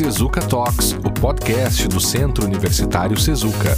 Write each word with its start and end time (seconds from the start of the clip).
Sezuka 0.00 0.40
Talks, 0.40 0.92
o 0.92 1.12
podcast 1.12 1.86
do 1.86 2.00
Centro 2.00 2.46
Universitário 2.46 3.20
Sezuka. 3.20 3.76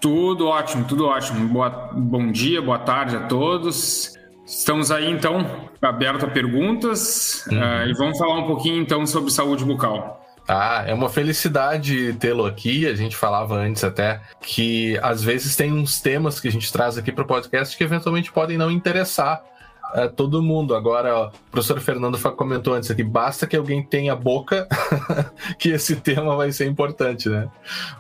Tudo 0.01 0.47
ótimo, 0.47 0.85
tudo 0.85 1.07
ótimo. 1.07 1.49
Boa, 1.49 1.91
bom 1.93 2.31
dia, 2.31 2.63
boa 2.63 2.79
tarde 2.79 3.17
a 3.17 3.27
todos. 3.27 4.17
Estamos 4.47 4.91
aí 4.91 5.11
então 5.11 5.45
aberto 5.83 6.25
a 6.25 6.29
perguntas 6.29 7.45
uhum. 7.51 7.59
uh, 7.59 7.87
e 7.87 7.93
vamos 7.95 8.17
falar 8.17 8.39
um 8.39 8.47
pouquinho 8.47 8.81
então 8.81 9.05
sobre 9.07 9.31
saúde 9.31 9.65
bucal. 9.65 10.25
Ah, 10.49 10.83
é 10.87 10.95
uma 10.95 11.11
felicidade 11.11 12.15
tê-lo 12.15 12.47
aqui. 12.47 12.87
A 12.87 12.95
gente 12.95 13.15
falava 13.15 13.55
antes 13.55 13.85
até 13.85 14.19
que 14.41 14.99
às 15.03 15.23
vezes 15.23 15.55
tem 15.55 15.71
uns 15.71 16.01
temas 16.01 16.41
que 16.41 16.49
a 16.49 16.53
gente 16.53 16.73
traz 16.73 16.97
aqui 16.97 17.13
para 17.13 17.23
o 17.23 17.27
podcast 17.27 17.77
que 17.77 17.85
eventualmente 17.85 18.33
podem 18.33 18.57
não 18.57 18.71
interessar 18.71 19.45
a 19.93 20.09
todo 20.09 20.43
mundo. 20.43 20.75
Agora, 20.75 21.15
ó, 21.15 21.29
o 21.29 21.51
professor 21.51 21.79
Fernando 21.81 22.19
comentou 22.33 22.75
antes 22.75 22.91
aqui, 22.91 23.03
basta 23.03 23.47
que 23.47 23.57
alguém 23.57 23.83
tenha 23.83 24.17
boca 24.17 24.67
que 25.59 25.69
esse 25.69 25.97
tema 25.97 26.35
vai 26.35 26.51
ser 26.51 26.67
importante, 26.67 27.29
né? 27.29 27.49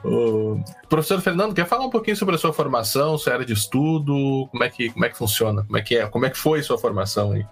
O 0.02 0.58
professor 0.88 1.20
Fernando, 1.20 1.54
quer 1.54 1.66
falar 1.66 1.84
um 1.84 1.90
pouquinho 1.90 2.16
sobre 2.16 2.34
a 2.34 2.38
sua 2.38 2.52
formação, 2.52 3.18
sua 3.18 3.34
área 3.34 3.46
de 3.46 3.52
estudo, 3.52 4.48
como 4.50 4.64
é 4.64 4.70
que, 4.70 4.90
como 4.90 5.04
é 5.04 5.08
que 5.08 5.18
funciona, 5.18 5.64
como 5.64 5.76
é 5.76 5.82
que 5.82 5.96
é, 5.96 6.06
como 6.06 6.26
é 6.26 6.30
que 6.30 6.38
foi 6.38 6.62
sua 6.62 6.78
formação 6.78 7.32
aí? 7.32 7.46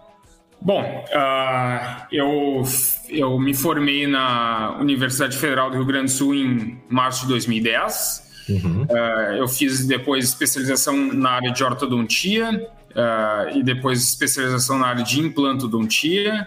Bom, 0.60 0.82
uh, 0.82 2.06
eu, 2.10 2.62
eu 3.08 3.38
me 3.38 3.54
formei 3.54 4.06
na 4.06 4.76
Universidade 4.80 5.36
Federal 5.36 5.70
do 5.70 5.76
Rio 5.76 5.86
Grande 5.86 6.06
do 6.06 6.10
Sul 6.10 6.34
em 6.34 6.80
março 6.88 7.22
de 7.22 7.28
2010. 7.28 8.26
Uhum. 8.48 8.82
Uh, 8.82 9.34
eu 9.36 9.48
fiz 9.48 9.86
depois 9.86 10.24
especialização 10.24 10.96
na 11.12 11.30
área 11.30 11.52
de 11.52 11.62
ortodontia 11.62 12.68
uh, 12.90 13.56
e 13.56 13.62
depois 13.62 14.02
especialização 14.02 14.78
na 14.78 14.88
área 14.88 15.04
de 15.04 15.20
implantodontia. 15.20 16.46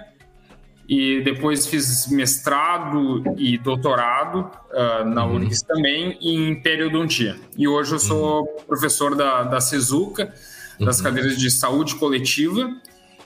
E 0.88 1.22
depois 1.22 1.68
fiz 1.68 2.08
mestrado 2.08 3.23
e 3.38 3.60
doutorado 3.60 4.50
na 5.06 5.23
uhum. 5.23 5.36
URGS 5.36 5.62
também 5.62 6.17
em 6.20 6.60
periodontia. 6.64 7.36
E 7.56 7.67
hoje 7.67 7.94
eu 7.94 8.00
sou 8.00 8.39
uhum. 8.39 8.48
professor 8.66 9.14
da, 9.14 9.44
da 9.44 9.62
CESUCA, 9.62 10.33
das 10.80 10.98
uhum. 10.98 11.04
cadeiras 11.04 11.38
de 11.38 11.52
saúde 11.52 11.94
coletiva 11.94 12.76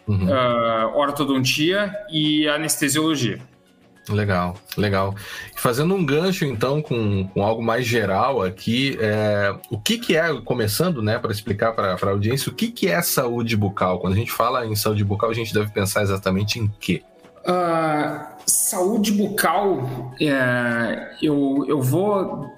uhum. 0.07 0.27
uh, 0.27 0.97
ortodontia 0.97 1.93
e 2.09 2.47
anestesiologia. 2.47 3.39
Legal, 4.09 4.55
legal. 4.77 5.15
Fazendo 5.55 5.95
um 5.95 6.05
gancho 6.05 6.43
então 6.43 6.81
com, 6.81 7.25
com 7.27 7.41
algo 7.41 7.63
mais 7.63 7.85
geral 7.85 8.41
aqui, 8.41 8.97
é, 8.99 9.55
o 9.69 9.79
que, 9.79 9.97
que 9.97 10.15
é, 10.17 10.41
começando 10.41 11.01
né, 11.01 11.17
para 11.17 11.31
explicar 11.31 11.71
para 11.71 11.95
a 11.95 12.09
audiência, 12.09 12.51
o 12.51 12.55
que, 12.55 12.69
que 12.69 12.87
é 12.87 13.01
saúde 13.01 13.55
bucal? 13.55 13.99
Quando 13.99 14.13
a 14.13 14.17
gente 14.17 14.31
fala 14.31 14.65
em 14.65 14.75
saúde 14.75 15.05
bucal, 15.05 15.29
a 15.29 15.33
gente 15.33 15.53
deve 15.53 15.71
pensar 15.71 16.01
exatamente 16.01 16.59
em 16.59 16.69
quê? 16.81 17.01
Uh, 17.45 18.25
saúde 18.45 19.11
bucal, 19.13 20.13
é, 20.19 21.15
eu, 21.21 21.65
eu 21.67 21.81
vou 21.81 22.51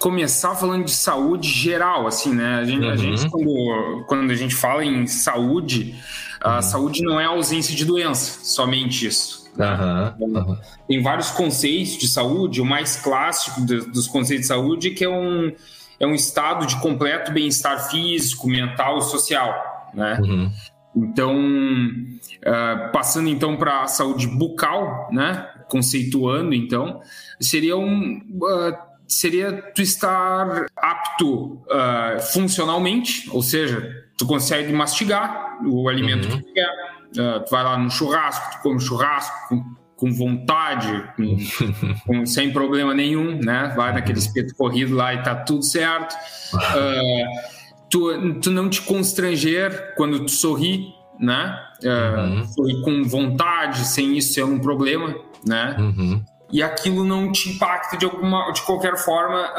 começar 0.00 0.54
falando 0.56 0.84
de 0.84 0.92
saúde 0.92 1.48
geral, 1.48 2.06
assim, 2.06 2.34
né? 2.34 2.56
A 2.56 2.64
gente, 2.64 2.84
uhum. 2.84 2.90
a 2.90 2.96
gente 2.96 3.30
quando, 3.30 4.04
quando 4.06 4.30
a 4.30 4.34
gente 4.34 4.54
fala 4.54 4.84
em 4.84 5.06
saúde, 5.06 5.96
a 6.40 6.56
uhum. 6.56 6.62
saúde 6.62 7.02
não 7.02 7.20
é 7.20 7.24
ausência 7.24 7.74
de 7.74 7.84
doença, 7.84 8.44
somente 8.44 9.06
isso. 9.06 9.48
Uhum. 9.58 10.36
Uhum. 10.36 10.58
Tem 10.86 11.02
vários 11.02 11.30
conceitos 11.30 11.98
de 11.98 12.08
saúde, 12.08 12.60
o 12.60 12.64
mais 12.64 12.96
clássico 12.96 13.60
dos 13.62 14.06
conceitos 14.06 14.42
de 14.42 14.48
saúde 14.48 14.88
é 14.88 14.94
que 14.94 15.04
é 15.04 15.08
um, 15.08 15.52
é 15.98 16.06
um 16.06 16.14
estado 16.14 16.66
de 16.66 16.80
completo 16.80 17.32
bem-estar 17.32 17.90
físico, 17.90 18.48
mental 18.48 18.98
e 18.98 19.02
social, 19.02 19.90
né? 19.94 20.18
Uhum. 20.20 20.52
Então, 20.96 21.36
uh, 21.36 22.92
passando 22.92 23.28
então 23.28 23.56
para 23.56 23.82
a 23.82 23.86
saúde 23.86 24.26
bucal, 24.26 25.08
né? 25.12 25.48
Conceituando 25.68 26.54
então, 26.54 27.00
seria 27.40 27.76
um 27.76 28.22
uh, 28.42 28.88
seria 29.06 29.52
tu 29.74 29.82
estar 29.82 30.66
apto 30.76 31.62
uh, 31.66 32.20
funcionalmente, 32.32 33.28
ou 33.30 33.42
seja, 33.42 34.07
tu 34.18 34.26
consegue 34.26 34.72
mastigar 34.72 35.58
o 35.64 35.88
alimento 35.88 36.28
uhum. 36.28 36.38
que 36.38 36.44
tu 36.44 36.52
quer. 36.52 36.70
Uh, 37.16 37.44
tu 37.44 37.50
vai 37.50 37.64
lá 37.64 37.78
no 37.78 37.90
churrasco, 37.90 38.56
tu 38.56 38.62
come 38.62 38.80
churrasco 38.80 39.48
com, 39.48 39.64
com 39.96 40.12
vontade, 40.12 41.10
com, 41.16 41.36
com, 42.04 42.26
sem 42.26 42.52
problema 42.52 42.92
nenhum, 42.92 43.38
né? 43.38 43.72
Vai 43.76 43.94
naquele 43.94 44.18
espeto 44.18 44.54
corrido 44.56 44.94
lá 44.94 45.14
e 45.14 45.22
tá 45.22 45.34
tudo 45.36 45.62
certo. 45.62 46.14
Uh, 46.52 47.88
tu, 47.88 48.40
tu 48.40 48.50
não 48.50 48.68
te 48.68 48.82
constranger 48.82 49.94
quando 49.96 50.26
tu 50.26 50.32
sorri, 50.32 50.88
né? 51.18 51.56
Uh, 51.82 52.20
uhum. 52.20 52.44
Sorri 52.44 52.82
com 52.82 53.04
vontade, 53.04 53.86
sem 53.86 54.18
isso 54.18 54.34
ser 54.34 54.44
um 54.44 54.58
problema, 54.58 55.14
né? 55.46 55.76
Uhum. 55.78 56.22
E 56.50 56.62
aquilo 56.62 57.04
não 57.04 57.30
te 57.30 57.50
impacta 57.50 57.96
de 57.96 58.04
alguma, 58.04 58.50
de 58.52 58.62
qualquer 58.62 58.96
forma, 58.96 59.52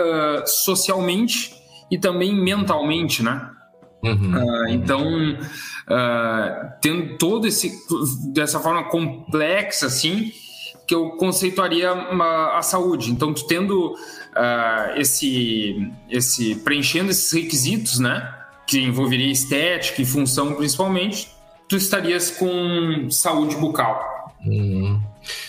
socialmente 0.47 1.53
e 1.91 1.99
também 1.99 2.33
mentalmente, 2.33 3.21
né? 3.21 3.47
Uhum. 4.03 4.35
Uh, 4.35 4.69
então, 4.69 5.33
uh, 5.33 6.71
tendo 6.81 7.17
todo 7.17 7.47
esse 7.47 7.71
dessa 8.33 8.59
forma 8.59 8.85
complexa 8.85 9.87
assim, 9.87 10.31
que 10.87 10.95
eu 10.95 11.11
conceituaria 11.11 11.93
uma, 11.93 12.57
a 12.57 12.61
saúde. 12.61 13.11
Então, 13.11 13.33
tu 13.33 13.45
tendo 13.45 13.93
uh, 13.93 14.97
esse 14.97 15.91
esse 16.09 16.55
preenchendo 16.55 17.11
esses 17.11 17.31
requisitos, 17.31 17.99
né, 17.99 18.33
que 18.65 18.79
envolveria 18.79 19.31
estética 19.31 20.01
e 20.01 20.05
função 20.05 20.53
principalmente, 20.53 21.29
tu 21.67 21.75
estarias 21.75 22.31
com 22.31 23.09
saúde 23.11 23.55
bucal. 23.55 24.33
Uhum. 24.45 25.01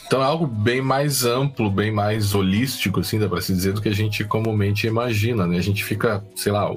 Então 0.07 0.21
é 0.21 0.25
algo 0.25 0.47
bem 0.47 0.83
mais 0.83 1.25
amplo, 1.25 1.71
bem 1.71 1.91
mais 1.93 2.35
holístico, 2.35 3.01
assim, 3.01 3.19
dá 3.19 3.29
para 3.29 3.41
se 3.41 3.53
dizer, 3.53 3.73
do 3.73 3.81
que 3.81 3.89
a 3.89 3.95
gente 3.95 4.25
comumente 4.25 4.87
imagina, 4.87 5.47
né? 5.47 5.59
A 5.59 5.63
gente 5.63 5.85
fica, 5.85 6.25
sei 6.35 6.53
lá, 6.53 6.71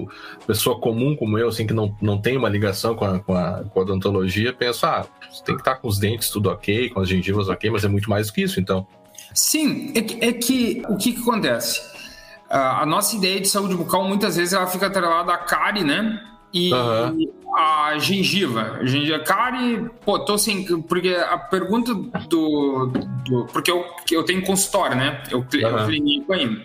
pessoa 0.46 0.80
comum 0.80 1.16
como 1.16 1.38
eu, 1.38 1.47
assim, 1.47 1.66
que 1.66 1.74
não, 1.74 1.96
não 2.02 2.19
tem 2.19 2.38
uma 2.38 2.50
ligação 2.50 2.96
com 2.96 3.05
a, 3.05 3.20
com 3.20 3.35
a, 3.35 3.64
com 3.64 3.79
a 3.79 3.84
odontologia, 3.84 4.53
pensa, 4.53 4.88
ah, 4.88 5.05
tem 5.46 5.55
que 5.55 5.61
estar 5.61 5.76
tá 5.76 5.79
com 5.79 5.88
os 5.88 5.97
dentes 5.97 6.29
tudo 6.29 6.50
ok, 6.50 6.90
com 6.90 7.00
as 7.00 7.09
gengivas 7.09 7.50
ok, 7.50 7.70
mas 7.70 7.84
é 7.84 7.88
muito 7.88 8.09
mais 8.09 8.28
do 8.28 8.34
que 8.34 8.41
isso, 8.44 8.59
então. 8.59 8.85
Sim, 9.34 9.91
é 9.96 10.02
que, 10.02 10.23
é 10.23 10.32
que 10.32 10.84
o 10.88 10.96
que, 10.96 11.14
que 11.14 11.22
acontece? 11.22 11.94
a 12.49 12.85
nossa 12.85 13.16
ideia 13.16 13.41
de 13.41 13.47
saúde 13.47 13.76
bucal 13.76 14.08
muitas 14.08 14.35
vezes 14.35 14.53
ela 14.53 14.67
fica 14.67 14.85
atrelada 14.85 15.34
à 15.34 15.38
cárie, 15.38 15.84
né? 15.84 16.22
E 16.53 16.72
uhum. 16.72 17.34
a 17.55 17.97
gengiva. 17.97 18.78
A 18.79 18.85
gengiva, 18.85 19.20
cárie, 19.20 19.90
pô, 20.05 20.20
tô 20.20 20.38
sem. 20.38 20.82
Porque 20.84 21.09
a 21.09 21.38
pergunta 21.38 21.94
do. 21.94 22.91
do 23.26 23.46
porque 23.52 23.72
eu, 23.72 23.85
eu 24.11 24.23
tenho 24.23 24.44
consultório, 24.44 24.96
né? 24.96 25.23
Eu, 25.32 25.40
uhum. 25.40 25.47
eu 25.52 25.85
clínico 25.85 26.32
ainda. 26.32 26.61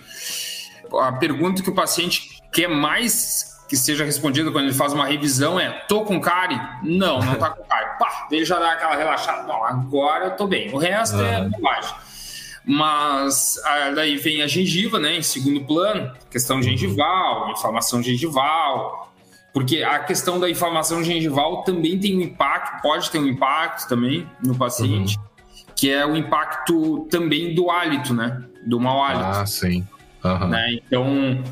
A 1.01 1.13
pergunta 1.13 1.63
que 1.63 1.71
o 1.71 1.75
paciente 1.75 2.39
quer 2.53 2.69
mais 2.69 3.57
que 3.69 3.77
seja 3.77 4.05
respondida 4.05 4.51
quando 4.51 4.65
ele 4.65 4.75
faz 4.75 4.93
uma 4.93 5.07
revisão 5.07 5.59
é: 5.59 5.71
tô 5.89 6.05
com 6.05 6.21
cárie? 6.21 6.61
Não, 6.83 7.21
não 7.21 7.35
tá 7.37 7.51
com 7.51 7.63
cárie. 7.65 7.99
Pá, 7.99 8.29
ele 8.31 8.45
já 8.45 8.59
dá 8.59 8.73
aquela 8.73 8.95
relaxada. 8.95 9.47
Não, 9.47 9.65
agora 9.65 10.27
eu 10.27 10.37
tô 10.37 10.47
bem. 10.47 10.73
O 10.73 10.79
resto 10.79 11.17
uhum. 11.17 11.25
é 11.25 11.49
bobagem. 11.49 11.95
Mas 12.71 13.55
daí 13.95 14.17
vem 14.19 14.43
a 14.43 14.47
gengiva, 14.47 14.99
né, 14.99 15.17
em 15.17 15.23
segundo 15.23 15.65
plano, 15.65 16.13
questão 16.31 16.61
gengival, 16.61 17.51
inflamação 17.51 18.03
gengival, 18.03 19.11
porque 19.59 19.83
a 19.83 19.99
questão 19.99 20.39
da 20.39 20.49
inflamação 20.49 21.03
gengival 21.03 21.65
também 21.65 21.99
tem 21.99 22.17
um 22.17 22.21
impacto 22.21 22.81
pode 22.81 23.11
ter 23.11 23.19
um 23.19 23.27
impacto 23.27 23.89
também 23.89 24.25
no 24.41 24.55
paciente, 24.55 25.19
uhum. 25.19 25.25
que 25.75 25.91
é 25.91 26.07
o 26.07 26.17
impacto 26.17 27.09
também 27.11 27.57
do 27.57 27.69
hálito, 27.69 28.15
né? 28.15 28.41
Do 28.65 28.79
mau 28.79 29.03
hálito. 29.03 29.25
Ah, 29.25 29.45
sim. 29.47 29.85
Uhum. 30.23 30.47
Né? 30.47 30.79
Então, 30.87 31.43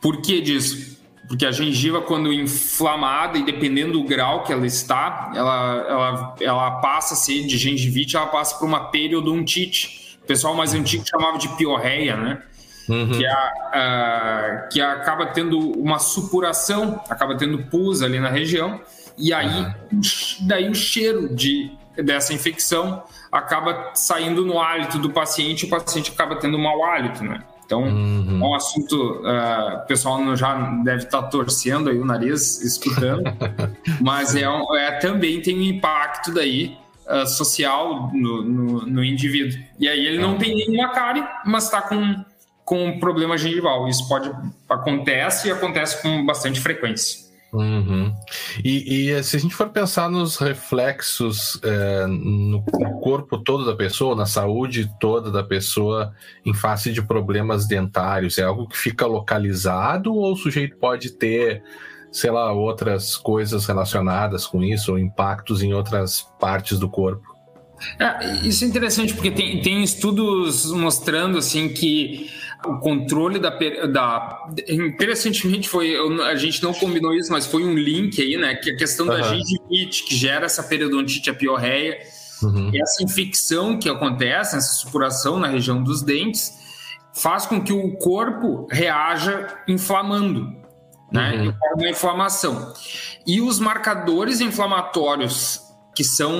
por 0.00 0.22
que 0.22 0.40
disso? 0.40 1.00
Porque 1.26 1.44
a 1.44 1.50
gengiva, 1.50 2.00
quando 2.00 2.32
inflamada 2.32 3.36
e 3.36 3.44
dependendo 3.44 3.94
do 3.94 4.04
grau 4.04 4.44
que 4.44 4.52
ela 4.52 4.64
está, 4.64 5.32
ela, 5.34 5.86
ela, 5.88 6.36
ela 6.40 6.70
passa 6.80 7.14
a 7.14 7.16
ser 7.16 7.44
de 7.44 7.58
gengivite, 7.58 8.16
ela 8.16 8.28
passa 8.28 8.56
por 8.56 8.66
uma 8.66 8.84
periodontite. 8.84 10.16
O 10.22 10.26
pessoal 10.28 10.54
mais 10.54 10.74
antigo 10.74 11.04
chamava 11.04 11.36
de 11.38 11.48
piorreia, 11.56 12.16
né? 12.16 12.40
Uhum. 12.88 13.10
Que, 13.10 13.26
a, 13.26 14.68
que 14.72 14.80
acaba 14.80 15.26
tendo 15.26 15.58
uma 15.58 15.98
supuração, 15.98 17.02
acaba 17.08 17.36
tendo 17.36 17.58
pus 17.64 18.02
ali 18.02 18.18
na 18.18 18.30
região, 18.30 18.80
e 19.16 19.32
aí 19.32 19.46
uhum. 19.46 20.00
daí 20.46 20.70
o 20.70 20.74
cheiro 20.74 21.34
de, 21.34 21.70
dessa 21.96 22.32
infecção 22.32 23.02
acaba 23.30 23.90
saindo 23.94 24.44
no 24.44 24.58
hálito 24.58 24.98
do 24.98 25.10
paciente, 25.10 25.64
e 25.64 25.66
o 25.66 25.70
paciente 25.70 26.12
acaba 26.12 26.36
tendo 26.36 26.58
mau 26.58 26.82
hálito, 26.84 27.22
né? 27.24 27.42
Então, 27.68 27.82
uhum. 27.82 28.40
é 28.42 28.46
um 28.46 28.54
assunto, 28.54 29.20
uh, 29.20 29.82
o 29.82 29.86
pessoal 29.86 30.34
já 30.34 30.54
deve 30.82 31.04
estar 31.04 31.20
tá 31.20 31.28
torcendo 31.28 31.90
aí 31.90 31.98
o 31.98 32.04
nariz, 32.04 32.62
escutando, 32.62 33.24
mas 34.00 34.34
é, 34.34 34.44
é, 34.76 34.92
também 34.92 35.42
tem 35.42 35.58
um 35.58 35.62
impacto 35.62 36.32
daí 36.32 36.78
uh, 37.06 37.26
social 37.26 38.10
no, 38.14 38.42
no, 38.42 38.86
no, 38.86 39.04
indivíduo. 39.04 39.60
E 39.78 39.86
aí 39.86 40.06
ele 40.06 40.18
não 40.18 40.38
tem 40.38 40.56
nenhuma 40.56 40.88
cárie, 40.88 41.22
mas 41.44 41.64
está 41.64 41.82
com, 41.82 42.24
com 42.68 42.84
um 42.84 43.00
problema 43.00 43.38
gengival. 43.38 43.88
Isso 43.88 44.06
pode 44.06 44.30
acontece 44.68 45.48
e 45.48 45.50
acontece 45.50 46.02
com 46.02 46.26
bastante 46.26 46.60
frequência. 46.60 47.26
Uhum. 47.50 48.14
E, 48.62 49.08
e, 49.08 49.22
se 49.22 49.34
a 49.34 49.40
gente 49.40 49.54
for 49.54 49.70
pensar 49.70 50.10
nos 50.10 50.36
reflexos 50.36 51.58
é, 51.64 52.06
no, 52.06 52.62
no, 52.62 53.00
corpo 53.00 53.38
todo 53.38 53.64
da 53.64 53.74
pessoa, 53.74 54.14
na 54.14 54.26
saúde 54.26 54.92
toda 55.00 55.30
da 55.30 55.42
pessoa, 55.42 56.12
em 56.44 56.52
face 56.52 56.92
de 56.92 57.00
problemas 57.00 57.66
dentários, 57.66 58.36
é 58.36 58.42
algo 58.42 58.68
que 58.68 58.76
fica 58.76 59.06
localizado 59.06 60.14
ou 60.14 60.34
o 60.34 60.36
sujeito 60.36 60.76
pode 60.76 61.12
ter, 61.12 61.62
sei 62.12 62.30
lá, 62.30 62.52
outras 62.52 63.16
coisas 63.16 63.64
relacionadas 63.64 64.46
com 64.46 64.62
isso, 64.62 64.92
ou 64.92 64.98
impactos 64.98 65.62
em 65.62 65.72
outras 65.72 66.26
partes 66.38 66.78
do 66.78 66.86
corpo? 66.86 67.38
É, 67.98 68.46
isso 68.46 68.62
é 68.62 68.66
interessante 68.66 69.14
porque 69.14 69.30
tem, 69.30 69.62
tem 69.62 69.82
estudos 69.82 70.70
mostrando 70.72 71.38
assim 71.38 71.68
que 71.68 72.30
o 72.66 72.78
controle 72.78 73.38
da, 73.38 73.50
da 73.86 74.48
interessantemente 74.68 75.68
foi 75.68 75.94
a 76.22 76.34
gente 76.34 76.62
não 76.62 76.74
combinou 76.74 77.14
isso 77.14 77.30
mas 77.30 77.46
foi 77.46 77.62
um 77.64 77.74
link 77.74 78.20
aí 78.20 78.36
né 78.36 78.56
que 78.56 78.72
a 78.72 78.76
questão 78.76 79.06
uhum. 79.06 79.12
da 79.12 79.22
gengivite 79.22 80.04
que 80.04 80.16
gera 80.16 80.46
essa 80.46 80.62
periodontite 80.62 81.30
apiorreia 81.30 81.98
uhum. 82.42 82.70
e 82.72 82.82
essa 82.82 83.02
infecção 83.02 83.78
que 83.78 83.88
acontece 83.88 84.56
essa 84.56 84.74
supuração 84.74 85.38
na 85.38 85.46
região 85.46 85.82
dos 85.82 86.02
dentes 86.02 86.52
faz 87.14 87.46
com 87.46 87.62
que 87.62 87.72
o 87.72 87.96
corpo 87.96 88.66
reaja 88.70 89.56
inflamando 89.68 90.52
né 91.12 91.34
uhum. 91.36 91.54
uma 91.76 91.88
inflamação 91.88 92.72
e 93.24 93.40
os 93.40 93.60
marcadores 93.60 94.40
inflamatórios 94.40 95.60
que 95.94 96.02
são 96.02 96.36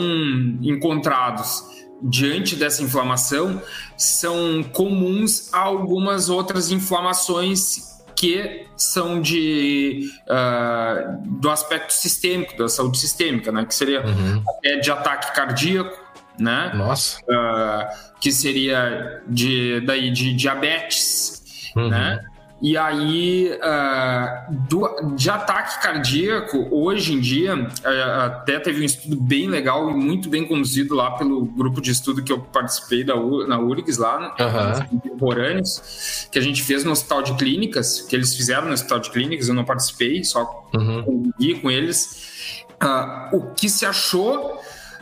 encontrados 0.62 1.77
diante 2.02 2.56
dessa 2.56 2.82
inflamação 2.82 3.60
são 3.96 4.62
comuns 4.72 5.52
a 5.52 5.58
algumas 5.58 6.28
outras 6.28 6.70
inflamações 6.70 7.88
que 8.14 8.66
são 8.76 9.20
de 9.20 10.10
uh, 10.28 11.38
do 11.38 11.48
aspecto 11.50 11.92
sistêmico 11.92 12.56
da 12.56 12.68
saúde 12.68 12.98
sistêmica, 12.98 13.52
né? 13.52 13.64
Que 13.64 13.74
seria 13.74 14.04
uhum. 14.04 14.42
até 14.48 14.76
de 14.76 14.90
ataque 14.90 15.34
cardíaco, 15.34 15.96
né? 16.38 16.72
Nossa. 16.74 17.20
Uh, 17.22 18.18
que 18.20 18.32
seria 18.32 19.22
de 19.28 19.80
daí 19.82 20.10
de 20.10 20.34
diabetes, 20.34 21.70
uhum. 21.76 21.88
né? 21.88 22.20
E 22.60 22.76
aí, 22.76 23.52
uh, 23.52 24.52
do, 24.68 25.14
de 25.14 25.30
ataque 25.30 25.80
cardíaco, 25.80 26.66
hoje 26.72 27.12
em 27.12 27.20
dia, 27.20 27.54
uh, 27.54 28.20
até 28.24 28.58
teve 28.58 28.82
um 28.82 28.84
estudo 28.84 29.14
bem 29.14 29.48
legal 29.48 29.88
e 29.90 29.94
muito 29.94 30.28
bem 30.28 30.44
conduzido 30.44 30.94
lá 30.94 31.12
pelo 31.12 31.44
grupo 31.44 31.80
de 31.80 31.92
estudo 31.92 32.22
que 32.22 32.32
eu 32.32 32.40
participei 32.40 33.04
da, 33.04 33.14
na 33.46 33.60
URGS, 33.60 33.98
lá, 33.98 34.34
uhum. 34.40 34.86
contemporâneos, 34.88 36.28
que 36.32 36.38
a 36.38 36.42
gente 36.42 36.62
fez 36.64 36.82
no 36.82 36.90
Hospital 36.90 37.22
de 37.22 37.34
Clínicas, 37.34 38.00
que 38.00 38.16
eles 38.16 38.34
fizeram 38.34 38.66
no 38.66 38.72
Hospital 38.72 38.98
de 38.98 39.10
Clínicas, 39.10 39.48
eu 39.48 39.54
não 39.54 39.64
participei, 39.64 40.24
só 40.24 40.68
uhum. 40.74 41.30
com 41.62 41.70
eles. 41.70 42.64
Uh, 42.82 43.36
o 43.36 43.54
que 43.54 43.68
se 43.68 43.86
achou 43.86 44.57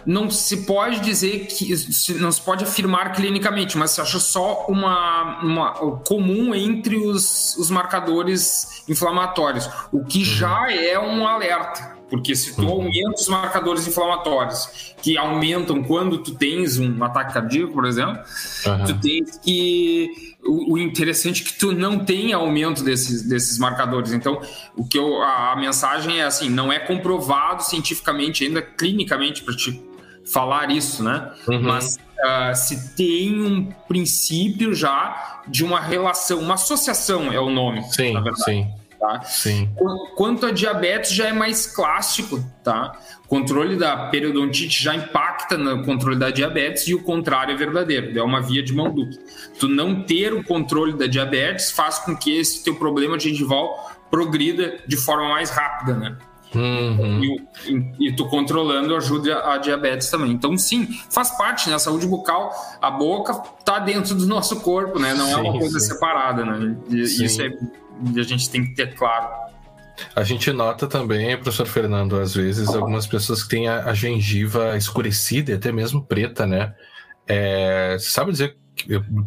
não 0.06 0.30
se 0.30 0.58
pode 0.58 1.00
dizer 1.00 1.46
que 1.46 1.74
não 2.14 2.30
se 2.30 2.40
pode 2.40 2.62
afirmar 2.62 3.12
clinicamente, 3.12 3.76
mas 3.76 3.90
se 3.90 4.00
acha 4.00 4.20
só 4.20 4.66
uma, 4.68 5.40
uma 5.42 5.72
comum 6.06 6.54
entre 6.54 6.96
os, 6.96 7.56
os 7.56 7.70
marcadores 7.70 8.84
inflamatórios, 8.88 9.68
o 9.90 10.04
que 10.04 10.18
uhum. 10.18 10.24
já 10.24 10.72
é 10.72 10.98
um 10.98 11.26
alerta. 11.26 11.96
Porque 12.08 12.36
se 12.36 12.54
tu 12.54 12.62
uhum. 12.62 12.68
aumenta 12.68 13.20
os 13.20 13.26
marcadores 13.26 13.84
inflamatórios, 13.88 14.94
que 15.02 15.18
aumentam 15.18 15.82
quando 15.82 16.18
tu 16.18 16.36
tens 16.36 16.78
um 16.78 17.02
ataque 17.02 17.34
cardíaco, 17.34 17.72
por 17.72 17.84
exemplo, 17.84 18.22
uhum. 18.64 18.84
tu 18.84 19.00
tens 19.00 19.38
que. 19.38 20.36
O, 20.44 20.74
o, 20.74 20.78
interessante 20.78 21.42
é 21.42 21.46
que 21.46 21.58
tu 21.58 21.72
não 21.72 22.04
tem 22.04 22.32
aumento 22.32 22.84
desses, 22.84 23.22
desses 23.22 23.58
marcadores. 23.58 24.12
Então, 24.12 24.40
o 24.76 24.86
que 24.86 24.96
eu, 24.96 25.20
a, 25.20 25.54
a 25.54 25.56
mensagem 25.56 26.20
é 26.20 26.24
assim: 26.24 26.48
não 26.48 26.72
é 26.72 26.78
comprovado 26.78 27.64
cientificamente, 27.64 28.44
ainda 28.44 28.62
clinicamente, 28.62 29.42
para 29.42 29.56
te 29.56 29.72
falar 30.32 30.70
isso, 30.70 31.02
né? 31.02 31.32
Uhum. 31.48 31.62
Mas 31.62 31.96
uh, 31.96 32.54
se 32.54 32.94
tem 32.94 33.40
um 33.40 33.72
princípio 33.88 34.74
já 34.74 35.42
de 35.46 35.64
uma 35.64 35.80
relação, 35.80 36.40
uma 36.40 36.54
associação 36.54 37.32
é 37.32 37.40
o 37.40 37.50
nome. 37.50 37.82
Sim, 37.84 38.14
sim. 38.44 38.66
Tá? 38.98 39.20
sim. 39.22 39.68
Quanto 40.16 40.46
a 40.46 40.50
diabetes 40.50 41.12
já 41.12 41.28
é 41.28 41.32
mais 41.32 41.66
clássico, 41.66 42.42
tá? 42.64 42.98
O 43.24 43.28
controle 43.28 43.76
da 43.76 44.08
periodontite 44.08 44.82
já 44.82 44.94
impacta 44.94 45.58
no 45.58 45.84
controle 45.84 46.18
da 46.18 46.30
diabetes 46.30 46.88
e 46.88 46.94
o 46.94 47.02
contrário 47.02 47.52
é 47.52 47.56
verdadeiro, 47.56 48.18
é 48.18 48.22
uma 48.22 48.40
via 48.40 48.62
de 48.62 48.72
mão 48.72 48.92
dupla. 48.92 49.18
Tu 49.60 49.68
não 49.68 50.02
ter 50.02 50.32
o 50.32 50.42
controle 50.42 50.94
da 50.94 51.06
diabetes 51.06 51.70
faz 51.70 51.98
com 51.98 52.16
que 52.16 52.38
esse 52.38 52.64
teu 52.64 52.76
problema 52.76 53.18
gengival 53.18 53.92
progrida 54.10 54.78
de 54.86 54.96
forma 54.96 55.28
mais 55.28 55.50
rápida, 55.50 55.94
né? 55.94 56.16
Uhum. 56.56 57.22
E, 57.22 58.08
e, 58.08 58.16
tu 58.16 58.26
controlando 58.28 58.96
ajuda 58.96 59.52
a 59.52 59.58
diabetes 59.58 60.08
também. 60.10 60.32
Então, 60.32 60.56
sim, 60.56 60.88
faz 61.10 61.36
parte, 61.36 61.68
né? 61.68 61.74
A 61.74 61.78
saúde 61.78 62.06
bucal, 62.06 62.50
a 62.80 62.90
boca 62.90 63.34
tá 63.64 63.78
dentro 63.78 64.14
do 64.14 64.26
nosso 64.26 64.60
corpo, 64.60 64.98
né? 64.98 65.14
Não 65.14 65.26
sim, 65.26 65.32
é 65.32 65.36
uma 65.36 65.58
coisa 65.58 65.78
sim. 65.78 65.86
separada, 65.86 66.44
né? 66.44 66.76
E, 66.88 67.02
isso 67.02 67.42
é, 67.42 67.50
a 68.18 68.22
gente 68.22 68.48
tem 68.48 68.64
que 68.64 68.74
ter 68.74 68.94
claro. 68.94 69.28
A 70.14 70.22
gente 70.22 70.50
nota 70.52 70.86
também, 70.86 71.36
professor 71.36 71.66
Fernando, 71.66 72.18
às 72.18 72.34
vezes, 72.34 72.68
algumas 72.68 73.06
pessoas 73.06 73.42
que 73.42 73.48
têm 73.50 73.68
a, 73.68 73.84
a 73.84 73.94
gengiva 73.94 74.76
escurecida 74.76 75.52
e 75.52 75.54
até 75.54 75.70
mesmo 75.70 76.04
preta, 76.04 76.46
né? 76.46 76.74
É, 77.26 77.96
você 77.98 78.10
sabe 78.10 78.32
dizer 78.32 78.56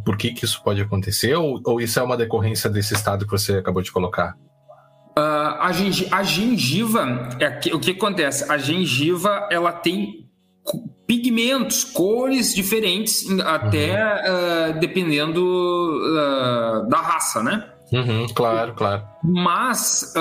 por 0.06 0.16
que, 0.16 0.32
que 0.32 0.46
isso 0.46 0.62
pode 0.64 0.82
acontecer? 0.82 1.36
Ou, 1.36 1.60
ou 1.66 1.82
isso 1.82 2.00
é 2.00 2.04
uma 2.04 2.18
decorrência 2.18 2.70
desse 2.70 2.94
estado 2.94 3.26
que 3.26 3.32
você 3.32 3.58
acabou 3.58 3.82
de 3.82 3.92
colocar? 3.92 4.36
Uh, 5.20 5.60
a, 5.60 5.72
gengiva, 5.74 6.16
a 6.16 6.24
gengiva 6.24 7.30
é, 7.42 7.76
o 7.76 7.80
que 7.80 7.92
acontece? 7.92 8.50
A 8.50 8.58
gengiva 8.58 9.50
ela 9.52 9.74
tem 9.74 10.30
pigmentos, 11.06 11.84
cores 11.84 12.56
diferentes, 12.56 13.26
até 13.42 14.02
uhum. 14.02 14.78
uh, 14.78 14.80
dependendo 14.80 15.44
uh, 15.44 16.88
da 16.88 17.02
raça, 17.02 17.44
né? 17.44 17.68
Uhum, 17.92 18.28
claro, 18.34 18.74
claro. 18.76 19.04
Mas 19.22 20.14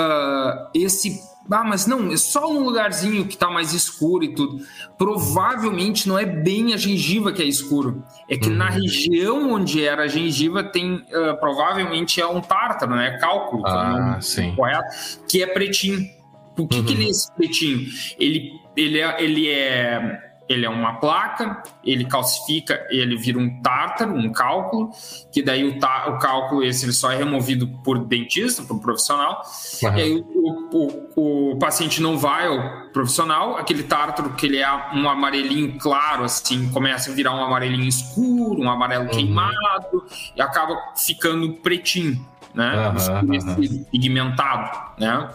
esse 0.73 1.17
ah, 1.51 1.63
mas 1.63 1.87
não, 1.87 2.11
é 2.11 2.17
só 2.17 2.51
um 2.51 2.63
lugarzinho 2.63 3.25
que 3.25 3.37
tá 3.37 3.49
mais 3.49 3.73
escuro 3.73 4.23
e 4.23 4.35
tudo. 4.35 4.63
Provavelmente 4.97 6.07
não 6.07 6.17
é 6.17 6.25
bem 6.25 6.73
a 6.73 6.77
gengiva 6.77 7.31
que 7.31 7.41
é 7.41 7.45
escuro. 7.45 8.03
É 8.29 8.37
que 8.37 8.49
uhum. 8.49 8.55
na 8.55 8.69
região 8.69 9.51
onde 9.51 9.83
era 9.83 10.03
a 10.03 10.07
gengiva 10.07 10.63
tem, 10.63 10.95
uh, 10.95 11.39
provavelmente 11.39 12.21
é 12.21 12.27
um 12.27 12.39
tártaro, 12.39 12.95
né? 12.95 13.17
Cálculo. 13.19 13.63
Ah, 13.65 14.15
é 14.17 14.21
sim. 14.21 14.53
Correto, 14.55 14.87
que 15.27 15.41
é 15.41 15.47
pretinho. 15.47 16.07
Por 16.55 16.67
que, 16.67 16.77
uhum. 16.77 16.85
que 16.85 16.93
ele 16.93 17.05
é 17.05 17.09
esse 17.09 17.33
pretinho? 17.33 17.87
Ele, 18.19 18.51
ele 18.75 18.99
é, 18.99 19.23
ele 19.23 19.49
é 19.49 20.28
ele 20.49 20.65
é 20.65 20.69
uma 20.69 20.93
placa, 20.93 21.61
ele 21.83 22.05
calcifica, 22.05 22.87
ele 22.89 23.15
vira 23.15 23.37
um 23.37 23.61
tártaro, 23.61 24.15
um 24.15 24.31
cálculo, 24.31 24.89
que 25.31 25.43
daí 25.43 25.63
o, 25.63 25.79
tá, 25.79 26.09
o 26.09 26.17
cálculo 26.17 26.63
esse 26.63 26.85
ele 26.85 26.91
só 26.91 27.11
é 27.11 27.17
removido 27.17 27.67
por 27.83 27.99
dentista, 27.99 28.63
por 28.63 28.81
profissional, 28.81 29.43
uhum. 29.83 29.97
e 29.97 30.01
aí 30.01 30.25
o, 30.33 31.11
o, 31.15 31.51
o, 31.51 31.59
paciente 31.59 32.01
não 32.01 32.17
vai 32.17 32.47
ao 32.47 32.89
profissional, 32.91 33.57
aquele 33.57 33.83
tártaro 33.83 34.31
que 34.31 34.47
ele 34.47 34.57
é 34.57 34.69
um 34.95 35.07
amarelinho 35.07 35.77
claro, 35.77 36.23
assim, 36.23 36.67
começa 36.71 37.11
a 37.11 37.13
virar 37.13 37.35
um 37.35 37.43
amarelinho 37.43 37.87
escuro, 37.87 38.59
um 38.59 38.71
amarelo 38.71 39.03
uhum. 39.03 39.11
queimado, 39.11 40.03
e 40.35 40.41
acaba 40.41 40.75
ficando 40.97 41.53
pretinho. 41.57 42.25
Né? 42.53 42.93
Uhum, 43.21 43.83
pigmentado, 43.91 44.91
né? 44.99 45.29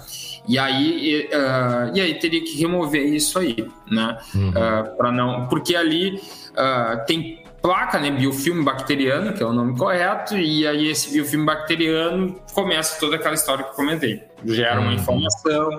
E 0.47 0.59
aí, 0.59 1.29
uh, 1.33 1.97
e 1.97 2.01
aí 2.01 2.15
teria 2.19 2.43
que 2.43 2.57
remover 2.61 3.03
isso 3.03 3.39
aí, 3.39 3.69
né? 3.91 4.19
Uhum. 4.35 4.51
Uh, 4.51 4.97
para 4.97 5.11
não, 5.11 5.47
porque 5.49 5.75
ali 5.75 6.21
uh, 6.53 7.05
tem 7.07 7.43
placa, 7.63 7.99
né, 7.99 8.11
biofilme 8.11 8.63
bacteriano, 8.63 9.33
que 9.33 9.43
é 9.43 9.47
o 9.47 9.53
nome 9.53 9.79
correto, 9.79 10.37
e 10.37 10.67
aí 10.67 10.91
esse 10.91 11.11
biofilme 11.11 11.47
bacteriano 11.47 12.39
começa 12.53 13.01
toda 13.01 13.17
aquela 13.17 13.35
história 13.35 13.65
que 13.65 13.71
eu 13.71 13.75
comentei. 13.75 14.23
Gera 14.45 14.81
uma 14.81 14.91
uhum. 14.91 14.97
informação, 14.97 15.71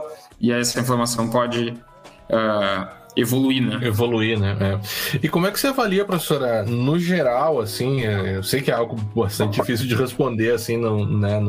e 0.41 0.51
essa 0.51 0.79
informação 0.79 1.29
pode 1.29 1.75
evoluir, 3.15 3.62
né? 3.62 3.88
Evoluir, 3.88 4.39
né? 4.39 4.57
É. 4.60 5.17
E 5.24 5.29
como 5.29 5.48
é 5.48 5.51
que 5.51 5.60
você 5.60 5.67
avalia, 5.67 6.05
professora, 6.05 6.63
no 6.63 7.00
geral, 7.00 7.60
assim, 7.60 8.05
é, 8.05 8.38
eu 8.38 8.43
sei 8.43 8.62
que 8.62 8.69
é 8.69 8.74
algo 8.74 8.95
bastante 9.15 9.60
difícil 9.60 9.88
de 9.88 9.95
responder, 9.95 10.51
assim, 10.51 10.77
no, 10.77 11.05
né, 11.05 11.39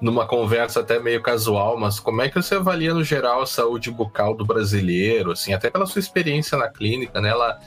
numa 0.00 0.26
conversa 0.26 0.80
até 0.80 0.98
meio 0.98 1.22
casual, 1.22 1.78
mas 1.78 1.98
como 1.98 2.20
é 2.20 2.28
que 2.28 2.34
você 2.34 2.56
avalia 2.56 2.92
no 2.92 3.02
geral 3.02 3.42
a 3.42 3.46
saúde 3.46 3.90
bucal 3.90 4.34
do 4.34 4.44
brasileiro, 4.44 5.32
assim, 5.32 5.54
até 5.54 5.70
pela 5.70 5.86
sua 5.86 6.00
experiência 6.00 6.58
na 6.58 6.68
clínica, 6.68 7.20
né? 7.20 7.30
Ela, 7.30 7.58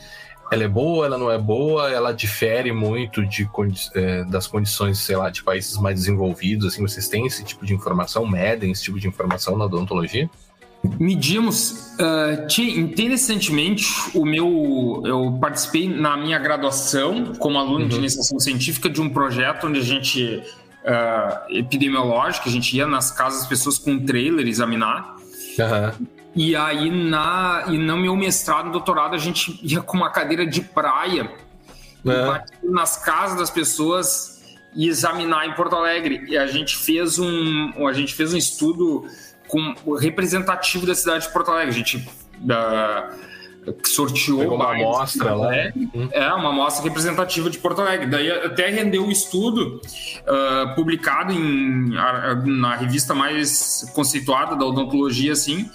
ela 0.51 0.63
é 0.63 0.67
boa, 0.67 1.05
ela 1.05 1.17
não 1.17 1.31
é 1.31 1.37
boa, 1.37 1.91
ela 1.91 2.13
difere 2.13 2.71
muito 2.71 3.25
de, 3.25 3.49
é, 3.95 4.23
das 4.25 4.45
condições, 4.45 4.99
sei 4.99 5.15
lá, 5.15 5.29
de 5.29 5.43
países 5.43 5.77
mais 5.77 5.95
desenvolvidos, 5.95 6.67
assim, 6.67 6.81
vocês 6.81 7.07
têm 7.07 7.25
esse 7.25 7.43
tipo 7.43 7.65
de 7.65 7.73
informação, 7.73 8.25
medem 8.25 8.71
esse 8.71 8.83
tipo 8.83 8.99
de 8.99 9.07
informação 9.07 9.57
na 9.57 9.65
odontologia? 9.65 10.29
Medimos. 10.99 11.87
Uh, 11.99 12.61
interessantemente, 12.77 13.87
o 14.13 14.23
meu, 14.23 15.01
eu 15.05 15.37
participei 15.41 15.89
na 15.89 16.15
minha 16.15 16.37
graduação 16.37 17.33
como 17.39 17.57
aluno 17.57 17.81
uhum. 17.81 17.87
de 17.87 17.95
iniciação 17.97 18.39
científica 18.39 18.89
de 18.89 19.01
um 19.01 19.09
projeto 19.09 19.67
onde 19.67 19.79
a 19.79 19.83
gente 19.83 20.43
uh, 20.83 21.57
epidemiológico, 21.57 22.47
a 22.47 22.51
gente 22.51 22.75
ia 22.75 22.85
nas 22.85 23.11
casas 23.11 23.39
das 23.39 23.49
pessoas 23.49 23.77
com 23.77 23.91
um 23.91 24.05
trailer 24.05 24.47
examinar. 24.47 25.15
Uhum. 25.59 26.07
E 26.35 26.55
aí, 26.55 26.91
na, 26.91 27.65
e 27.67 27.77
no 27.79 27.97
meu 27.97 28.15
mestrado 28.15 28.71
doutorado, 28.71 29.15
a 29.15 29.17
gente 29.17 29.59
ia 29.63 29.81
com 29.81 29.97
uma 29.97 30.11
cadeira 30.11 30.45
de 30.45 30.61
praia 30.61 31.31
uhum. 32.05 32.71
nas 32.71 33.03
casas 33.03 33.39
das 33.39 33.49
pessoas 33.49 34.37
e 34.75 34.87
examinar 34.87 35.47
em 35.47 35.53
Porto 35.53 35.75
Alegre. 35.75 36.25
E 36.27 36.37
a 36.37 36.45
gente 36.45 36.77
fez 36.77 37.17
um, 37.17 37.87
a 37.87 37.93
gente 37.93 38.13
fez 38.13 38.33
um 38.33 38.37
estudo 38.37 39.05
com, 39.47 39.73
representativo 39.95 40.85
da 40.85 40.95
cidade 40.95 41.27
de 41.27 41.33
Porto 41.33 41.51
Alegre. 41.51 41.69
A 41.69 41.73
gente 41.73 42.07
da, 42.39 43.09
sorteou 43.83 44.39
Pegou 44.39 44.55
uma 44.55 44.73
amostra 44.73 45.33
lá. 45.33 45.55
É, 45.55 45.73
é, 46.11 46.33
uma 46.33 46.49
amostra 46.49 46.83
representativa 46.83 47.49
de 47.49 47.57
Porto 47.57 47.81
Alegre. 47.81 48.07
Daí 48.07 48.29
até 48.31 48.69
rendeu 48.69 49.03
um 49.03 49.11
estudo 49.11 49.81
uh, 49.81 50.75
publicado 50.75 51.33
em, 51.33 51.89
na 52.45 52.75
revista 52.75 53.13
mais 53.13 53.89
conceituada 53.93 54.55
da 54.55 54.65
odontologia, 54.65 55.33
assim, 55.33 55.69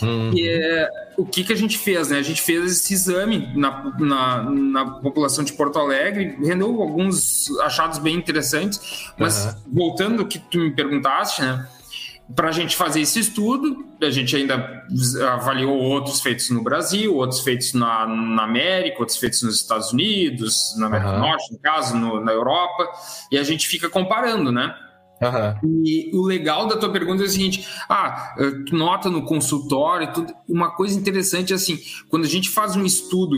Uhum. 0.00 0.32
E 0.34 0.48
é, 0.48 0.88
o 1.16 1.24
que, 1.24 1.44
que 1.44 1.52
a 1.52 1.56
gente 1.56 1.76
fez? 1.76 2.08
Né? 2.08 2.18
A 2.18 2.22
gente 2.22 2.40
fez 2.40 2.72
esse 2.72 2.94
exame 2.94 3.50
na, 3.54 3.92
na, 3.98 4.42
na 4.50 4.86
população 4.86 5.44
de 5.44 5.52
Porto 5.52 5.78
Alegre, 5.78 6.36
rendeu 6.42 6.80
alguns 6.80 7.50
achados 7.60 7.98
bem 7.98 8.16
interessantes, 8.16 9.10
mas 9.18 9.44
uhum. 9.44 9.52
voltando 9.72 10.22
ao 10.22 10.28
que 10.28 10.38
tu 10.38 10.58
me 10.58 10.70
perguntaste, 10.70 11.42
né? 11.42 11.66
Para 12.34 12.48
a 12.48 12.52
gente 12.52 12.74
fazer 12.74 13.02
esse 13.02 13.20
estudo, 13.20 13.86
a 14.00 14.10
gente 14.10 14.34
ainda 14.34 14.86
avaliou 15.32 15.76
outros 15.76 16.22
feitos 16.22 16.48
no 16.50 16.62
Brasil, 16.62 17.14
outros 17.14 17.40
feitos 17.40 17.74
na, 17.74 18.06
na 18.06 18.44
América, 18.44 19.00
outros 19.00 19.18
feitos 19.18 19.42
nos 19.42 19.56
Estados 19.56 19.92
Unidos, 19.92 20.74
na 20.78 20.86
América 20.86 21.10
uhum. 21.10 21.16
do 21.16 21.20
Norte, 21.20 21.52
no 21.52 21.58
caso, 21.58 21.96
no, 21.96 22.24
na 22.24 22.32
Europa, 22.32 22.90
e 23.30 23.36
a 23.36 23.42
gente 23.42 23.68
fica 23.68 23.90
comparando, 23.90 24.50
né? 24.50 24.74
Uhum. 25.28 25.82
E 25.84 26.10
o 26.14 26.22
legal 26.22 26.66
da 26.66 26.76
tua 26.76 26.90
pergunta 26.90 27.22
é 27.22 27.26
o 27.26 27.28
seguinte: 27.28 27.66
ah, 27.88 28.34
tu 28.66 28.76
nota 28.76 29.08
no 29.08 29.24
consultório, 29.24 30.12
tudo, 30.12 30.32
uma 30.48 30.70
coisa 30.70 30.98
interessante 30.98 31.52
é 31.52 31.56
assim, 31.56 31.78
quando 32.08 32.24
a 32.24 32.28
gente 32.28 32.50
faz 32.50 32.76
um 32.76 32.84
estudo 32.84 33.36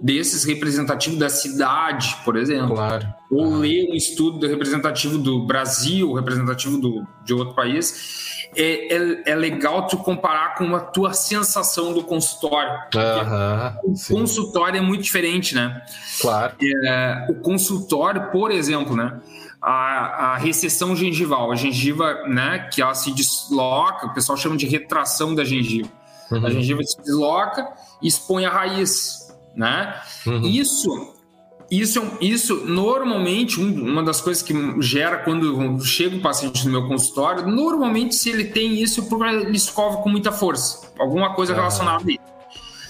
desses 0.00 0.44
representativos 0.44 1.18
da 1.18 1.28
cidade, 1.28 2.16
por 2.24 2.36
exemplo, 2.36 2.76
claro. 2.76 3.06
ou 3.30 3.46
uhum. 3.46 3.58
lê 3.58 3.88
um 3.90 3.94
estudo 3.94 4.46
representativo 4.46 5.18
do 5.18 5.44
Brasil, 5.44 6.12
representativo 6.12 6.78
do, 6.78 7.04
de 7.24 7.34
outro 7.34 7.54
país, 7.54 8.38
é, 8.56 8.94
é, 8.94 9.22
é, 9.32 9.34
legal 9.34 9.86
tu 9.86 9.98
comparar 9.98 10.54
com 10.54 10.74
a 10.74 10.80
tua 10.80 11.12
sensação 11.12 11.92
do 11.92 12.02
consultório. 12.02 12.72
Uhum, 12.94 13.92
o 13.92 13.96
sim. 13.96 14.14
consultório 14.14 14.78
é 14.78 14.80
muito 14.80 15.02
diferente, 15.02 15.54
né? 15.54 15.82
Claro. 16.20 16.54
É, 16.62 17.26
o 17.30 17.34
consultório, 17.34 18.30
por 18.30 18.50
exemplo, 18.50 18.96
né? 18.96 19.20
A, 19.60 20.34
a 20.34 20.36
recessão 20.36 20.94
gengival, 20.94 21.50
a 21.50 21.56
gengiva, 21.56 22.22
né, 22.28 22.68
que 22.72 22.80
ela 22.80 22.94
se 22.94 23.12
desloca, 23.12 24.06
o 24.06 24.14
pessoal 24.14 24.38
chama 24.38 24.56
de 24.56 24.66
retração 24.66 25.34
da 25.34 25.44
gengiva. 25.44 25.90
Uhum. 26.30 26.46
A 26.46 26.50
gengiva 26.50 26.82
se 26.84 27.00
desloca 27.02 27.68
e 28.00 28.06
expõe 28.06 28.44
a 28.44 28.50
raiz, 28.50 29.34
né? 29.56 30.00
Uhum. 30.26 30.42
Isso 30.42 31.18
isso, 31.70 32.02
isso 32.18 32.64
normalmente, 32.64 33.60
uma 33.60 34.02
das 34.02 34.22
coisas 34.22 34.42
que 34.42 34.54
gera 34.80 35.18
quando 35.18 35.84
chega 35.84 36.16
o 36.16 36.20
paciente 36.20 36.64
no 36.64 36.72
meu 36.72 36.88
consultório, 36.88 37.46
normalmente, 37.46 38.14
se 38.14 38.30
ele 38.30 38.44
tem 38.44 38.80
isso, 38.80 39.06
ele 39.44 39.56
escova 39.56 39.98
com 39.98 40.08
muita 40.08 40.32
força. 40.32 40.90
Alguma 40.98 41.34
coisa 41.34 41.52
uhum. 41.52 41.58
relacionada 41.58 42.04
a 42.06 42.10
isso. 42.10 42.20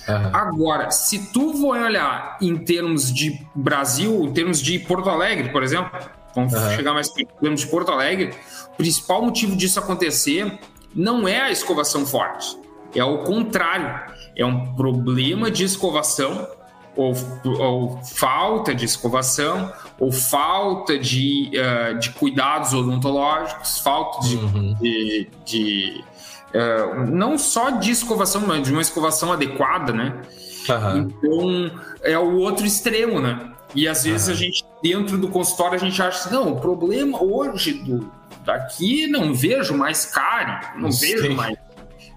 Uhum. 0.09 0.31
Agora, 0.33 0.91
se 0.93 1.33
tu 1.33 1.55
for 1.55 1.77
olhar 1.77 2.39
em 2.41 2.57
termos 2.57 3.13
de 3.13 3.45
Brasil, 3.53 4.25
em 4.25 4.33
termos 4.33 4.63
de 4.63 4.79
Porto 4.79 5.11
Alegre, 5.11 5.51
por 5.51 5.65
exemplo, 5.65 5.99
vamos 6.35 6.53
uhum. 6.53 6.71
chegar 6.77 6.95
mais 6.95 7.09
termos 7.11 7.61
de 7.61 7.67
Porto 7.67 7.91
Alegre, 7.91 8.35
o 8.73 8.77
principal 8.77 9.23
motivo 9.23 9.57
disso 9.57 9.79
acontecer 9.79 10.59
não 10.95 11.27
é 11.29 11.43
a 11.43 11.51
escovação 11.51 12.07
forte, 12.07 12.59
é 12.95 13.05
o 13.05 13.19
contrário, 13.19 14.01
é 14.37 14.45
um 14.45 14.75
problema 14.75 15.51
de 15.51 15.65
escovação 15.65 16.49
ou, 16.99 17.15
ou 17.61 18.03
falta 18.03 18.75
de 18.75 18.85
escovação, 18.85 19.73
ou 20.01 20.11
falta 20.11 20.99
de, 20.99 21.49
uh, 21.55 21.97
de 21.97 22.11
cuidados 22.11 22.75
odontológicos, 22.75 23.79
falta 23.79 24.27
de, 24.27 24.37
uhum. 24.37 24.75
de, 24.81 25.31
de 25.47 26.05
uh, 26.53 27.09
não 27.09 27.39
só 27.39 27.71
de 27.71 27.93
escovação, 27.93 28.43
mas 28.45 28.65
de 28.65 28.73
uma 28.73 28.83
escovação 28.83 29.33
adequada, 29.33 29.93
né? 29.93 30.21
Uhum. 30.69 30.99
Então 30.99 31.81
é 32.03 32.19
o 32.19 32.37
outro 32.39 32.67
extremo, 32.67 33.21
né? 33.21 33.53
E 33.75 33.87
às 33.87 34.05
vezes 34.05 34.29
a 34.29 34.35
gente, 34.35 34.65
dentro 34.83 35.19
do 35.19 35.29
consultório, 35.29 35.75
a 35.75 35.79
gente 35.79 36.01
acha 36.01 36.19
assim, 36.19 36.35
não, 36.35 36.53
o 36.53 36.61
problema 36.61 37.23
hoje 37.23 37.75
do, 37.75 38.11
daqui 38.45 39.07
não 39.07 39.35
vejo 39.35 39.77
mais 39.77 40.07
cárie, 40.07 40.81
não 40.81 40.91
Sim. 40.91 41.17
vejo 41.17 41.35
mais 41.35 41.59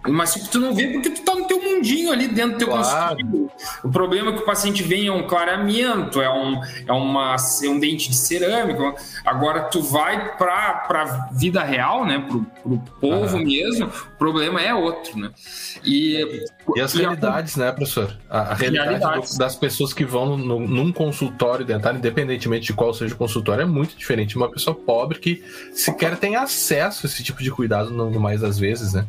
mas 0.08 0.34
tipo, 0.34 0.48
tu 0.48 0.60
não 0.60 0.74
vê 0.74 0.88
porque 0.88 1.10
tu 1.12 1.22
tá 1.22 1.36
no 1.36 1.46
teu 1.46 1.62
mundinho 1.62 2.12
ali 2.12 2.28
dentro 2.28 2.54
do 2.54 2.58
teu 2.58 2.68
claro. 2.70 3.16
consultório. 3.16 3.52
O 3.84 3.90
problema 3.90 4.32
é 4.32 4.34
que 4.34 4.42
o 4.42 4.46
paciente 4.46 4.82
vem 4.82 5.08
é 5.08 5.12
um 5.12 5.28
clareamento, 5.28 6.20
é 6.20 6.30
um, 6.30 6.60
é 6.88 6.92
uma, 6.92 7.36
é 7.64 7.70
um 7.70 7.80
dente 7.80 8.10
de 8.10 8.16
cerâmica. 8.16 8.96
Agora 9.24 9.64
tu 9.64 9.82
vai 9.82 10.38
para 10.38 10.74
pra 10.88 11.30
vida 11.34 11.64
real, 11.64 12.06
né? 12.06 12.26
Pro, 12.28 12.46
pro 12.64 12.78
povo 13.00 13.38
mesmo, 13.38 13.86
o 13.88 14.18
problema 14.18 14.60
é 14.60 14.74
outro, 14.74 15.20
né? 15.20 15.32
E, 15.84 16.46
e 16.76 16.82
as 16.82 16.96
e 16.96 17.00
realidades, 17.00 17.58
a... 17.58 17.66
né, 17.66 17.72
professor? 17.72 18.18
A, 18.30 18.40
a 18.40 18.54
realidade 18.56 19.32
do, 19.32 19.38
das 19.38 19.56
pessoas 19.56 19.94
que 19.94 20.04
vão 20.04 20.36
no, 20.36 20.60
num 20.60 20.92
consultório 20.92 21.64
dentário, 21.64 22.00
independentemente 22.00 22.68
de 22.68 22.74
qual 22.74 22.94
seja 22.94 23.14
o 23.14 23.18
consultório, 23.18 23.62
é 23.62 23.66
muito 23.66 23.96
diferente 23.96 24.30
de 24.30 24.38
uma 24.38 24.50
pessoa 24.50 24.76
pobre 24.76 25.20
que 25.20 25.44
sequer 25.74 26.18
tem 26.18 26.36
acesso 26.36 27.06
a 27.06 27.08
esse 27.08 27.24
tipo 27.24 27.44
de 27.44 27.52
cuidado 27.52 27.92
no 27.92 28.20
mais 28.20 28.42
das 28.42 28.58
vezes, 28.58 28.94
né? 28.94 29.06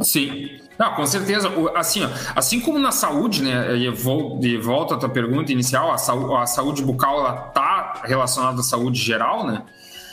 Sim. 0.00 0.58
Não, 0.78 0.94
com 0.94 1.04
certeza. 1.06 1.50
Assim, 1.74 2.04
ó, 2.04 2.08
assim 2.36 2.60
como 2.60 2.78
na 2.78 2.92
saúde, 2.92 3.42
né? 3.42 3.76
E 3.76 3.90
vou 3.90 4.38
de 4.38 4.56
volta 4.56 4.94
à 4.94 4.98
tua 4.98 5.08
pergunta 5.08 5.50
inicial, 5.52 5.92
a, 5.92 5.98
saúde, 5.98 6.34
a 6.34 6.46
saúde 6.46 6.82
bucal 6.82 7.20
ela 7.20 7.32
tá 7.32 8.02
relacionada 8.04 8.60
à 8.60 8.62
saúde 8.62 9.00
geral, 9.00 9.46
né? 9.46 9.62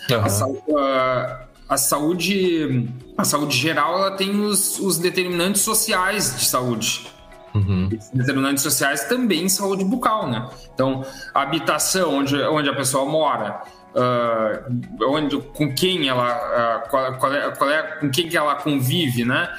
Uhum. 0.10 0.78
A, 0.78 1.46
a, 1.70 1.78
saúde, 1.78 2.90
a 3.18 3.24
saúde 3.24 3.58
geral, 3.58 4.00
ela 4.00 4.12
tem 4.12 4.40
os, 4.40 4.80
os 4.80 4.98
determinantes 4.98 5.62
sociais 5.62 6.36
de 6.38 6.46
saúde. 6.46 7.08
Uhum. 7.54 7.90
Determinantes 8.14 8.64
sociais 8.64 9.06
também 9.06 9.48
saúde 9.48 9.86
bucal, 9.86 10.28
né? 10.28 10.50
Então, 10.74 11.06
a 11.34 11.42
habitação 11.42 12.18
onde, 12.18 12.36
onde 12.36 12.68
a 12.70 12.76
pessoa 12.76 13.06
mora, 13.06 13.62
uh, 13.96 15.10
onde, 15.10 15.38
com 15.38 15.74
quem 15.74 16.08
ela, 16.08 16.84
uh, 16.86 16.90
qual, 16.90 17.18
qual, 17.18 17.34
é, 17.34 17.52
qual 17.52 17.70
é, 17.70 17.82
com 18.00 18.10
quem 18.10 18.28
que 18.28 18.38
ela 18.38 18.56
convive, 18.56 19.24
né? 19.24 19.50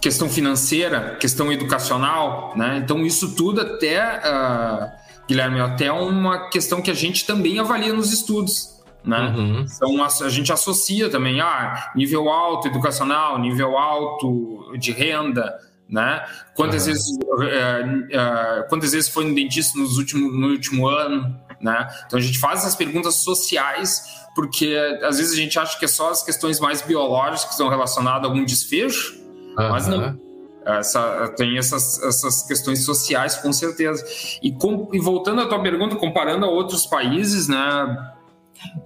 Questão 0.00 0.28
financeira, 0.28 1.16
questão 1.20 1.52
educacional, 1.52 2.52
né? 2.56 2.80
Então 2.82 3.04
isso 3.04 3.34
tudo 3.34 3.60
até, 3.60 4.18
uh, 4.18 4.90
Guilherme, 5.28 5.60
até 5.60 5.92
uma 5.92 6.48
questão 6.50 6.82
que 6.82 6.90
a 6.90 6.94
gente 6.94 7.26
também 7.26 7.58
avalia 7.58 7.92
nos 7.92 8.12
estudos, 8.12 8.82
né? 9.04 9.34
Uhum. 9.36 9.66
Então 9.74 10.02
a, 10.02 10.28
gente 10.28 10.52
associa 10.52 11.10
também, 11.10 11.40
ah, 11.40 11.92
nível 11.94 12.28
alto 12.28 12.68
educacional, 12.68 13.38
nível 13.38 13.76
alto 13.76 14.72
de 14.78 14.92
renda, 14.92 15.58
né? 15.88 16.24
Quantas 16.54 16.86
uhum. 16.86 16.92
vezes, 16.92 17.16
uh, 17.16 18.62
uh, 18.62 18.68
quantas 18.68 18.92
vezes 18.92 19.08
foi 19.08 19.24
no 19.24 19.34
dentista 19.34 19.78
nos 19.78 19.96
no 20.14 20.48
último 20.48 20.88
ano, 20.88 21.38
né? 21.64 21.88
Então 22.06 22.18
a 22.18 22.22
gente 22.22 22.38
faz 22.38 22.60
essas 22.60 22.76
perguntas 22.76 23.16
sociais 23.16 24.22
porque 24.34 24.76
às 25.02 25.18
vezes 25.18 25.32
a 25.32 25.36
gente 25.36 25.58
acha 25.58 25.78
que 25.78 25.84
é 25.84 25.88
só 25.88 26.10
as 26.10 26.22
questões 26.22 26.60
mais 26.60 26.82
biológicas 26.82 27.44
que 27.44 27.50
estão 27.52 27.68
relacionadas 27.68 28.24
a 28.24 28.26
algum 28.26 28.44
desfecho, 28.44 29.14
uhum. 29.56 29.68
mas 29.70 29.86
não. 29.86 30.22
Essa, 30.66 31.28
tem 31.36 31.58
essas, 31.58 32.02
essas 32.02 32.42
questões 32.42 32.84
sociais, 32.84 33.36
com 33.36 33.52
certeza. 33.52 34.02
E, 34.42 34.50
com, 34.50 34.88
e 34.94 34.98
voltando 34.98 35.42
à 35.42 35.46
tua 35.46 35.62
pergunta, 35.62 35.94
comparando 35.96 36.46
a 36.46 36.48
outros 36.48 36.86
países, 36.86 37.48
né, 37.48 38.14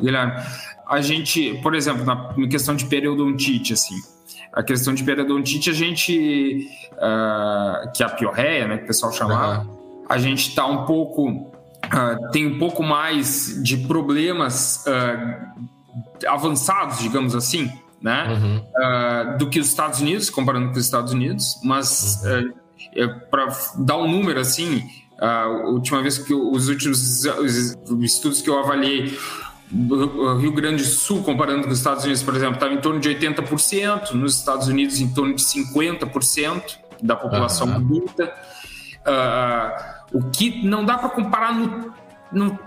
Guilherme, 0.01 0.43
a 0.89 1.01
gente, 1.01 1.55
por 1.63 1.77
exemplo, 1.77 2.05
na, 2.05 2.35
na 2.37 2.49
questão 2.49 2.75
de 2.75 2.85
periodontite, 2.87 3.75
assim, 3.75 3.95
a 4.53 4.63
questão 4.63 4.93
de 4.93 5.05
periodontite, 5.05 5.71
a 5.71 5.73
gente, 5.73 6.69
uh, 6.95 7.93
que 7.93 8.03
é 8.03 8.07
a 8.07 8.09
piorreia, 8.09 8.67
né, 8.67 8.79
que 8.79 8.85
o 8.85 8.87
pessoal 8.89 9.13
chamava, 9.13 9.63
uhum. 9.63 10.05
a 10.09 10.19
gente 10.19 10.49
está 10.49 10.67
um 10.67 10.85
pouco, 10.85 11.53
uh, 11.87 12.31
tem 12.31 12.47
um 12.47 12.59
pouco 12.59 12.83
mais 12.83 13.63
de 13.63 13.77
problemas 13.79 14.85
uh, 14.87 15.67
avançados, 16.27 16.99
digamos 16.99 17.35
assim, 17.35 17.71
né, 18.01 18.29
uhum. 18.29 19.39
do 19.39 19.51
que 19.51 19.59
os 19.59 19.67
Estados 19.67 20.01
Unidos, 20.01 20.31
comparando 20.31 20.67
com 20.67 20.79
os 20.79 20.85
Estados 20.85 21.13
Unidos, 21.13 21.59
mas 21.65 22.23
uhum. 22.25 22.53
é, 22.95 23.09
para 23.09 23.49
dar 23.79 23.97
um 23.99 24.09
número 24.09 24.39
assim, 24.39 24.89
a 25.21 25.49
última 25.49 26.01
vez 26.01 26.17
que 26.17 26.33
os 26.33 26.69
últimos 26.69 27.25
os 27.25 27.77
estudos 28.05 28.41
que 28.41 28.49
eu 28.49 28.57
avaliei 28.57 29.19
Rio 30.41 30.53
Grande 30.53 30.83
do 30.83 30.89
Sul, 30.89 31.23
comparando 31.23 31.65
com 31.65 31.71
os 31.71 31.79
Estados 31.79 32.05
Unidos, 32.05 32.23
por 32.23 32.35
exemplo, 32.35 32.55
estava 32.55 32.73
em 32.73 32.81
torno 32.81 33.01
de 33.01 33.09
80%, 33.11 34.13
nos 34.13 34.37
Estados 34.37 34.69
Unidos 34.69 35.01
em 35.01 35.13
torno 35.13 35.35
de 35.35 35.43
50% 35.43 36.63
da 37.03 37.15
população 37.15 37.69
uhum. 37.69 37.75
adulta. 37.75 38.33
Uh, 39.01 39.98
o 40.12 40.31
que 40.31 40.65
não 40.67 40.85
dá 40.85 40.97
para 40.97 41.09
comparar 41.11 41.55
no, 41.55 41.93
no, 42.33 42.59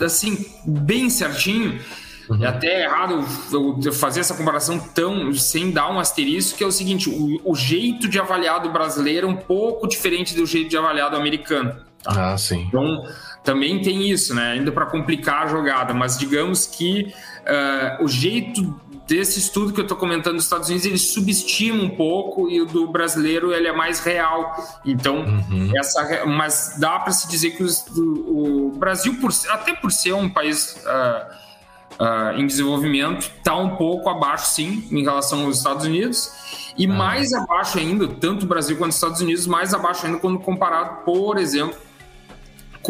assim, 0.00 0.46
bem 0.64 1.08
certinho. 1.10 1.80
Uhum. 2.28 2.44
É 2.44 2.46
até 2.46 2.84
errado 2.84 3.24
eu 3.52 3.92
fazer 3.92 4.20
essa 4.20 4.34
comparação 4.34 4.78
tão 4.78 5.32
sem 5.34 5.72
dar 5.72 5.90
um 5.90 5.98
asterisco, 5.98 6.56
que 6.56 6.62
é 6.62 6.66
o 6.66 6.70
seguinte: 6.70 7.08
o, 7.08 7.40
o 7.44 7.54
jeito 7.56 8.08
de 8.08 8.20
avaliar 8.20 8.60
do 8.60 8.70
brasileiro 8.70 9.26
é 9.26 9.30
um 9.30 9.36
pouco 9.36 9.88
diferente 9.88 10.34
do 10.34 10.46
jeito 10.46 10.70
de 10.70 10.76
avaliar 10.76 11.10
do 11.10 11.16
americano. 11.16 11.74
Tá? 12.02 12.32
Ah, 12.32 12.38
sim. 12.38 12.66
Então, 12.68 13.04
também 13.42 13.82
tem 13.82 14.08
isso, 14.08 14.34
né? 14.34 14.52
Ainda 14.52 14.70
para 14.70 14.86
complicar 14.86 15.44
a 15.44 15.46
jogada, 15.48 15.92
mas 15.92 16.16
digamos 16.16 16.66
que 16.66 17.12
uh, 17.40 18.04
o 18.04 18.08
jeito 18.08 18.80
desse 19.10 19.40
estudo 19.40 19.72
que 19.72 19.80
eu 19.80 19.82
estou 19.82 19.96
comentando 19.96 20.36
dos 20.36 20.44
Estados 20.44 20.68
Unidos 20.68 20.86
ele 20.86 20.96
subestima 20.96 21.82
um 21.82 21.90
pouco 21.90 22.48
e 22.48 22.60
o 22.60 22.64
do 22.64 22.86
brasileiro 22.86 23.52
ele 23.52 23.66
é 23.66 23.72
mais 23.72 23.98
real. 23.98 24.54
Então, 24.84 25.16
uhum. 25.16 25.72
essa, 25.76 26.24
mas 26.26 26.76
dá 26.78 27.00
para 27.00 27.12
se 27.12 27.28
dizer 27.28 27.50
que 27.50 27.64
os, 27.64 27.84
o, 27.88 28.68
o, 28.68 28.78
Brasil, 28.78 29.16
por, 29.20 29.32
até 29.48 29.74
por 29.74 29.90
ser 29.90 30.12
um 30.12 30.28
país 30.28 30.76
uh, 30.86 32.02
uh, 32.02 32.38
em 32.38 32.46
desenvolvimento, 32.46 33.32
está 33.36 33.56
um 33.56 33.74
pouco 33.74 34.08
abaixo, 34.08 34.46
sim, 34.46 34.86
em 34.92 35.02
relação 35.02 35.44
aos 35.44 35.56
Estados 35.56 35.86
Unidos. 35.86 36.30
E 36.78 36.86
uhum. 36.86 36.94
mais 36.94 37.32
abaixo 37.32 37.78
ainda, 37.78 38.06
tanto 38.06 38.44
o 38.44 38.48
Brasil 38.48 38.76
quanto 38.78 38.90
os 38.90 38.96
Estados 38.96 39.20
Unidos, 39.20 39.44
mais 39.44 39.74
abaixo 39.74 40.06
ainda 40.06 40.18
quando 40.20 40.38
comparado, 40.38 41.04
por 41.04 41.36
exemplo, 41.36 41.76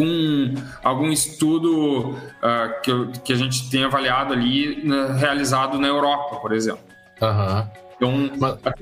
com 0.01 0.55
algum 0.83 1.11
estudo 1.11 2.09
uh, 2.09 2.81
que, 2.81 3.19
que 3.23 3.33
a 3.33 3.35
gente 3.35 3.69
tem 3.69 3.83
avaliado 3.83 4.33
ali, 4.33 4.83
né, 4.83 5.15
realizado 5.15 5.77
na 5.77 5.87
Europa, 5.87 6.37
por 6.37 6.51
exemplo. 6.53 6.81
Uhum. 7.21 7.67
Então, 7.95 8.31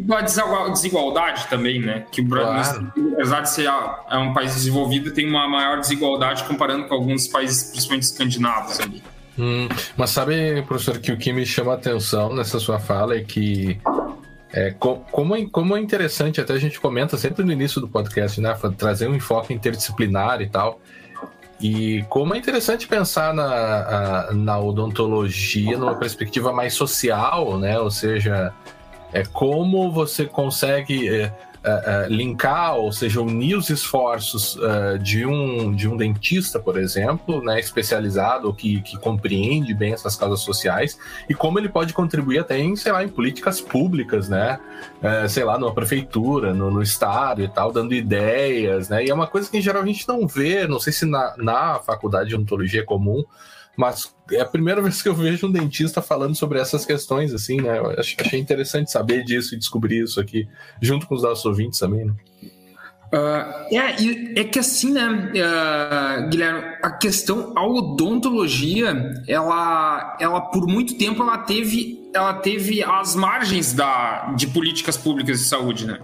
Mas... 0.07 0.39
a 0.39 0.69
desigualdade 0.69 1.47
também, 1.47 1.81
né? 1.81 2.05
Que 2.09 2.21
o 2.21 2.23
Brasil, 2.23 2.89
claro. 2.93 3.13
apesar 3.15 3.41
de 3.41 3.49
ser 3.49 3.65
é 3.65 4.17
um 4.17 4.33
país 4.33 4.55
desenvolvido, 4.55 5.13
tem 5.13 5.27
uma 5.27 5.45
maior 5.45 5.81
desigualdade 5.81 6.45
comparando 6.45 6.87
com 6.87 6.95
alguns 6.95 7.27
países, 7.27 7.69
principalmente 7.69 8.03
escandinavos 8.03 8.79
ali. 8.79 9.03
Hum, 9.37 9.67
mas 9.97 10.11
sabe, 10.11 10.61
professor, 10.61 10.99
que 10.99 11.11
o 11.11 11.17
que 11.17 11.33
me 11.33 11.45
chama 11.45 11.73
a 11.73 11.75
atenção 11.75 12.33
nessa 12.33 12.59
sua 12.59 12.79
fala 12.79 13.15
é 13.15 13.21
que 13.21 13.77
é, 14.51 14.71
como, 14.71 15.35
é, 15.35 15.45
como 15.51 15.75
é 15.75 15.79
interessante, 15.79 16.41
até 16.41 16.53
a 16.53 16.59
gente 16.59 16.79
comenta 16.79 17.17
sempre 17.17 17.43
no 17.43 17.51
início 17.51 17.79
do 17.79 17.87
podcast, 17.87 18.39
né? 18.41 18.57
Trazer 18.77 19.07
um 19.07 19.15
enfoque 19.15 19.53
interdisciplinar 19.53 20.41
e 20.41 20.47
tal. 20.47 20.79
E 21.61 22.03
como 22.09 22.33
é 22.33 22.37
interessante 22.37 22.87
pensar 22.87 23.33
na, 23.33 24.31
na 24.33 24.59
odontologia 24.59 25.77
numa 25.77 25.95
perspectiva 25.95 26.53
mais 26.53 26.73
social, 26.73 27.57
né? 27.59 27.77
Ou 27.79 27.91
seja, 27.91 28.53
é 29.11 29.23
como 29.23 29.91
você 29.91 30.25
consegue 30.25 31.09
é, 31.09 31.33
uh, 31.63 32.11
linkar, 32.11 32.75
ou 32.75 32.91
seja, 32.91 33.21
unir 33.21 33.55
os 33.55 33.69
esforços 33.69 34.55
uh, 34.55 34.97
de, 34.99 35.25
um, 35.25 35.73
de 35.73 35.87
um 35.87 35.97
dentista, 35.97 36.59
por 36.59 36.77
exemplo, 36.77 37.43
né, 37.43 37.59
especializado, 37.59 38.53
que, 38.53 38.81
que 38.81 38.97
compreende 38.97 39.73
bem 39.73 39.93
essas 39.93 40.15
causas 40.15 40.41
sociais, 40.41 40.97
e 41.29 41.33
como 41.33 41.59
ele 41.59 41.69
pode 41.69 41.93
contribuir 41.93 42.39
até 42.39 42.57
em, 42.57 42.75
sei 42.75 42.91
lá, 42.91 43.03
em 43.03 43.09
políticas 43.09 43.61
públicas, 43.61 44.29
né? 44.29 44.59
sei 45.27 45.43
lá, 45.43 45.57
numa 45.57 45.73
prefeitura, 45.73 46.53
no, 46.53 46.71
no, 46.71 46.81
estado 46.81 47.41
e 47.41 47.47
tal, 47.47 47.71
dando 47.71 47.93
ideias, 47.93 48.89
né? 48.89 49.05
E 49.05 49.09
é 49.09 49.13
uma 49.13 49.27
coisa 49.27 49.49
que 49.49 49.57
em 49.57 49.61
geral 49.61 49.83
a 49.83 49.85
gente 49.85 50.07
não 50.07 50.27
vê, 50.27 50.67
não 50.67 50.79
sei 50.79 50.93
se 50.93 51.05
na, 51.05 51.35
na 51.37 51.79
faculdade 51.79 52.29
de 52.29 52.35
odontologia 52.35 52.81
é 52.81 52.83
comum, 52.83 53.23
mas 53.75 54.13
é 54.31 54.41
a 54.41 54.45
primeira 54.45 54.81
vez 54.81 55.01
que 55.01 55.09
eu 55.09 55.15
vejo 55.15 55.47
um 55.47 55.51
dentista 55.51 56.01
falando 56.01 56.35
sobre 56.35 56.59
essas 56.59 56.85
questões, 56.85 57.33
assim, 57.33 57.61
né? 57.61 57.77
Eu 57.77 57.95
achei 57.97 58.39
interessante 58.39 58.91
saber 58.91 59.23
disso 59.23 59.55
e 59.55 59.57
descobrir 59.57 60.03
isso 60.03 60.19
aqui, 60.19 60.47
junto 60.81 61.07
com 61.07 61.15
os 61.15 61.23
nossos 61.23 61.45
ouvintes 61.45 61.79
também, 61.79 62.05
né? 62.05 62.13
Uh, 63.11 63.75
é, 63.75 64.41
é 64.41 64.43
que 64.43 64.59
assim, 64.59 64.91
né, 64.91 65.07
uh, 65.07 66.29
Guilherme, 66.29 66.61
a 66.83 66.91
questão, 66.91 67.53
a 67.55 67.65
odontologia, 67.65 68.93
ela, 69.27 70.15
ela 70.19 70.41
por 70.41 70.67
muito 70.67 70.95
tempo 70.95 71.23
ela 71.23 71.39
teve, 71.39 72.07
ela 72.13 72.35
teve 72.35 72.83
as 72.83 73.15
margens 73.15 73.73
da, 73.73 74.31
de 74.37 74.45
políticas 74.45 74.95
públicas 74.95 75.39
de 75.39 75.45
saúde, 75.45 75.87
né? 75.87 75.99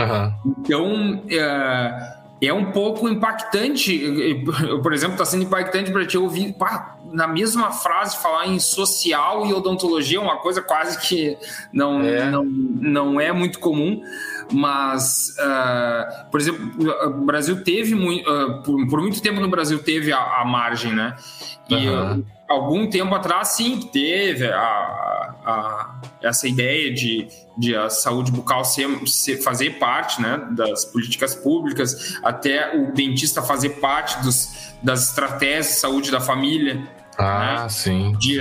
Uhum. 0.00 0.54
Então, 0.58 1.14
uh, 1.14 2.17
é 2.40 2.52
um 2.52 2.70
pouco 2.70 3.08
impactante. 3.08 4.44
Por 4.82 4.92
exemplo, 4.92 5.14
está 5.14 5.24
sendo 5.24 5.44
impactante 5.44 5.90
para 5.90 6.06
te 6.06 6.16
ouvir 6.16 6.52
pá, 6.52 6.96
na 7.12 7.26
mesma 7.26 7.70
frase 7.70 8.16
falar 8.16 8.46
em 8.46 8.58
social 8.58 9.46
e 9.46 9.52
odontologia, 9.52 10.20
uma 10.20 10.36
coisa 10.36 10.62
quase 10.62 10.98
que 11.00 11.36
não 11.72 12.00
é, 12.02 12.30
não, 12.30 12.44
não 12.44 13.20
é 13.20 13.32
muito 13.32 13.58
comum. 13.58 14.02
Mas, 14.50 15.36
uh, 15.38 16.30
por 16.30 16.40
exemplo, 16.40 16.70
o 17.04 17.24
Brasil 17.26 17.62
teve 17.62 17.94
muito, 17.94 18.30
uh, 18.30 18.62
por, 18.62 18.88
por, 18.88 19.00
muito 19.00 19.20
tempo 19.20 19.40
no 19.40 19.48
Brasil 19.48 19.78
teve 19.78 20.10
a, 20.10 20.40
a 20.40 20.44
margem, 20.44 20.94
né? 20.94 21.14
E 21.68 21.86
uhum. 21.86 22.24
Algum 22.48 22.88
tempo 22.88 23.14
atrás, 23.14 23.48
sim, 23.48 23.78
teve 23.92 24.50
a, 24.50 24.58
a, 24.58 26.00
essa 26.22 26.48
ideia 26.48 26.92
de, 26.92 27.28
de 27.56 27.76
a 27.76 27.90
saúde 27.90 28.32
bucal 28.32 28.64
ser, 28.64 28.88
ser, 29.06 29.36
fazer 29.42 29.78
parte 29.78 30.20
né, 30.20 30.48
das 30.52 30.86
políticas 30.86 31.34
públicas, 31.34 32.18
até 32.24 32.74
o 32.76 32.92
dentista 32.92 33.42
fazer 33.42 33.70
parte 33.80 34.22
dos, 34.22 34.74
das 34.82 35.10
estratégias 35.10 35.66
de 35.68 35.72
saúde 35.74 36.10
da 36.10 36.20
família. 36.20 36.82
Ah, 37.18 37.62
né? 37.64 37.68
sim. 37.68 38.12
De 38.18 38.40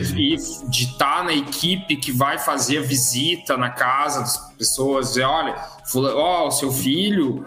estar 0.72 1.24
na 1.26 1.34
equipe 1.34 1.98
que 1.98 2.12
vai 2.12 2.38
fazer 2.38 2.78
a 2.78 2.82
visita 2.82 3.58
na 3.58 3.72
casa 3.72 4.22
das 4.22 4.38
pessoas, 4.56 5.10
dizer, 5.10 5.24
olha, 5.24 5.56
ó, 5.96 6.44
oh, 6.44 6.48
o 6.48 6.52
seu 6.52 6.72
filho 6.72 7.46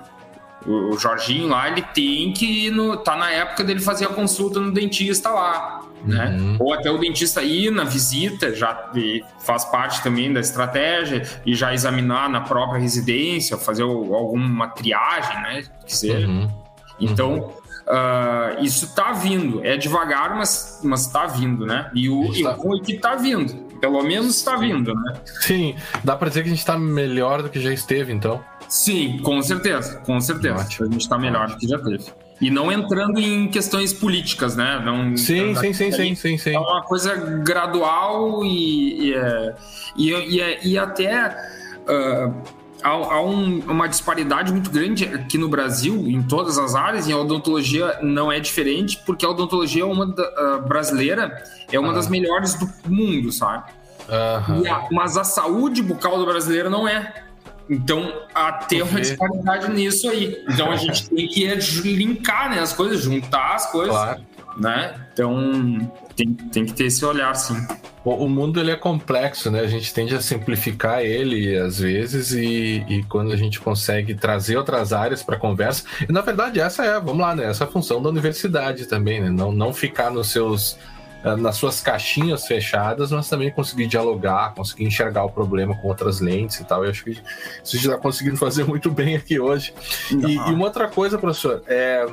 o 0.67 0.99
Jorginho 0.99 1.49
lá, 1.49 1.69
ele 1.69 1.83
tem 1.83 2.33
que 2.33 2.67
ir 2.67 2.71
no, 2.71 2.97
tá 2.99 3.17
na 3.17 3.31
época 3.31 3.65
dele 3.65 3.81
fazer 3.81 4.05
a 4.05 4.09
consulta 4.09 4.61
no 4.61 4.73
dentista 4.73 5.31
lá, 5.31 5.80
né? 6.05 6.37
Uhum. 6.39 6.57
Ou 6.61 6.73
até 6.73 6.91
o 6.91 6.99
dentista 6.99 7.43
ir 7.43 7.71
na 7.71 7.85
visita, 7.85 8.55
já 8.55 8.91
faz 9.41 9.65
parte 9.65 10.03
também 10.03 10.33
da 10.33 10.41
estratégia, 10.41 11.27
e 11.45 11.55
já 11.55 11.73
examinar 11.73 12.29
na 12.29 12.41
própria 12.41 12.81
residência, 12.81 13.57
fazer 13.57 13.83
alguma 13.83 14.69
triagem, 14.69 15.43
né? 15.43 15.65
Que 15.87 15.97
seja. 15.97 16.27
Uhum. 16.27 16.49
Então, 17.01 17.53
uh, 17.87 18.63
isso 18.63 18.87
está 18.87 19.13
vindo. 19.13 19.65
É 19.65 19.77
devagar, 19.77 20.37
mas, 20.37 20.81
mas 20.85 21.07
tá 21.07 21.27
vindo, 21.27 21.67
né? 21.67 21.91
E 21.95 22.09
o, 22.09 22.35
e 22.35 22.45
o 22.45 22.53
ruim 22.53 22.81
é 22.81 22.85
que 22.85 22.99
tá 22.99 23.17
vindo. 23.17 23.71
Pelo 23.81 24.03
menos 24.03 24.37
está 24.37 24.57
vindo, 24.57 24.95
né? 24.95 25.15
Sim, 25.41 25.75
dá 26.05 26.15
para 26.15 26.29
dizer 26.29 26.43
que 26.43 26.49
a 26.49 26.51
gente 26.51 26.59
está 26.59 26.79
melhor 26.79 27.43
do 27.43 27.49
que 27.49 27.59
já 27.59 27.73
esteve, 27.73 28.13
então. 28.13 28.45
Sim, 28.69 29.19
com 29.23 29.41
certeza, 29.43 29.99
com 30.01 30.21
certeza. 30.21 30.61
Ótimo. 30.61 30.89
A 30.89 30.93
gente 30.93 31.01
está 31.01 31.19
melhor 31.19 31.49
do 31.49 31.57
que 31.57 31.67
já 31.67 31.79
teve. 31.79 32.05
E 32.41 32.51
não 32.51 32.73
entrando 32.73 33.21
em 33.21 33.49
questões 33.49 33.93
políticas, 33.93 34.57
né? 34.57 34.81
Não, 34.85 35.17
sim, 35.17 35.55
sim, 35.55 35.73
sim, 35.73 35.93
sim, 35.93 36.15
sim, 36.15 36.39
sim. 36.39 36.55
É 36.55 36.59
uma 36.59 36.83
coisa 36.83 37.15
gradual 37.15 38.43
e, 38.45 39.11
e, 39.11 39.15
é, 39.15 39.55
e, 39.95 40.11
e, 40.11 40.59
e 40.71 40.79
até 40.79 41.29
uh, 41.29 42.35
há, 42.83 42.89
há 42.89 43.23
um, 43.23 43.61
uma 43.61 43.87
disparidade 43.87 44.53
muito 44.53 44.71
grande 44.71 45.05
aqui 45.05 45.37
no 45.37 45.49
Brasil, 45.49 45.95
em 46.09 46.23
todas 46.23 46.57
as 46.59 46.75
áreas, 46.75 47.07
e 47.07 47.13
a 47.13 47.19
odontologia 47.19 47.99
não 48.03 48.33
é 48.33 48.41
diferente, 48.41 48.99
porque 49.05 49.27
a 49.27 49.29
odontologia 49.29 49.83
é 49.83 49.87
uma 49.87 50.07
da, 50.07 50.23
uh, 50.57 50.67
brasileira 50.67 51.43
é 51.71 51.79
uma 51.79 51.93
das 51.93 52.09
melhores 52.09 52.55
do 52.55 52.69
mundo, 52.87 53.31
sabe? 53.31 53.71
A, 54.09 54.89
mas 54.91 55.17
a 55.17 55.25
saúde 55.25 55.83
bucal 55.83 56.19
do 56.19 56.27
brasileiro 56.27 56.69
não 56.69 56.89
é. 56.89 57.30
Então, 57.71 58.13
há 58.35 58.53
ter 58.53 58.83
uma 58.83 59.01
disparidade 59.01 59.71
nisso 59.71 60.11
aí. 60.11 60.45
Então, 60.49 60.73
a 60.73 60.77
gente 60.77 61.09
tem 61.09 61.29
que 61.29 61.47
linkar 61.95 62.51
né, 62.51 62.59
as 62.59 62.73
coisas, 62.73 63.01
juntar 63.01 63.55
as 63.55 63.71
coisas. 63.71 63.95
Claro. 63.95 64.21
né? 64.59 64.95
Então 65.13 65.91
tem, 66.17 66.35
tem 66.35 66.67
que 66.67 66.73
ter 66.73 66.87
esse 66.87 67.05
olhar, 67.05 67.35
sim. 67.35 67.55
O 68.05 68.29
mundo 68.29 68.59
ele 68.59 68.71
é 68.71 68.77
complexo, 68.77 69.51
né? 69.51 69.61
A 69.61 69.67
gente 69.67 69.93
tende 69.93 70.15
a 70.15 70.21
simplificar 70.21 71.03
ele 71.03 71.57
às 71.57 71.79
vezes 71.79 72.33
e, 72.33 72.85
e 72.89 73.05
quando 73.05 73.31
a 73.31 73.37
gente 73.37 73.61
consegue 73.61 74.15
trazer 74.15 74.57
outras 74.57 74.93
áreas 74.93 75.23
para 75.23 75.37
conversa. 75.37 75.85
E 76.09 76.13
na 76.13 76.23
verdade 76.23 76.59
essa 76.61 76.85
é, 76.85 76.99
vamos 76.99 77.19
lá, 77.19 77.37
né? 77.37 77.45
Essa 77.45 77.65
é 77.65 77.67
a 77.67 77.71
função 77.71 78.03
da 78.03 78.09
universidade 78.09 78.87
também, 78.87 79.21
né? 79.21 79.31
Não, 79.31 79.53
não 79.53 79.73
ficar 79.73 80.11
nos 80.11 80.29
seus 80.29 80.79
nas 81.39 81.57
suas 81.57 81.81
caixinhas 81.81 82.47
fechadas, 82.47 83.13
mas 83.13 83.29
também 83.29 83.51
conseguir 83.51 83.87
dialogar, 83.87 84.55
conseguir 84.55 84.85
enxergar 84.85 85.25
o 85.25 85.31
problema 85.31 85.75
com 85.77 85.89
outras 85.89 86.21
lentes 86.21 86.61
e 86.61 86.65
tal. 86.65 86.85
Eu 86.85 86.91
acho 86.91 87.05
que 87.05 87.11
isso 87.11 87.77
gente 87.77 87.87
está 87.87 87.99
conseguindo 87.99 88.37
fazer 88.37 88.65
muito 88.69 88.91
bem 88.91 89.17
aqui 89.17 89.39
hoje. 89.39 89.75
E, 90.11 90.35
e, 90.35 90.53
uma 90.53 90.65
outra 90.65 90.89
coisa, 90.89 91.19
professor, 91.19 91.63
é 91.67 92.07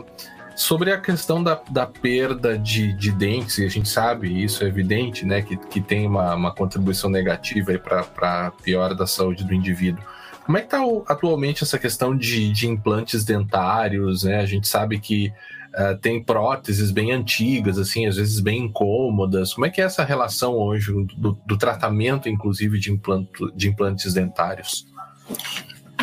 Sobre 0.57 0.91
a 0.91 0.99
questão 0.99 1.43
da, 1.43 1.61
da 1.69 1.85
perda 1.85 2.57
de, 2.57 2.91
de 2.91 3.11
dentes, 3.11 3.59
e 3.59 3.65
a 3.65 3.69
gente 3.69 3.87
sabe, 3.87 4.43
isso 4.43 4.63
é 4.63 4.67
evidente, 4.67 5.23
né, 5.23 5.43
que, 5.43 5.55
que 5.55 5.79
tem 5.79 6.07
uma, 6.07 6.33
uma 6.33 6.51
contribuição 6.51 7.11
negativa 7.11 7.77
para 7.77 8.47
a 8.47 8.51
piora 8.51 8.95
da 8.95 9.05
saúde 9.05 9.43
do 9.43 9.53
indivíduo. 9.53 10.03
Como 10.43 10.57
é 10.57 10.61
que 10.61 10.65
está 10.65 10.79
atualmente 11.13 11.63
essa 11.63 11.77
questão 11.77 12.17
de, 12.17 12.51
de 12.51 12.67
implantes 12.67 13.23
dentários? 13.23 14.23
Né? 14.23 14.39
A 14.39 14.47
gente 14.47 14.67
sabe 14.67 14.99
que 14.99 15.31
uh, 15.77 15.97
tem 15.97 16.23
próteses 16.23 16.91
bem 16.91 17.11
antigas, 17.11 17.77
assim, 17.77 18.07
às 18.07 18.15
vezes 18.17 18.39
bem 18.39 18.63
incômodas. 18.63 19.53
Como 19.53 19.65
é 19.65 19.69
que 19.69 19.81
é 19.81 19.85
essa 19.85 20.03
relação 20.03 20.53
hoje 20.53 20.91
do, 21.15 21.37
do 21.45 21.57
tratamento, 21.57 22.27
inclusive, 22.27 22.79
de, 22.79 22.91
implanto, 22.91 23.51
de 23.55 23.69
implantes 23.69 24.13
dentários? 24.13 24.85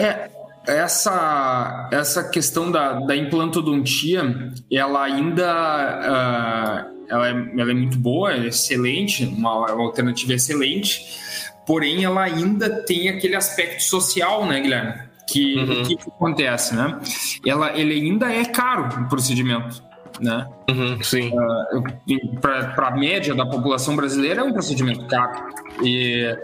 É, 0.01 0.31
essa, 0.67 1.89
essa 1.93 2.29
questão 2.29 2.71
da, 2.71 3.01
da 3.01 3.17
implantodontia, 3.17 4.53
ela 4.71 5.05
ainda 5.05 6.91
uh, 6.91 6.95
ela, 7.09 7.29
é, 7.29 7.33
ela 7.33 7.71
é 7.71 7.75
muito 7.75 7.99
boa, 7.99 8.33
é 8.33 8.47
excelente, 8.47 9.25
uma, 9.25 9.73
uma 9.73 9.85
alternativa 9.85 10.33
excelente, 10.33 11.07
porém 11.67 12.05
ela 12.05 12.23
ainda 12.23 12.83
tem 12.83 13.09
aquele 13.09 13.37
aspecto 13.37 13.83
social, 13.83 14.47
né, 14.47 14.61
Guilherme? 14.61 15.14
Que 15.27 15.57
uhum. 15.57 15.83
que, 15.85 15.97
que, 15.97 16.09
acontece, 16.09 16.75
né? 16.75 17.01
Ela, 17.47 17.79
ele 17.79 17.95
ainda 17.95 18.33
é 18.33 18.45
caro 18.45 18.89
o 19.03 19.09
procedimento, 19.09 19.83
né? 20.21 20.47
Uhum, 20.71 21.03
sim. 21.03 21.31
Uh, 21.31 22.41
Para 22.41 22.89
a 22.89 22.91
média 22.91 23.35
da 23.35 23.47
população 23.47 23.97
brasileira 23.97 24.43
é 24.43 24.45
um 24.45 24.53
procedimento 24.53 25.07
caro. 25.07 25.47
E, 25.83 26.37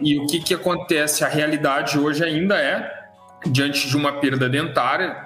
e 0.00 0.18
o 0.18 0.26
que, 0.26 0.40
que 0.40 0.54
acontece? 0.54 1.24
A 1.24 1.28
realidade 1.28 1.98
hoje 1.98 2.24
ainda 2.24 2.56
é 2.56 3.04
diante 3.46 3.88
de 3.88 3.96
uma 3.96 4.12
perda 4.12 4.48
dentária, 4.48 5.16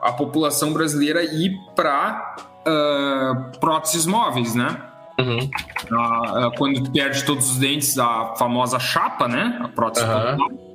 a 0.00 0.12
população 0.12 0.72
brasileira 0.72 1.22
ir 1.22 1.52
para 1.74 2.36
uh, 2.66 2.70
ah, 2.70 3.52
próteses 3.60 4.06
móveis, 4.06 4.54
né? 4.54 4.76
Uhum. 5.18 5.38
Uh, 5.38 6.50
quando 6.58 6.90
perde 6.90 7.24
todos 7.24 7.50
os 7.50 7.58
dentes, 7.58 7.98
a 7.98 8.34
famosa 8.36 8.78
chapa, 8.78 9.26
né? 9.26 9.58
A 9.62 9.68
prótese 9.68 10.04
uhum. 10.04 10.65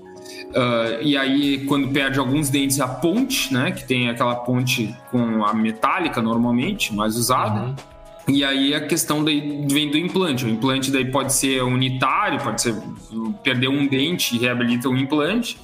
Uh, 0.52 1.02
e 1.02 1.18
aí, 1.18 1.66
quando 1.66 1.88
perde 1.90 2.20
alguns 2.20 2.50
dentes, 2.50 2.80
a 2.80 2.88
ponte, 2.88 3.54
né? 3.54 3.72
Que 3.72 3.86
tem 3.86 4.10
aquela 4.10 4.36
ponte 4.36 4.96
com 5.10 5.46
a 5.46 5.54
metálica 5.54 6.22
normalmente, 6.22 6.94
mais 6.94 7.16
usada. 7.16 7.62
Uhum. 7.62 7.76
E 8.28 8.44
aí 8.44 8.74
a 8.74 8.86
questão 8.86 9.24
daí 9.24 9.66
vem 9.70 9.90
do 9.90 9.98
implante. 9.98 10.46
O 10.46 10.50
implante 10.50 10.92
daí 10.92 11.06
pode 11.06 11.34
ser 11.34 11.64
unitário, 11.64 12.40
pode 12.40 12.62
ser 12.62 12.76
perder 13.44 13.68
um 13.68 13.88
dente 13.88 14.36
e 14.36 14.40
reabilita 14.40 14.88
um 14.88 14.98
implante. 14.98 15.58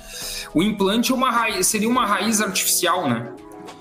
O 0.54 0.64
implante 0.64 1.12
é 1.12 1.16
uma 1.16 1.32
raiz, 1.32 1.68
seria 1.68 1.88
uma 1.88 2.06
raiz 2.06 2.42
artificial, 2.42 3.08
né? 3.08 3.30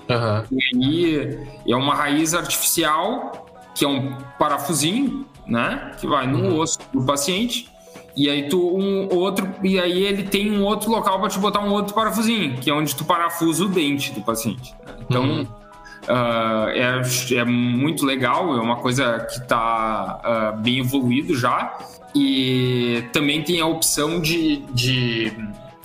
Uhum. 0.09 0.43
E 0.51 0.85
aí 0.85 1.47
é 1.67 1.75
uma 1.75 1.95
raiz 1.95 2.33
artificial 2.33 3.45
que 3.75 3.83
é 3.83 3.87
um 3.87 4.15
parafusinho, 4.39 5.25
né? 5.45 5.91
Que 5.99 6.07
vai 6.07 6.27
no 6.27 6.39
uhum. 6.39 6.59
osso 6.59 6.79
do 6.93 7.03
paciente. 7.03 7.69
E 8.17 8.31
aí 8.31 8.49
tu 8.49 8.75
um 8.75 9.07
outro 9.15 9.47
e 9.63 9.79
aí 9.79 10.03
ele 10.03 10.23
tem 10.23 10.51
um 10.51 10.63
outro 10.63 10.89
local 10.89 11.19
para 11.19 11.29
te 11.29 11.37
botar 11.37 11.59
um 11.59 11.71
outro 11.71 11.93
parafusinho, 11.93 12.57
que 12.57 12.67
é 12.67 12.73
onde 12.73 12.95
tu 12.95 13.05
parafusa 13.05 13.63
o 13.63 13.67
dente 13.67 14.11
do 14.11 14.21
paciente. 14.21 14.73
Então 15.01 15.23
uhum. 15.23 15.41
uh, 15.43 16.67
é, 16.69 17.35
é 17.35 17.45
muito 17.45 18.03
legal, 18.03 18.57
é 18.57 18.59
uma 18.59 18.77
coisa 18.77 19.19
que 19.19 19.39
está 19.39 20.15
uh, 20.15 20.27
ah, 20.27 20.51
bem 20.51 20.79
evoluído 20.79 21.37
já. 21.37 21.77
E 22.15 23.03
também 23.13 23.43
tem 23.43 23.61
a 23.61 23.67
opção 23.67 24.19
de, 24.19 24.63
de 24.73 25.31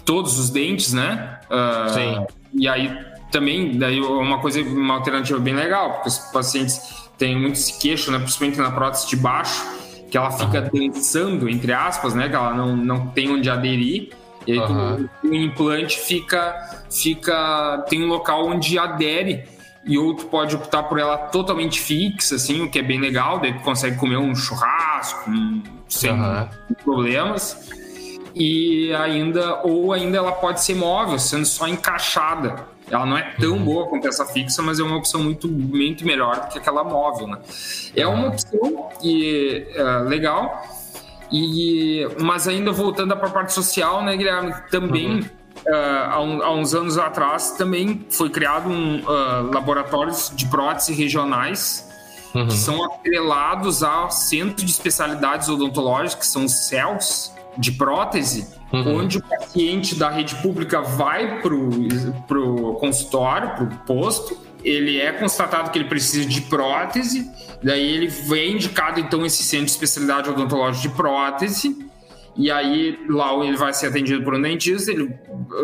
todos 0.03 0.39
os 0.39 0.49
dentes, 0.49 0.95
né? 0.95 1.39
Uh, 1.51 1.91
Sim. 1.91 2.27
E 2.55 2.67
aí 2.67 2.97
também, 3.31 3.77
daí 3.77 4.01
uma 4.01 4.39
coisa, 4.39 4.63
uma 4.63 4.95
alternativa 4.95 5.39
bem 5.39 5.55
legal, 5.55 5.95
porque 5.95 6.09
os 6.09 6.19
pacientes 6.19 6.81
têm 7.19 7.39
muito 7.39 7.57
esse 7.57 7.79
queixo, 7.79 8.11
né? 8.11 8.19
Principalmente 8.19 8.59
na 8.59 8.71
prótese 8.71 9.09
de 9.09 9.17
baixo, 9.17 9.63
que 10.13 10.19
ela 10.19 10.31
fica 10.31 10.71
uhum. 10.75 10.91
dançando, 10.91 11.49
entre 11.49 11.73
aspas, 11.73 12.15
né? 12.15 12.29
Que 12.29 12.37
ela 12.37 12.53
não, 12.53 12.77
não 12.77 13.07
tem 13.07 13.31
onde 13.31 13.49
aderir. 13.49 14.11
E 14.47 14.53
aí 14.53 14.59
uhum. 14.59 15.09
tu, 15.23 15.29
o 15.29 15.35
implante 15.35 15.99
fica, 15.99 16.83
fica. 16.91 17.83
tem 17.89 18.05
um 18.05 18.09
local 18.09 18.47
onde 18.47 18.79
adere 18.79 19.45
e 19.87 19.97
outro 19.97 20.27
pode 20.27 20.55
optar 20.55 20.83
por 20.83 20.99
ela 20.99 21.17
totalmente 21.17 21.81
fixa, 21.81 22.35
assim, 22.35 22.63
o 22.63 22.71
que 22.71 22.79
é 22.79 22.83
bem 22.83 23.01
legal, 23.01 23.41
daí 23.41 23.55
tu 23.55 23.63
consegue 23.63 23.97
comer 23.97 24.19
um 24.19 24.35
churrasco 24.35 25.31
um, 25.31 25.63
sem 25.89 26.13
uhum. 26.13 26.47
problemas 26.85 27.71
e 28.35 28.93
ainda 28.95 29.63
ou 29.63 29.95
ainda 29.95 30.19
ela 30.19 30.33
pode 30.33 30.63
ser 30.63 30.75
móvel, 30.75 31.19
sendo 31.19 31.47
só 31.47 31.67
encaixada. 31.67 32.67
Ela 32.93 33.07
não 33.07 33.17
é 33.17 33.23
tão 33.41 33.53
uhum. 33.53 33.65
boa 33.65 33.87
quanto 33.87 34.07
essa 34.07 34.27
fixa, 34.27 34.61
mas 34.61 34.79
é 34.79 34.83
uma 34.83 34.99
opção 34.99 35.23
muito, 35.23 35.49
muito 35.49 36.05
melhor 36.05 36.41
do 36.41 36.49
que 36.49 36.59
aquela 36.59 36.85
móvel, 36.85 37.27
né? 37.27 37.39
É 37.97 38.07
uma 38.07 38.29
opção 38.29 38.91
e 39.03 39.67
é, 39.75 39.83
legal. 40.01 40.63
E 41.33 42.07
mas 42.21 42.47
ainda 42.47 42.71
voltando 42.71 43.17
para 43.17 43.29
a 43.29 43.31
parte 43.31 43.55
social, 43.55 44.05
né, 44.05 44.15
Guilherme? 44.15 44.55
Também 44.71 45.21
uhum. 45.21 45.21
uh, 45.21 46.11
há, 46.11 46.21
um, 46.21 46.43
há, 46.43 46.53
uns 46.53 46.75
anos 46.75 46.99
atrás 46.99 47.53
também 47.53 48.05
foi 48.11 48.29
criado 48.29 48.69
um 48.69 48.99
uh, 48.99 49.51
laboratórios 49.51 50.31
de 50.37 50.45
prótese 50.45 50.93
regionais 50.93 51.91
uhum. 52.35 52.47
que 52.47 52.55
são 52.55 52.85
atrelados 52.85 53.83
ao 53.83 54.11
Centro 54.11 54.67
de 54.67 54.71
Especialidades 54.71 55.49
Odontológicas, 55.49 56.27
que 56.27 56.27
são 56.27 56.45
os 56.45 56.53
CELS, 56.69 57.33
de 57.57 57.73
prótese, 57.73 58.49
uhum. 58.73 58.99
onde 58.99 59.19
o 59.19 59.23
paciente 59.23 59.95
da 59.95 60.09
rede 60.09 60.35
pública 60.37 60.81
vai 60.81 61.41
para 61.41 61.55
o 61.55 62.75
consultório, 62.77 63.51
para 63.51 63.65
o 63.65 63.79
posto, 63.87 64.37
ele 64.65 65.01
é 65.01 65.13
constatado 65.13 65.71
que 65.71 65.79
ele 65.79 65.89
precisa 65.89 66.29
de 66.29 66.41
prótese, 66.43 67.31
daí 67.63 67.95
ele 67.95 68.07
vem 68.07 68.53
indicado 68.53 69.01
então 69.01 69.27
esse 69.27 69.43
centro 69.43 69.67
de 69.67 69.73
especialidade 69.73 70.31
odontológica 70.31 70.89
de 70.89 70.95
prótese, 70.95 71.91
e 72.35 72.51
aí 72.51 72.99
lá 73.11 73.35
ele 73.45 73.57
vai 73.57 73.75
ser 73.75 73.89
atendido 73.89 74.25
por 74.25 74.35
um 74.35 74.41
dentista, 74.41 74.91
ele, 74.91 75.15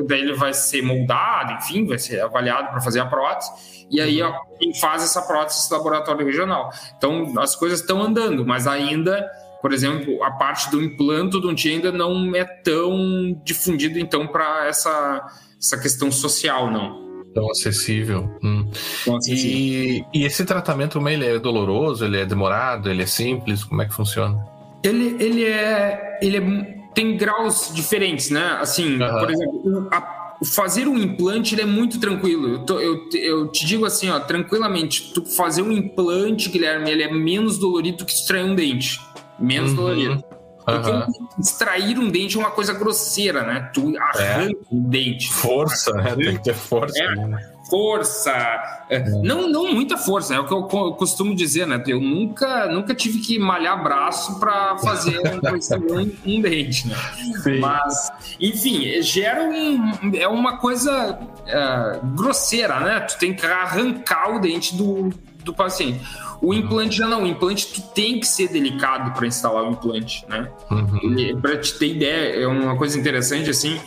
daí 0.06 0.20
ele 0.20 0.34
vai 0.34 0.52
ser 0.52 0.82
moldado, 0.82 1.54
enfim, 1.54 1.86
vai 1.86 1.98
ser 1.98 2.20
avaliado 2.20 2.68
para 2.70 2.80
fazer 2.80 3.00
a 3.00 3.06
prótese, 3.06 3.86
e 3.90 4.00
aí 4.00 4.22
uhum. 4.22 4.32
quem 4.58 4.74
faz 4.74 5.02
essa 5.02 5.22
prótese 5.22 5.60
esse 5.60 5.72
laboratório 5.72 6.26
regional. 6.26 6.70
Então 6.98 7.32
as 7.38 7.56
coisas 7.56 7.80
estão 7.80 8.02
andando, 8.02 8.44
mas 8.44 8.66
ainda 8.66 9.26
por 9.60 9.72
exemplo, 9.72 10.22
a 10.22 10.30
parte 10.32 10.70
do 10.70 10.82
implanto 10.82 11.40
do 11.40 11.48
ainda 11.48 11.90
não 11.90 12.34
é 12.34 12.44
tão 12.44 13.40
difundido 13.44 13.98
então 13.98 14.26
para 14.26 14.66
essa, 14.66 15.26
essa 15.58 15.78
questão 15.78 16.10
social, 16.10 16.70
não. 16.70 17.08
Tão 17.34 17.50
acessível. 17.50 18.30
Hum. 18.42 18.70
Tão 19.04 19.16
acessível. 19.16 19.50
E, 19.50 20.04
e, 20.14 20.24
esse 20.24 20.44
tratamento 20.44 21.06
ele 21.08 21.26
é 21.26 21.38
doloroso, 21.38 22.04
ele 22.04 22.18
é 22.18 22.26
demorado, 22.26 22.90
ele 22.90 23.02
é 23.02 23.06
simples? 23.06 23.64
Como 23.64 23.82
é 23.82 23.86
que 23.86 23.94
funciona? 23.94 24.38
Ele, 24.82 25.16
ele 25.18 25.44
é. 25.44 26.18
Ele 26.22 26.36
é, 26.36 26.78
tem 26.94 27.16
graus 27.16 27.70
diferentes, 27.74 28.30
né? 28.30 28.58
Assim, 28.60 29.00
uhum. 29.00 29.18
por 29.18 29.30
exemplo, 29.30 29.88
a, 29.92 30.18
fazer 30.44 30.86
um 30.88 30.96
implante 30.96 31.54
ele 31.54 31.62
é 31.62 31.66
muito 31.66 32.00
tranquilo. 32.00 32.48
Eu, 32.48 32.58
tô, 32.60 32.80
eu, 32.80 33.08
eu, 33.12 33.48
te 33.48 33.66
digo 33.66 33.84
assim, 33.84 34.08
ó, 34.08 34.18
tranquilamente, 34.20 35.12
tu 35.12 35.24
fazer 35.24 35.62
um 35.62 35.72
implante, 35.72 36.48
Guilherme, 36.48 36.90
ele 36.90 37.02
é 37.02 37.12
menos 37.12 37.58
dolorido 37.58 38.04
que 38.04 38.12
extrair 38.12 38.44
um 38.44 38.54
dente 38.54 39.00
menos 39.38 39.70
uhum. 39.70 39.76
dolorido. 39.76 40.24
Porque 40.68 40.90
uhum. 40.90 41.06
extrair 41.38 41.98
um 41.98 42.10
dente 42.10 42.36
é 42.36 42.40
uma 42.40 42.50
coisa 42.50 42.74
grosseira, 42.74 43.42
né? 43.42 43.70
Tu 43.72 43.94
arranca 43.98 44.52
é. 44.52 44.54
um 44.70 44.82
dente. 44.82 45.32
Força, 45.32 45.92
né? 45.92 46.14
Tem 46.14 46.36
que 46.36 46.44
ter 46.44 46.54
força. 46.54 47.02
É, 47.02 47.14
né? 47.14 47.52
Força. 47.70 48.84
É. 48.90 49.00
Não, 49.22 49.48
não 49.48 49.72
muita 49.72 49.96
força, 49.96 50.34
é 50.34 50.38
o 50.38 50.46
que 50.46 50.52
eu 50.52 50.64
costumo 50.92 51.34
dizer, 51.34 51.66
né? 51.66 51.82
Eu 51.86 52.00
nunca, 52.00 52.66
nunca 52.66 52.94
tive 52.94 53.18
que 53.20 53.38
malhar 53.38 53.82
braço 53.82 54.38
para 54.38 54.76
fazer 54.78 55.18
um, 55.90 56.34
um, 56.34 56.40
dente, 56.42 56.86
né? 56.86 56.96
Sim. 57.42 57.60
Mas, 57.60 58.10
enfim, 58.38 59.00
gera 59.00 59.42
um. 59.44 60.14
É 60.14 60.28
uma 60.28 60.58
coisa 60.58 61.18
é, 61.46 62.00
grosseira, 62.14 62.78
né? 62.80 63.00
Tu 63.00 63.18
tem 63.18 63.34
que 63.34 63.46
arrancar 63.46 64.34
o 64.34 64.38
dente 64.38 64.76
do, 64.76 65.08
do 65.42 65.54
paciente. 65.54 66.00
O 66.40 66.54
implante 66.54 66.96
já 66.96 67.06
não, 67.06 67.24
o 67.24 67.26
implante 67.26 67.66
tu 67.66 67.80
tem 67.80 68.20
que 68.20 68.26
ser 68.26 68.48
delicado 68.48 69.12
para 69.12 69.26
instalar 69.26 69.64
o 69.64 69.72
implante, 69.72 70.24
né? 70.28 70.48
Uhum. 70.70 71.40
Para 71.40 71.58
te 71.58 71.78
ter 71.78 71.88
ideia, 71.88 72.44
é 72.44 72.46
uma 72.46 72.76
coisa 72.76 72.98
interessante 72.98 73.50
assim, 73.50 73.80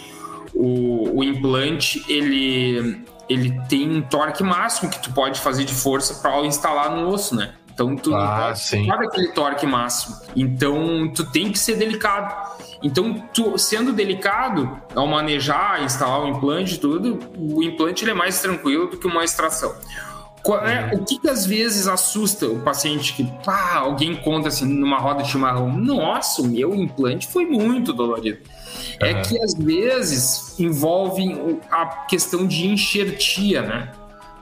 o, 0.53 1.19
o 1.19 1.23
implante 1.23 2.03
ele 2.09 3.05
ele 3.29 3.57
tem 3.69 3.89
um 3.89 4.01
torque 4.01 4.43
máximo 4.43 4.89
que 4.89 5.01
tu 5.01 5.13
pode 5.13 5.39
fazer 5.39 5.63
de 5.63 5.73
força 5.73 6.15
para 6.15 6.45
instalar 6.45 6.93
no 6.93 7.07
osso, 7.07 7.33
né? 7.33 7.53
Então 7.73 7.95
tu 7.95 8.13
ah, 8.13 8.53
não 8.73 8.85
pode 8.85 9.05
aquele 9.05 9.29
torque 9.29 9.65
máximo. 9.65 10.17
Então 10.35 11.09
tu 11.15 11.23
tem 11.23 11.49
que 11.49 11.57
ser 11.57 11.77
delicado. 11.77 12.51
Então, 12.83 13.13
tu, 13.31 13.57
sendo 13.59 13.93
delicado 13.93 14.81
ao 14.95 15.05
manejar, 15.05 15.83
instalar 15.83 16.21
o 16.23 16.27
implante 16.29 16.75
e 16.75 16.77
tudo, 16.79 17.19
o 17.37 17.61
implante 17.61 18.03
ele 18.03 18.11
é 18.11 18.13
mais 18.13 18.41
tranquilo 18.41 18.87
do 18.87 18.97
que 18.97 19.05
uma 19.05 19.23
extração. 19.23 19.75
É, 20.43 20.95
uhum. 20.95 21.01
O 21.01 21.05
que, 21.05 21.19
que, 21.19 21.29
às 21.29 21.45
vezes 21.45 21.87
assusta 21.87 22.47
o 22.47 22.59
paciente 22.61 23.13
que 23.13 23.23
pá, 23.45 23.75
alguém 23.75 24.15
conta 24.15 24.47
assim 24.47 24.65
numa 24.65 24.97
roda 24.97 25.21
de 25.23 25.29
chimarrão? 25.29 25.71
Nossa, 25.71 26.41
o 26.41 26.47
meu 26.47 26.73
implante 26.73 27.27
foi 27.27 27.45
muito 27.45 27.93
dolorido. 27.93 28.39
Uhum. 28.39 29.07
É 29.07 29.21
que 29.21 29.39
às 29.41 29.53
vezes 29.53 30.59
envolve 30.59 31.59
a 31.69 31.85
questão 32.07 32.47
de 32.47 32.67
enxertia, 32.67 33.61
né? 33.61 33.91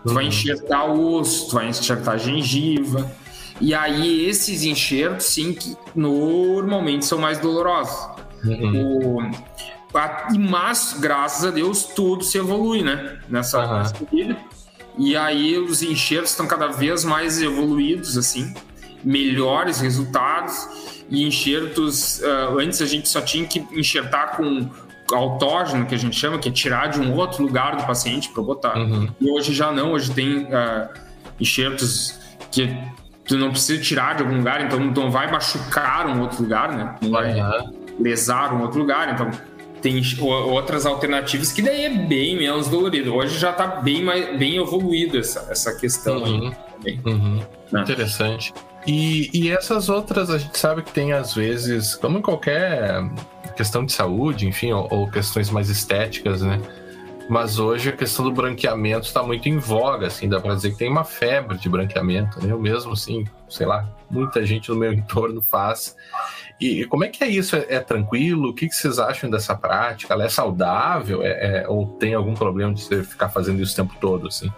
Tu 0.04 0.10
uhum. 0.10 0.16
vai 0.16 0.26
enxertar 0.26 0.90
o 0.90 1.16
osso, 1.16 1.50
tu 1.50 1.56
vai 1.56 1.68
enxertar 1.68 2.16
a 2.16 2.18
gengiva. 2.18 3.12
E 3.60 3.74
aí 3.74 4.26
esses 4.26 4.64
enxertos, 4.64 5.26
sim, 5.26 5.54
que 5.54 5.76
normalmente 5.94 7.06
são 7.06 7.18
mais 7.18 7.40
dolorosos. 7.40 8.10
Uhum. 8.46 9.18
O, 9.18 9.98
a, 9.98 10.28
mas, 10.38 10.96
graças 11.00 11.46
a 11.46 11.52
Deus, 11.52 11.84
tudo 11.84 12.24
se 12.24 12.38
evolui, 12.38 12.84
né? 12.84 13.20
Nessa, 13.28 13.60
uhum. 13.60 13.80
nessa 13.80 13.96
vida. 14.10 14.38
E 14.97 15.15
aí 15.15 15.58
os 15.58 15.82
enxertos 15.82 16.32
estão 16.32 16.47
cada 16.47 16.67
vez 16.67 17.04
mais 17.04 17.41
evoluídos, 17.41 18.17
assim, 18.17 18.54
melhores 19.04 19.80
resultados. 19.80 20.67
E 21.10 21.23
enxertos, 21.25 22.19
uh, 22.19 22.60
antes 22.60 22.82
a 22.82 22.86
gente 22.86 23.10
só 23.10 23.21
tinha 23.21 23.45
que 23.45 23.65
enxertar 23.71 24.38
com 24.38 24.69
autógeno, 25.12 25.86
que 25.86 25.95
a 25.95 25.97
gente 25.97 26.15
chama, 26.15 26.38
que 26.38 26.49
é 26.49 26.52
tirar 26.52 26.88
de 26.88 26.99
um 26.99 27.15
outro 27.15 27.43
lugar 27.43 27.75
do 27.75 27.86
paciente 27.86 28.30
para 28.30 28.43
botar. 28.43 28.78
Uhum. 28.78 29.10
E 29.19 29.30
hoje 29.32 29.54
já 29.54 29.71
não, 29.71 29.93
hoje 29.93 30.12
tem 30.12 30.43
uh, 30.43 30.89
enxertos 31.39 32.19
que 32.52 32.78
tu 33.25 33.38
não 33.38 33.52
precisa 33.52 33.82
tirar 33.82 34.15
de 34.15 34.23
algum 34.23 34.38
lugar, 34.38 34.62
então 34.62 34.80
não 34.80 35.12
vai 35.12 35.32
machucar 35.32 36.08
um 36.08 36.21
outro 36.21 36.43
lugar, 36.43 36.71
né? 36.71 36.95
Não 37.02 37.12
vai 37.12 37.39
uhum. 37.39 37.73
lesar 37.99 38.54
um 38.54 38.62
outro 38.62 38.80
lugar, 38.80 39.13
então 39.13 39.30
tem 39.82 40.02
outras 40.22 40.86
alternativas 40.86 41.52
que 41.52 41.62
daí 41.62 41.86
é 41.86 41.89
bem 41.89 42.38
menos 42.38 42.68
dolorido. 42.68 43.15
Hoje 43.15 43.38
já 43.38 43.52
está 43.52 43.68
bem, 43.68 44.04
mais, 44.04 44.38
bem 44.38 44.58
evoluído 44.58 45.18
essa, 45.18 45.48
essa 45.50 45.76
questão 45.76 46.24
uhum. 46.24 46.54
aí. 46.86 47.00
Uhum. 47.06 47.42
Né? 47.72 47.82
Interessante. 47.82 48.54
E, 48.86 49.30
e 49.34 49.52
essas 49.52 49.89
outras 49.89 50.30
a 50.30 50.38
gente 50.38 50.58
sabe 50.58 50.82
que 50.82 50.92
tem 50.92 51.13
às 51.13 51.34
vezes, 51.34 51.96
como 51.96 52.18
em 52.18 52.22
qualquer 52.22 53.04
questão 53.56 53.86
de 53.86 53.92
saúde, 53.92 54.48
enfim, 54.48 54.72
ou, 54.72 54.88
ou 54.89 55.10
questões 55.10 55.50
mais 55.50 55.70
estéticas, 55.70 56.42
né? 56.42 56.60
Mas 57.30 57.60
hoje 57.60 57.89
a 57.89 57.92
questão 57.92 58.26
do 58.26 58.32
branqueamento 58.32 59.06
está 59.06 59.22
muito 59.22 59.48
em 59.48 59.60
voga, 59.60 60.08
assim, 60.08 60.28
dá 60.28 60.39
para 60.39 60.56
dizer 60.56 60.72
que 60.72 60.78
tem 60.78 60.89
uma 60.89 61.04
febre 61.04 61.58
de 61.58 61.70
branqueamento, 61.70 62.44
né? 62.44 62.52
Eu 62.52 62.60
mesmo, 62.60 62.94
assim, 62.94 63.24
sei 63.48 63.68
lá, 63.68 63.88
muita 64.10 64.44
gente 64.44 64.70
no 64.70 64.76
meu 64.76 64.92
entorno 64.94 65.39
faz. 65.42 65.96
E 66.60 66.86
como 66.86 67.06
é 67.06 67.08
que 67.08 67.24
é 67.24 67.28
isso? 67.28 67.56
É, 67.56 67.65
é 67.69 67.80
tranquilo? 67.80 68.50
O 68.50 68.54
que, 68.54 68.67
que, 68.67 68.76
vocês 68.76 69.00
acham 69.00 69.30
dessa 69.30 69.56
prática? 69.56 70.13
Ela 70.13 70.26
é 70.26 70.30
saudável? 70.30 71.24
É, 71.24 71.62
é, 71.62 71.67
ou 71.67 71.88
tem 71.88 72.13
algum 72.13 72.34
problema 72.34 72.74
de 72.74 72.84
você 72.84 73.02
ficar 73.02 73.30
fazendo 73.30 73.62
isso 73.62 73.74
o 73.74 73.76
tempo 73.76 73.95
todo, 74.00 74.28
assim? 74.28 74.52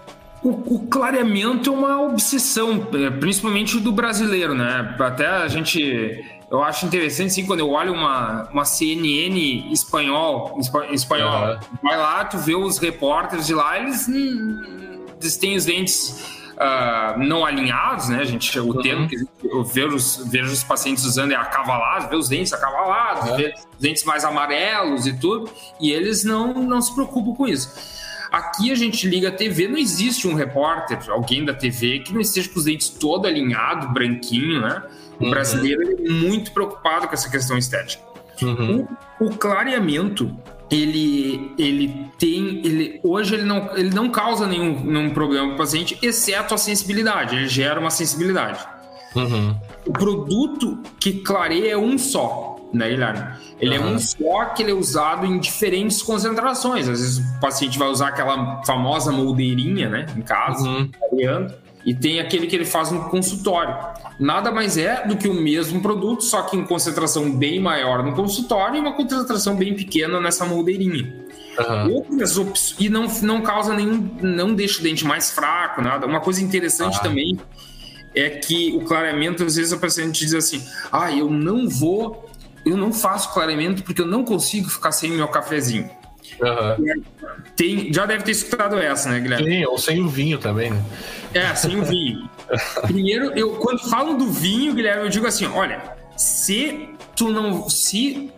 O, 0.44 0.76
o, 0.76 0.88
clareamento 0.88 1.70
é 1.70 1.74
uma 1.74 2.02
obsessão, 2.02 2.88
é, 2.94 3.12
principalmente 3.12 3.80
do 3.80 3.92
brasileiro, 3.92 4.56
né? 4.56 4.96
Até 5.00 5.28
a 5.28 5.48
gente. 5.48 6.26
Eu 6.50 6.64
acho 6.64 6.86
interessante, 6.86 7.28
assim, 7.28 7.46
quando 7.46 7.60
eu 7.60 7.70
olho 7.70 7.94
uma, 7.94 8.50
uma 8.52 8.66
CNN 8.66 9.72
espanhol, 9.72 10.60
espanhol 10.92 11.54
uhum. 11.54 11.60
vai 11.82 11.98
lá, 11.98 12.26
tu 12.26 12.38
vê 12.40 12.56
os 12.56 12.78
repórteres 12.78 13.48
de 13.48 13.54
lá, 13.54 13.80
eles, 13.80 14.06
hum, 14.10 15.06
eles 15.22 15.38
têm 15.38 15.56
os 15.56 15.64
dentes 15.64 16.41
uh, 16.62 17.20
não 17.20 17.44
alinhados, 17.44 18.10
né? 18.10 18.20
A 18.20 18.24
gente, 18.24 18.58
o 18.60 18.68
uhum. 18.68 18.82
termo 18.82 19.08
que 19.08 19.18
eu 19.44 19.64
vejo 19.64 19.96
os, 19.96 20.24
vejo 20.28 20.54
os 20.54 20.64
pacientes 20.64 21.04
usando 21.04 21.32
é 21.32 21.36
acavalados, 21.36 22.10
ver 22.10 22.16
os 22.16 22.30
dentes 22.30 22.54
acavalados, 22.54 23.30
uhum. 23.30 23.38
ver 23.38 23.56
os 23.56 23.80
dentes 23.80 24.04
mais 24.04 24.24
amarelos 24.24 25.08
e 25.08 25.14
tudo, 25.14 25.50
e 25.80 25.92
eles 25.92 26.24
não, 26.24 26.54
não 26.54 26.82
se 26.82 26.94
preocupam 26.94 27.34
com 27.34 27.48
isso. 27.48 28.02
Aqui 28.32 28.72
a 28.72 28.76
gente 28.76 29.08
liga 29.08 29.28
a 29.28 29.32
TV, 29.32 29.68
não 29.68 29.78
existe 29.78 30.26
um 30.28 30.36
repórter, 30.36 30.98
alguém 31.10 31.44
da 31.44 31.54
TV, 31.54 32.00
que 32.00 32.14
não 32.14 32.22
esteja 32.22 32.48
com 32.48 32.60
os 32.60 32.66
dentes 32.66 32.88
todo 32.88 33.28
alinhado, 33.28 33.90
branquinho, 33.90 34.62
né? 34.62 34.84
O 35.20 35.26
uhum. 35.26 35.30
brasileiro 35.32 35.82
é 35.82 36.10
muito 36.10 36.52
preocupado 36.52 37.08
com 37.08 37.14
essa 37.14 37.30
questão 37.30 37.58
estética. 37.58 38.02
Uhum. 38.42 38.88
O, 39.20 39.26
o, 39.26 39.38
clareamento 39.38 40.36
ele, 40.72 41.54
ele 41.58 42.08
tem. 42.18 42.66
Ele, 42.66 43.00
hoje 43.04 43.36
ele 43.36 43.44
não, 43.44 43.78
ele 43.78 43.90
não 43.90 44.10
causa 44.10 44.48
nenhum, 44.48 44.80
nenhum 44.80 45.10
problema 45.14 45.48
para 45.48 45.56
o 45.56 45.58
paciente, 45.58 46.00
exceto 46.02 46.54
a 46.54 46.58
sensibilidade. 46.58 47.36
Ele 47.36 47.48
gera 47.50 47.80
uma 47.80 47.90
sensibilidade. 47.90 48.66
Uhum. 49.14 49.54
O 49.86 49.92
produto 49.92 50.80
que 50.98 51.20
clareia 51.20 51.74
é 51.74 51.78
um 51.78 51.98
só, 51.98 52.58
né, 52.74 52.90
Guilherme? 52.90 53.22
Ele 53.60 53.78
uhum. 53.78 53.90
é 53.90 53.92
um 53.92 54.00
só 54.00 54.46
que 54.46 54.64
ele 54.64 54.72
é 54.72 54.74
usado 54.74 55.26
em 55.26 55.38
diferentes 55.38 56.02
concentrações. 56.02 56.88
Às 56.88 57.02
vezes 57.02 57.18
o 57.18 57.40
paciente 57.42 57.78
vai 57.78 57.90
usar 57.90 58.08
aquela 58.08 58.64
famosa 58.64 59.12
moldeirinha, 59.12 59.90
né, 59.90 60.06
em 60.16 60.22
casa, 60.22 60.66
uhum. 60.66 60.90
clareando. 61.10 61.54
E 61.86 61.94
tem 61.94 62.20
aquele 62.20 62.48
que 62.48 62.56
ele 62.56 62.66
faz 62.66 62.92
no 62.92 63.10
consultório. 63.10 63.76
Nada 64.20 64.52
mais 64.52 64.78
é 64.78 65.08
do 65.08 65.18
que 65.18 65.28
o 65.28 65.34
mesmo 65.34 65.82
produto, 65.82 66.24
só 66.24 66.44
que 66.44 66.56
em 66.56 66.64
concentração 66.64 67.32
bem 67.32 67.60
maior 67.60 68.04
no 68.04 68.14
consultório 68.14 68.78
e 68.78 68.80
uma 68.80 68.94
concentração 68.94 69.56
bem 69.56 69.76
pequena 69.76 70.20
nessa 70.20 70.46
moldeirinha. 70.46 71.14
Uhum. 71.58 71.94
Outras 71.96 72.38
opções. 72.38 72.76
E 72.80 72.90
não, 72.90 73.08
não 73.22 73.42
causa 73.42 73.74
nenhum. 73.74 74.10
Não 74.22 74.54
deixa 74.54 74.80
o 74.80 74.84
dente 74.84 75.06
mais 75.06 75.32
fraco, 75.32 75.82
nada. 75.82 76.06
Uma 76.06 76.22
coisa 76.22 76.42
interessante 76.42 76.98
ah. 77.00 77.04
também 77.04 77.38
é 78.16 78.30
que 78.30 78.76
o 78.76 78.82
clareamento, 78.82 79.44
às 79.44 79.56
vezes 79.56 79.74
a 79.74 79.78
paciente 79.78 80.20
diz 80.20 80.34
assim: 80.34 80.64
ah, 80.92 81.12
eu 81.12 81.30
não 81.30 81.68
vou, 81.68 82.30
eu 82.66 82.78
não 82.78 82.94
faço 82.94 83.34
clareamento 83.34 83.84
porque 83.84 84.02
eu 84.02 84.08
não 84.08 84.24
consigo 84.24 84.70
ficar 84.70 84.92
sem 84.92 85.12
meu 85.12 85.28
cafezinho. 85.28 85.90
Uhum. 86.42 87.04
Tem, 87.56 87.94
já 87.94 88.06
deve 88.06 88.24
ter 88.24 88.32
escutado 88.32 88.78
essa, 88.80 89.10
né, 89.10 89.20
Guilherme? 89.20 89.46
Sim, 89.46 89.66
ou 89.66 89.78
sem 89.78 90.02
o 90.02 90.10
vinho 90.10 90.40
também, 90.40 90.72
né? 90.72 90.84
É, 91.34 91.54
sem 91.56 91.80
o 91.80 91.86
vinho. 91.86 92.30
Primeiro, 92.84 93.32
eu 93.38 93.52
quando 93.56 93.80
falo 93.90 94.16
do 94.16 94.28
vinho, 94.28 94.74
Guilherme, 94.74 95.04
eu 95.04 95.10
digo 95.10 95.28
assim: 95.28 95.46
olha, 95.46 95.82
se 96.18 96.90
tu 97.16 97.30
não. 97.30 97.70
Se, 97.70 98.32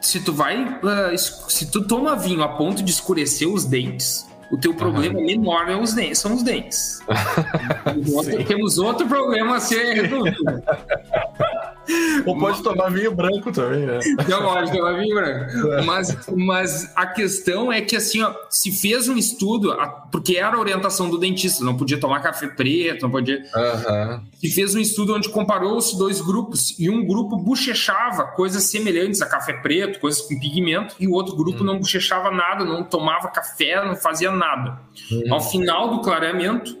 se 0.00 0.20
tu 0.20 0.32
vai. 0.32 0.62
Uh, 0.62 1.18
se 1.18 1.70
tu 1.70 1.86
toma 1.86 2.16
vinho 2.16 2.42
a 2.42 2.48
ponto 2.48 2.82
de 2.82 2.90
escurecer 2.90 3.48
os 3.48 3.64
dentes, 3.64 4.28
o 4.50 4.56
teu 4.56 4.74
problema 4.74 5.18
uhum. 5.18 5.26
menor 5.26 5.68
é 5.68 5.76
os 5.76 5.92
dentes, 5.92 6.18
são 6.18 6.34
os 6.34 6.42
dentes. 6.42 7.00
temos 8.46 8.78
outro 8.78 9.06
problema 9.06 9.56
a 9.56 9.60
ser 9.60 9.94
resolvido. 9.94 10.44
Ou 12.26 12.38
pode 12.38 12.62
tomar 12.62 12.90
vinho 12.90 13.14
branco 13.14 13.50
também, 13.50 13.86
né? 13.86 13.98
Não 14.28 14.42
pode 14.42 14.72
tomar 14.72 14.98
vinho 14.98 15.14
branco. 15.14 15.72
É. 15.72 15.82
Mas, 15.82 16.16
mas 16.36 16.92
a 16.94 17.06
questão 17.06 17.72
é 17.72 17.80
que, 17.80 17.96
assim, 17.96 18.22
ó, 18.22 18.34
se 18.48 18.70
fez 18.70 19.08
um 19.08 19.16
estudo, 19.16 19.76
porque 20.10 20.36
era 20.36 20.56
a 20.56 20.60
orientação 20.60 21.08
do 21.08 21.18
dentista, 21.18 21.64
não 21.64 21.76
podia 21.76 21.98
tomar 21.98 22.20
café 22.20 22.48
preto, 22.48 23.02
não 23.02 23.10
podia. 23.10 23.38
Uhum. 23.38 24.20
Se 24.34 24.50
fez 24.50 24.74
um 24.74 24.78
estudo 24.78 25.14
onde 25.14 25.28
comparou 25.28 25.76
os 25.76 25.92
dois 25.94 26.20
grupos, 26.20 26.78
e 26.78 26.88
um 26.88 27.04
grupo 27.04 27.36
bochechava 27.36 28.24
coisas 28.24 28.64
semelhantes 28.64 29.22
a 29.22 29.26
café 29.26 29.54
preto, 29.54 30.00
coisas 30.00 30.22
com 30.22 30.38
pigmento, 30.38 30.94
e 31.00 31.06
o 31.06 31.12
outro 31.12 31.34
grupo 31.36 31.60
uhum. 31.60 31.66
não 31.66 31.78
bochechava 31.78 32.30
nada, 32.30 32.64
não 32.64 32.84
tomava 32.84 33.28
café, 33.28 33.84
não 33.84 33.96
fazia 33.96 34.30
nada. 34.30 34.78
Uhum. 35.10 35.34
Ao 35.34 35.40
final 35.40 35.90
do 35.90 36.00
clareamento, 36.00 36.79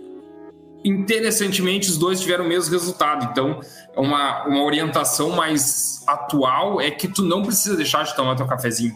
interessantemente, 0.84 1.88
os 1.88 1.98
dois 1.98 2.20
tiveram 2.20 2.44
o 2.44 2.48
mesmo 2.48 2.72
resultado. 2.72 3.28
Então, 3.30 3.60
uma, 3.96 4.46
uma 4.46 4.62
orientação 4.62 5.30
mais 5.30 6.02
atual 6.06 6.80
é 6.80 6.90
que 6.90 7.08
tu 7.08 7.22
não 7.22 7.42
precisa 7.42 7.76
deixar 7.76 8.04
de 8.04 8.14
tomar 8.14 8.36
teu 8.36 8.46
cafezinho. 8.46 8.94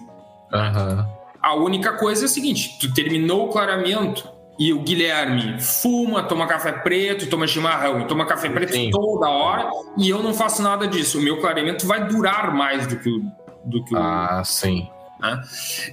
Uhum. 0.53 1.05
A 1.43 1.55
única 1.57 1.93
coisa 1.93 2.25
é 2.25 2.27
o 2.27 2.29
seguinte: 2.29 2.79
tu 2.81 2.93
terminou 2.95 3.47
o 3.47 3.49
clareamento 3.49 4.29
e 4.59 4.73
o 4.73 4.81
Guilherme 4.81 5.61
fuma, 5.61 6.23
toma 6.23 6.47
café 6.47 6.73
preto, 6.73 7.29
toma 7.29 7.47
chimarrão, 7.47 8.07
toma 8.07 8.25
café 8.25 8.49
preto 8.49 8.73
Sim. 8.73 8.91
toda 8.91 9.29
hora 9.29 9.69
e 9.99 10.09
eu 10.09 10.23
não 10.23 10.33
faço 10.33 10.63
nada 10.63 10.87
disso. 10.87 11.19
O 11.19 11.23
meu 11.23 11.41
clareamento 11.41 11.87
vai 11.87 12.07
durar 12.07 12.55
mais 12.55 12.87
do 12.87 12.97
que 12.99 13.09
o. 13.09 13.23
Do 13.65 13.83
que 13.85 13.97
ah, 13.97 14.41
o... 14.43 14.45
sim. 14.45 14.89
Né? 15.25 15.43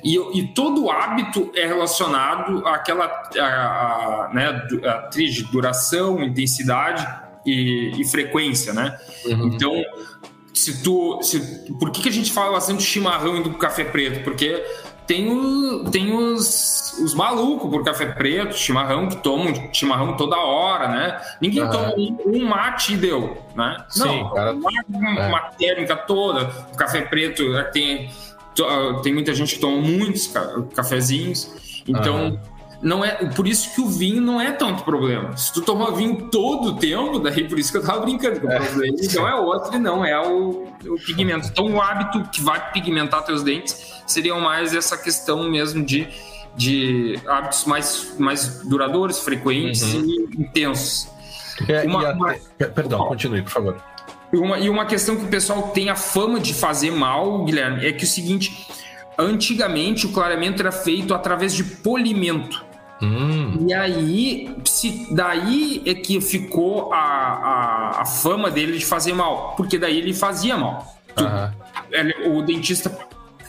E, 0.04 0.40
e, 0.40 0.48
todo 0.48 0.92
hábito 0.92 1.52
é 1.56 1.66
relacionado 1.66 2.68
àquela 2.68 3.06
a, 3.40 3.46
a, 3.46 4.30
né, 4.34 4.50
a 4.86 4.94
trilha 5.04 5.32
de 5.32 5.44
duração, 5.46 6.22
intensidade 6.22 7.08
e, 7.46 7.94
e 7.98 8.06
frequência, 8.06 8.74
né? 8.74 9.00
Uhum. 9.26 9.48
Então, 9.48 9.82
se 10.54 10.84
tu, 10.84 11.22
se, 11.22 11.40
por 11.80 11.92
que, 11.92 12.02
que 12.02 12.10
a 12.10 12.12
gente 12.12 12.32
fala 12.32 12.52
bastante 12.52 12.78
do 12.78 12.84
chimarrão 12.84 13.38
e 13.38 13.44
do 13.44 13.54
café 13.54 13.86
preto? 13.86 14.22
Porque 14.24 14.64
tem, 15.08 15.30
o, 15.30 15.90
tem 15.90 16.14
os, 16.14 16.94
os 17.04 17.14
malucos 17.14 17.70
por 17.70 17.84
café 17.84 18.06
preto, 18.06 18.56
chimarrão, 18.56 19.10
que 19.10 19.18
tomam 19.18 19.54
chimarrão 19.74 20.16
toda 20.16 20.38
hora, 20.38 20.88
né? 20.88 21.22
Ninguém 21.42 21.64
uhum. 21.64 21.70
toma 21.70 21.94
um, 21.96 22.18
um, 22.28 22.46
mate 22.48 22.94
e 22.94 22.98
deu, 22.98 23.38
né? 23.56 23.84
Sim, 23.90 24.24
Não, 24.24 24.34
cara... 24.34 24.54
uma, 24.54 25.28
uma 25.28 25.38
é. 25.38 25.52
técnica 25.58 25.96
toda. 25.96 26.50
O 26.72 26.78
café 26.78 27.02
preto 27.02 27.58
é, 27.58 27.64
tem, 27.64 28.10
tem 29.02 29.14
muita 29.14 29.34
gente 29.34 29.56
que 29.56 29.62
toma 29.62 29.78
muitos 29.78 30.32
cafezinhos. 30.76 31.84
Então, 31.88 32.40
não 32.82 33.06
é 33.06 33.12
por 33.30 33.48
isso 33.48 33.74
que 33.74 33.82
o 33.82 33.88
vinho 33.88 34.22
não 34.22 34.42
é 34.42 34.52
tanto 34.52 34.84
problema. 34.84 35.38
Se 35.38 35.54
tu 35.54 35.62
tomar 35.62 35.92
vinho 35.92 36.30
todo 36.32 36.70
o 36.70 36.76
tempo, 36.78 37.20
daí 37.20 37.48
por 37.48 37.60
isso 37.60 37.72
que 37.72 37.78
eu 37.78 37.84
tava 37.84 38.02
brincando, 38.02 38.40
que 38.40 38.46
o 38.46 38.52
é. 38.52 38.60
problema 38.60 38.98
não 39.14 39.28
é 39.28 39.36
outro 39.36 39.76
e 39.76 39.80
não 39.80 40.06
é 40.06 40.28
o, 40.28 40.68
o 40.86 40.96
pigmento. 41.06 41.48
Então 41.48 41.72
o 41.72 41.82
hábito 41.82 42.28
que 42.30 42.42
vai 42.42 42.72
pigmentar 42.72 43.24
teus 43.24 43.44
dentes 43.44 44.02
seria 44.08 44.36
mais 44.36 44.74
essa 44.74 44.98
questão 44.98 45.50
mesmo 45.50 45.86
de, 45.86 46.08
de 46.56 47.20
hábitos 47.28 47.66
mais, 47.66 48.16
mais 48.18 48.64
duradouros, 48.68 49.20
frequentes 49.20 49.94
uhum. 49.94 50.06
e 50.06 50.42
intensos. 50.42 51.08
É, 51.68 51.84
uma, 51.84 52.10
a, 52.10 52.14
uma... 52.14 52.36
Perdão, 52.74 53.06
continue, 53.06 53.44
por 53.44 53.52
favor. 53.52 53.92
Uma, 54.34 54.60
e 54.60 54.70
uma 54.70 54.86
questão 54.86 55.16
que 55.16 55.26
o 55.26 55.28
pessoal 55.28 55.70
tem 55.70 55.90
a 55.90 55.96
fama 55.96 56.40
de 56.40 56.54
fazer 56.54 56.92
mal, 56.92 57.44
Guilherme, 57.44 57.86
é 57.86 57.92
que 57.92 58.04
o 58.04 58.08
seguinte: 58.08 58.68
antigamente 59.18 60.06
o 60.06 60.12
clareamento 60.12 60.62
era 60.62 60.72
feito 60.72 61.14
através 61.14 61.54
de 61.54 61.64
polimento. 61.64 62.64
Hum. 63.02 63.66
E 63.68 63.74
aí, 63.74 64.56
se 64.64 65.08
daí 65.12 65.82
é 65.86 65.96
que 65.96 66.22
ficou 66.22 66.94
a, 66.94 66.98
a, 66.98 68.02
a, 68.02 68.06
fama 68.06 68.52
dele 68.52 68.78
de 68.78 68.86
fazer 68.86 69.14
mal, 69.14 69.56
porque 69.58 69.78
daí 69.78 69.98
ele 69.98 70.14
fazia 70.14 70.56
mal. 70.56 70.96
Ele, 71.92 72.14
o 72.30 72.44
dentista 72.44 72.96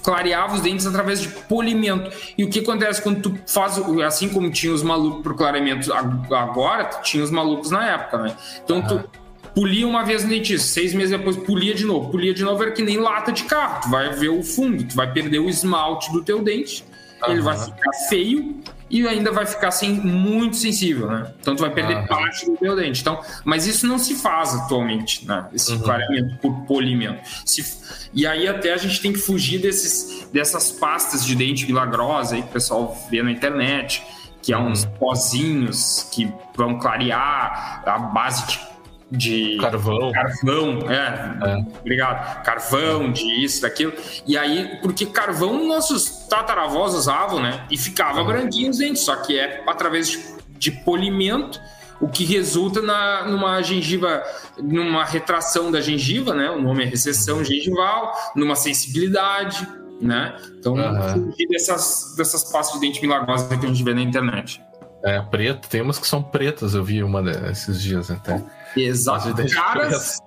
clareava 0.02 0.54
os 0.54 0.62
dentes 0.62 0.86
através 0.86 1.20
de 1.20 1.28
polimento. 1.28 2.10
E 2.36 2.44
o 2.44 2.50
que 2.50 2.60
acontece 2.60 3.00
quando 3.00 3.20
tu 3.20 3.38
faz, 3.46 3.78
assim 4.04 4.28
como 4.28 4.50
tinha 4.50 4.72
os 4.72 4.82
malucos 4.82 5.22
pro 5.22 5.34
clareamento 5.34 5.92
agora, 5.92 6.84
tinha 7.02 7.22
os 7.22 7.30
malucos 7.30 7.70
na 7.70 7.88
época, 7.88 8.18
né? 8.18 8.36
Então 8.64 8.82
tu 8.82 9.04
polia 9.54 9.86
uma 9.86 10.04
vez 10.04 10.24
no 10.24 10.30
dentista, 10.30 10.66
seis 10.66 10.94
meses 10.94 11.10
depois 11.10 11.36
polia 11.36 11.74
de 11.74 11.84
novo. 11.84 12.10
Polia 12.10 12.34
de 12.34 12.42
novo 12.42 12.62
era 12.62 12.72
que 12.72 12.82
nem 12.82 12.98
lata 12.98 13.32
de 13.32 13.44
carro. 13.44 13.82
Tu 13.82 13.90
vai 13.90 14.10
ver 14.10 14.28
o 14.28 14.42
fundo, 14.42 14.84
tu 14.84 14.94
vai 14.94 15.12
perder 15.12 15.38
o 15.38 15.48
esmalte 15.48 16.10
do 16.12 16.22
teu 16.22 16.42
dente, 16.42 16.84
ele 17.28 17.40
vai 17.40 17.56
ficar 17.56 17.92
feio 18.08 18.62
e 18.90 19.06
ainda 19.08 19.32
vai 19.32 19.46
ficar 19.46 19.68
assim, 19.68 19.90
muito 20.00 20.56
sensível, 20.56 21.10
né? 21.10 21.32
Então 21.40 21.56
tu 21.56 21.60
vai 21.60 21.70
perder 21.70 21.96
ah, 21.96 22.06
parte 22.06 22.44
do 22.44 22.56
teu 22.56 22.76
dente. 22.76 23.00
Então, 23.00 23.22
mas 23.42 23.66
isso 23.66 23.86
não 23.86 23.98
se 23.98 24.14
faz 24.16 24.54
atualmente, 24.54 25.26
né? 25.26 25.46
Esse 25.54 25.72
uhum. 25.72 25.78
clareamento 25.80 26.36
por 26.38 26.52
polimento. 26.66 27.22
Se, 27.46 27.64
e 28.12 28.26
aí 28.26 28.46
até 28.46 28.74
a 28.74 28.76
gente 28.76 29.00
tem 29.00 29.12
que 29.12 29.18
fugir 29.18 29.60
desses, 29.60 30.28
dessas 30.30 30.70
pastas 30.70 31.24
de 31.24 31.34
dente 31.34 31.64
milagrosa 31.66 32.34
aí 32.34 32.42
que 32.42 32.48
o 32.48 32.52
pessoal 32.52 32.94
vê 33.10 33.22
na 33.22 33.30
internet, 33.30 34.02
que 34.42 34.52
é 34.52 34.58
uns 34.58 34.84
uhum. 34.84 34.90
pozinhos 34.98 36.06
que 36.12 36.30
vão 36.54 36.78
clarear 36.78 37.82
a 37.86 37.98
base 37.98 38.46
de 38.46 38.71
de 39.12 39.58
carvão. 39.58 40.10
Carvão, 40.10 40.78
é, 40.90 41.50
é. 41.50 41.78
Obrigado. 41.80 42.42
Carvão, 42.42 43.12
de 43.12 43.44
isso, 43.44 43.60
daquilo. 43.60 43.92
E 44.26 44.38
aí, 44.38 44.78
porque 44.80 45.04
carvão 45.04 45.66
nossos 45.66 46.26
tataravós 46.28 46.94
usavam, 46.94 47.40
né? 47.40 47.66
E 47.70 47.76
ficava 47.76 48.24
branquinho 48.24 48.70
os 48.70 48.78
dentes, 48.78 49.02
só 49.02 49.16
que 49.16 49.38
é 49.38 49.62
através 49.66 50.10
de, 50.10 50.18
de 50.58 50.70
polimento, 50.70 51.60
o 52.00 52.08
que 52.08 52.24
resulta 52.24 52.80
na, 52.80 53.28
numa 53.28 53.60
gengiva, 53.62 54.22
numa 54.58 55.04
retração 55.04 55.70
da 55.70 55.80
gengiva, 55.80 56.34
né? 56.34 56.50
O 56.50 56.60
nome 56.60 56.82
é 56.82 56.86
recessão 56.86 57.44
gengival, 57.44 58.12
numa 58.34 58.56
sensibilidade, 58.56 59.68
né? 60.00 60.34
Então, 60.58 60.72
uhum. 60.72 61.32
dessas, 61.50 62.14
dessas 62.16 62.50
pastas 62.50 62.80
de 62.80 62.86
dente 62.86 63.02
milagrosas 63.02 63.46
que 63.46 63.54
a 63.66 63.68
gente 63.68 63.84
vê 63.84 63.92
na 63.92 64.00
internet. 64.00 64.60
É, 65.04 65.20
preto, 65.20 65.68
tem 65.68 65.82
umas 65.82 65.98
que 65.98 66.06
são 66.06 66.22
pretas, 66.22 66.74
eu 66.74 66.82
vi 66.82 67.02
uma 67.02 67.22
desses 67.22 67.82
dias 67.82 68.10
até. 68.10 68.42
Exato. 68.76 69.34
Caras, 69.54 70.18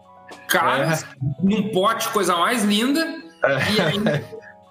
caras 0.48 1.04
é. 1.04 1.08
num 1.42 1.70
pote, 1.70 2.10
coisa 2.10 2.36
mais 2.36 2.64
linda, 2.64 3.02
é. 3.44 3.72
e, 3.72 3.82
aí, 3.82 4.24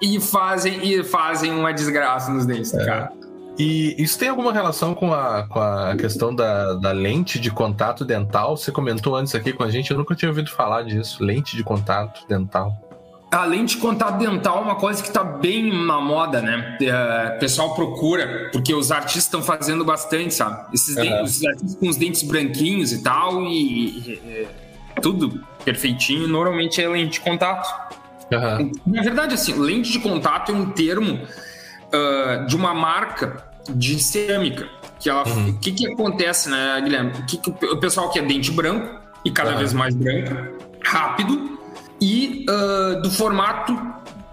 e, 0.03 0.21
fazem, 0.21 0.87
e 0.87 1.03
fazem 1.03 1.53
uma 1.53 1.73
desgraça 1.73 2.31
nos 2.31 2.47
dentes, 2.47 2.73
é. 2.75 2.85
cara. 2.85 3.13
E 3.59 3.95
isso 4.03 4.19
tem 4.19 4.29
alguma 4.29 4.53
relação 4.53 4.95
com 4.95 5.15
a, 5.15 5.47
com 5.47 5.61
a 5.61 5.95
questão 5.97 6.35
da, 6.35 6.75
da 6.75 6.91
lente 6.91 7.39
de 7.39 7.51
contato 7.53 8.05
dental? 8.05 8.57
Você 8.57 8.73
comentou 8.73 9.15
antes 9.15 9.35
aqui 9.35 9.53
com 9.53 9.63
a 9.63 9.71
gente, 9.71 9.93
eu 9.93 9.97
nunca 9.97 10.15
tinha 10.15 10.29
ouvido 10.29 10.51
falar 10.51 10.83
disso, 10.83 11.23
lente 11.23 11.57
de 11.57 11.63
contato 11.63 12.27
dental. 12.27 12.77
A 13.35 13.45
lente 13.45 13.75
de 13.75 13.83
contato 13.83 14.17
dental 14.17 14.59
é 14.59 14.61
uma 14.61 14.77
coisa 14.77 15.03
que 15.03 15.09
está 15.09 15.25
bem 15.25 15.85
na 15.85 16.01
moda, 16.01 16.41
né? 16.41 16.79
É, 16.81 17.35
o 17.35 17.39
pessoal 17.41 17.75
procura, 17.75 18.49
porque 18.53 18.73
os 18.73 18.93
artistas 18.93 19.25
estão 19.25 19.43
fazendo 19.43 19.85
bastante, 19.85 20.33
sabe? 20.33 20.73
Esses 20.73 20.97
uhum. 20.97 21.03
dentes, 21.03 21.37
os 21.39 21.45
artistas 21.45 21.75
com 21.75 21.89
os 21.89 21.97
dentes 21.97 22.23
branquinhos 22.23 22.93
e 22.93 23.03
tal, 23.03 23.43
e, 23.43 23.49
e, 23.51 24.47
e 24.97 25.01
tudo 25.03 25.45
perfeitinho, 25.65 26.29
normalmente 26.29 26.81
é 26.81 26.89
lente 26.89 27.15
de 27.15 27.21
contato. 27.21 27.69
Uhum. 28.31 28.71
Na 28.87 29.03
verdade, 29.03 29.35
assim, 29.35 29.53
lente 29.59 29.91
de 29.91 29.99
contato 29.99 30.53
é 30.53 30.55
um 30.55 30.71
termo 30.71 31.15
uh, 31.25 32.47
de 32.47 32.55
uma 32.55 32.73
marca 32.73 33.45
de 33.69 33.99
cerâmica. 33.99 34.69
Que 35.01 35.11
ela, 35.11 35.27
uhum. 35.27 35.49
O 35.49 35.59
que, 35.59 35.73
que 35.73 35.93
acontece, 35.93 36.49
né, 36.49 36.81
Guilherme? 36.81 37.11
O, 37.11 37.27
que, 37.27 37.39
que 37.39 37.51
o 37.51 37.77
pessoal 37.79 38.11
quer 38.11 38.25
dente 38.25 38.53
branco, 38.53 39.01
e 39.25 39.31
cada 39.33 39.57
vez 39.57 39.73
mais 39.73 39.93
branco, 39.93 40.57
rápido, 40.85 41.55
e 42.01 42.47
uh, 42.49 43.03
do 43.03 43.11
formato 43.11 43.77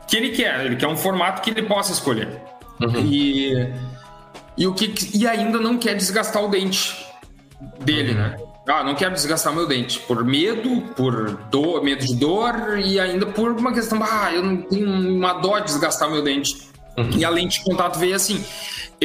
que 0.08 0.18
ele 0.18 0.30
quer. 0.30 0.66
Ele 0.66 0.76
quer 0.76 0.88
um 0.88 0.98
formato 0.98 1.42
que 1.42 1.50
ele 1.50 1.64
possa 1.64 1.92
escolher. 1.92 2.42
Uhum. 2.82 3.06
E, 3.06 3.74
e, 4.58 4.68
o 4.68 4.74
que, 4.74 4.94
e 5.14 5.28
ainda 5.28 5.60
não 5.60 5.78
quer 5.78 5.96
desgastar 5.96 6.44
o 6.44 6.48
dente 6.48 7.06
dele, 7.80 8.12
uhum. 8.12 8.18
né? 8.18 8.38
Ah, 8.68 8.84
não 8.84 8.94
quero 8.94 9.14
desgastar 9.14 9.54
meu 9.54 9.68
dente 9.68 10.00
por 10.00 10.24
medo, 10.24 10.82
por 10.96 11.36
dor, 11.50 11.84
medo 11.84 12.06
de 12.06 12.16
dor 12.16 12.80
e 12.80 13.00
ainda 13.00 13.26
por 13.26 13.52
uma 13.52 13.74
questão, 13.74 14.00
ah, 14.04 14.32
eu 14.32 14.44
não 14.44 14.58
tenho 14.62 14.88
uma 14.88 15.34
dó 15.34 15.58
de 15.60 15.66
desgastar 15.66 16.10
meu 16.10 16.24
dente. 16.24 16.71
Uhum. 16.98 17.10
E 17.18 17.26
a 17.26 17.30
lente 17.30 17.60
de 17.60 17.66
contato 17.66 17.98
veio 17.98 18.16
assim 18.16 18.44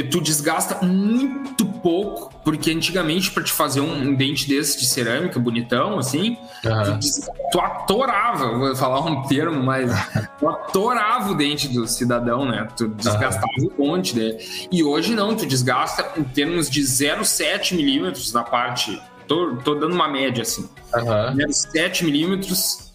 tu 0.03 0.21
desgasta 0.21 0.85
muito 0.85 1.65
pouco, 1.65 2.33
porque 2.45 2.71
antigamente 2.71 3.31
para 3.31 3.43
te 3.43 3.53
fazer 3.53 3.81
um, 3.81 4.09
um, 4.09 4.15
dente 4.15 4.47
desse 4.49 4.79
de 4.79 4.87
cerâmica 4.87 5.39
bonitão, 5.39 5.99
assim, 5.99 6.37
uhum. 6.65 7.01
tu, 7.01 7.51
tu, 7.53 7.61
atorava, 7.61 8.57
vou 8.59 8.77
falar 8.77 9.01
um 9.01 9.23
termo, 9.23 9.63
mas 9.63 9.91
tu 10.39 10.49
atorava 10.49 11.31
o 11.31 11.35
dente 11.35 11.69
do 11.69 11.87
cidadão, 11.87 12.45
né? 12.45 12.69
Tu 12.77 12.89
desgastava 12.89 13.47
uhum. 13.59 13.71
um 13.79 13.87
monte 13.87 14.15
dele. 14.15 14.37
E 14.71 14.85
hoje 14.85 15.15
não, 15.15 15.35
tu 15.35 15.47
desgasta 15.47 16.07
em 16.19 16.25
termos 16.25 16.69
de 16.69 16.83
0,7 16.83 17.75
milímetros 17.75 18.33
na 18.33 18.43
parte. 18.43 19.01
Tô, 19.27 19.57
tô 19.57 19.75
dando 19.75 19.95
uma 19.95 20.09
média 20.09 20.43
assim. 20.43 20.69
Uhum. 20.95 21.37
0,7 21.37 22.05
milímetros 22.05 22.86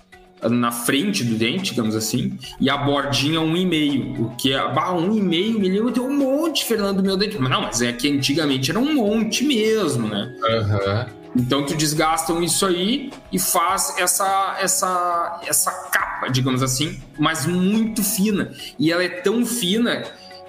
na 0.49 0.71
frente 0.71 1.23
do 1.23 1.35
dente, 1.35 1.71
digamos 1.71 1.95
assim, 1.95 2.37
e 2.59 2.69
a 2.69 2.77
bordinha 2.77 3.39
1,5, 3.39 4.19
o 4.19 4.35
que 4.35 4.53
é 4.53 4.73
bah, 4.73 4.93
1,5 4.93 5.59
milímetro, 5.59 6.03
um 6.03 6.15
monte, 6.15 6.65
Fernando, 6.65 7.03
meu 7.03 7.15
dente. 7.15 7.37
Mas 7.39 7.49
não, 7.49 7.61
mas 7.61 7.81
é 7.81 7.93
que 7.93 8.09
antigamente 8.09 8.71
era 8.71 8.79
um 8.79 8.93
monte 8.93 9.43
mesmo, 9.43 10.07
né? 10.07 10.35
Uhum. 10.41 11.21
Então 11.35 11.65
tu 11.65 11.75
desgastam 11.75 12.43
isso 12.43 12.65
aí 12.65 13.11
e 13.31 13.39
faz 13.39 13.95
essa, 13.97 14.57
essa, 14.59 15.41
essa 15.45 15.71
capa, 15.89 16.27
digamos 16.27 16.61
assim, 16.61 16.99
mas 17.17 17.45
muito 17.45 18.03
fina. 18.03 18.51
E 18.77 18.91
ela 18.91 19.03
é 19.03 19.07
tão 19.07 19.45
fina 19.45 20.03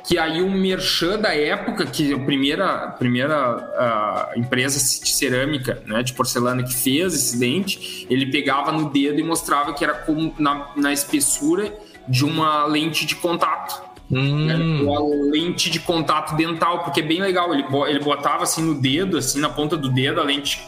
que 0.05 0.19
aí 0.19 0.43
um 0.43 0.51
merchan 0.51 1.19
da 1.19 1.35
época, 1.35 1.87
que 1.87 2.13
a 2.13 2.19
primeira, 2.19 2.67
a 2.67 2.89
primeira 2.89 4.33
uh, 4.35 4.39
empresa 4.39 4.79
de 4.79 5.11
cerâmica, 5.11 5.81
né, 5.87 6.03
de 6.03 6.13
porcelana 6.13 6.63
que 6.63 6.75
fez 6.75 7.15
esse 7.15 7.39
dente, 7.39 8.07
ele 8.11 8.27
pegava 8.27 8.73
no 8.73 8.91
dedo 8.91 9.21
e 9.21 9.23
mostrava 9.23 9.73
que 9.73 9.85
era 9.85 9.95
como 9.95 10.35
na, 10.39 10.71
na 10.77 10.93
espessura 10.93 11.73
de 12.09 12.25
uma 12.25 12.67
lente 12.67 13.07
de 13.07 13.15
contato. 13.15 13.93
Hum. 14.11 14.47
Né, 14.47 14.57
uma 14.57 15.01
lente 15.31 15.71
de 15.71 15.79
contato 15.79 16.35
dental, 16.35 16.81
porque 16.83 17.01
é 17.01 17.05
bem 17.05 17.21
legal. 17.21 17.55
Ele, 17.55 17.65
ele 17.89 18.01
botava 18.01 18.43
assim 18.43 18.63
no 18.63 18.81
dedo, 18.81 19.17
assim 19.17 19.41
na 19.41 19.49
ponta 19.49 19.77
do 19.77 19.89
dedo, 19.89 20.21
a 20.21 20.25
lente 20.25 20.61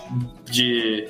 de 0.44 1.08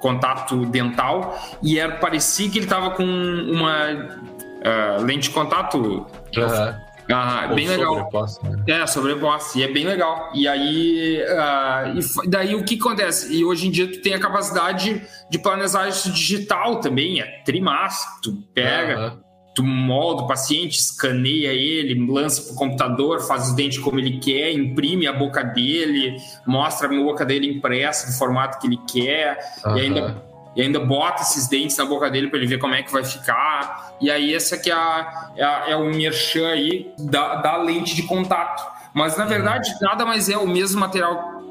contato 0.00 0.64
dental, 0.66 1.38
e 1.62 1.78
era, 1.78 1.96
parecia 1.96 2.48
que 2.48 2.58
ele 2.58 2.66
tava 2.66 2.90
com 2.90 3.04
uma 3.04 3.92
uh, 3.92 5.02
lente 5.02 5.28
de 5.28 5.34
contato. 5.34 6.06
Uhum 6.36 6.85
ah, 7.10 7.52
bem 7.54 7.68
legal. 7.68 8.10
Né? 8.42 8.80
É, 8.80 8.86
sobreposse. 8.86 9.60
E 9.60 9.62
é 9.62 9.68
bem 9.68 9.86
legal. 9.86 10.30
E 10.34 10.48
aí, 10.48 11.22
uh, 11.22 12.24
e 12.24 12.28
daí 12.28 12.54
o 12.54 12.64
que 12.64 12.76
acontece? 12.76 13.32
E 13.32 13.44
hoje 13.44 13.68
em 13.68 13.70
dia 13.70 13.90
tu 13.90 14.00
tem 14.00 14.14
a 14.14 14.18
capacidade 14.18 15.02
de 15.30 15.38
planejar 15.38 15.88
isso 15.88 16.10
digital 16.10 16.80
também, 16.80 17.20
é 17.20 17.42
trimassa. 17.44 18.06
Tu 18.22 18.32
pega, 18.52 19.00
uhum. 19.00 19.20
tu 19.54 19.62
molda 19.62 20.22
o 20.22 20.26
paciente, 20.26 20.78
escaneia 20.78 21.52
ele, 21.52 22.10
lança 22.10 22.42
pro 22.42 22.54
computador, 22.54 23.20
faz 23.20 23.48
os 23.48 23.54
dentes 23.54 23.78
como 23.78 24.00
ele 24.00 24.18
quer, 24.18 24.52
imprime 24.52 25.06
a 25.06 25.12
boca 25.12 25.44
dele, 25.44 26.16
mostra 26.46 26.88
a 26.88 26.90
boca 26.90 27.24
dele 27.24 27.48
impressa 27.48 28.08
do 28.08 28.18
formato 28.18 28.58
que 28.58 28.66
ele 28.66 28.78
quer, 28.90 29.38
uhum. 29.64 29.76
e 29.76 29.80
ainda 29.80 30.25
e 30.56 30.62
ainda 30.62 30.80
bota 30.80 31.22
esses 31.22 31.46
dentes 31.46 31.76
na 31.76 31.84
boca 31.84 32.10
dele 32.10 32.28
para 32.28 32.38
ele 32.38 32.46
ver 32.46 32.58
como 32.58 32.74
é 32.74 32.82
que 32.82 32.90
vai 32.90 33.04
ficar. 33.04 33.94
E 34.00 34.10
aí, 34.10 34.34
essa 34.34 34.56
que 34.56 34.70
é, 34.70 34.74
a, 34.74 35.30
é, 35.36 35.44
a, 35.44 35.64
é 35.68 35.76
o 35.76 35.84
merchan 35.84 36.48
aí 36.48 36.90
da, 36.98 37.36
da 37.36 37.56
lente 37.58 37.94
de 37.94 38.04
contato. 38.04 38.64
Mas, 38.94 39.18
na 39.18 39.26
verdade, 39.26 39.70
nada 39.82 40.06
mais 40.06 40.30
é 40.30 40.38
o 40.38 40.48
mesmo 40.48 40.80
material, 40.80 41.42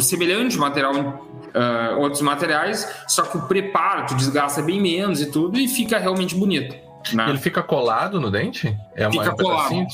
semelhante 0.00 0.56
material 0.56 0.94
uh, 1.54 2.00
outros 2.00 2.22
materiais, 2.22 2.90
só 3.06 3.22
que 3.22 3.36
o 3.36 3.42
preparo, 3.42 4.06
tu 4.06 4.14
desgasta 4.14 4.62
bem 4.62 4.80
menos 4.80 5.20
e 5.20 5.30
tudo, 5.30 5.58
e 5.58 5.68
fica 5.68 5.98
realmente 5.98 6.34
bonito. 6.34 6.74
Né? 7.12 7.28
Ele 7.28 7.38
fica 7.38 7.62
colado 7.62 8.18
no 8.18 8.30
dente? 8.30 8.74
É 8.96 9.06
uma 9.06 9.22
fica 9.22 9.36
colado. 9.36 9.86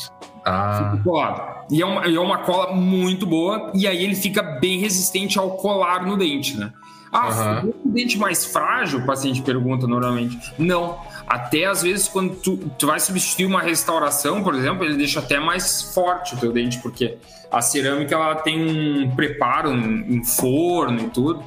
Ah. 0.44 0.90
Fica 0.92 1.02
colado. 1.02 1.66
E 1.70 1.82
é 1.82 1.86
uma, 1.86 2.04
é 2.04 2.18
uma 2.20 2.38
cola 2.38 2.72
muito 2.72 3.26
boa, 3.26 3.72
e 3.74 3.88
aí 3.88 4.04
ele 4.04 4.14
fica 4.14 4.42
bem 4.42 4.78
resistente 4.78 5.38
ao 5.38 5.56
colar 5.56 6.06
no 6.06 6.16
dente, 6.16 6.56
né? 6.56 6.72
Ah, 7.12 7.62
uhum. 7.64 7.74
um 7.84 7.90
dente 7.90 8.16
mais 8.18 8.44
frágil, 8.44 9.00
o 9.00 9.06
paciente 9.06 9.42
pergunta 9.42 9.86
normalmente. 9.86 10.38
Não. 10.58 10.98
Até 11.26 11.64
às 11.64 11.82
vezes, 11.82 12.08
quando 12.08 12.36
tu, 12.36 12.56
tu 12.78 12.86
vai 12.86 13.00
substituir 13.00 13.46
uma 13.46 13.60
restauração, 13.60 14.42
por 14.42 14.54
exemplo, 14.54 14.84
ele 14.84 14.96
deixa 14.96 15.18
até 15.18 15.40
mais 15.40 15.92
forte 15.94 16.34
o 16.34 16.38
teu 16.38 16.52
dente, 16.52 16.78
porque 16.78 17.18
a 17.50 17.60
cerâmica 17.60 18.14
ela 18.14 18.36
tem 18.36 19.04
um 19.04 19.10
preparo 19.14 19.72
em 19.72 20.24
forno 20.24 21.00
e 21.00 21.10
tudo. 21.10 21.42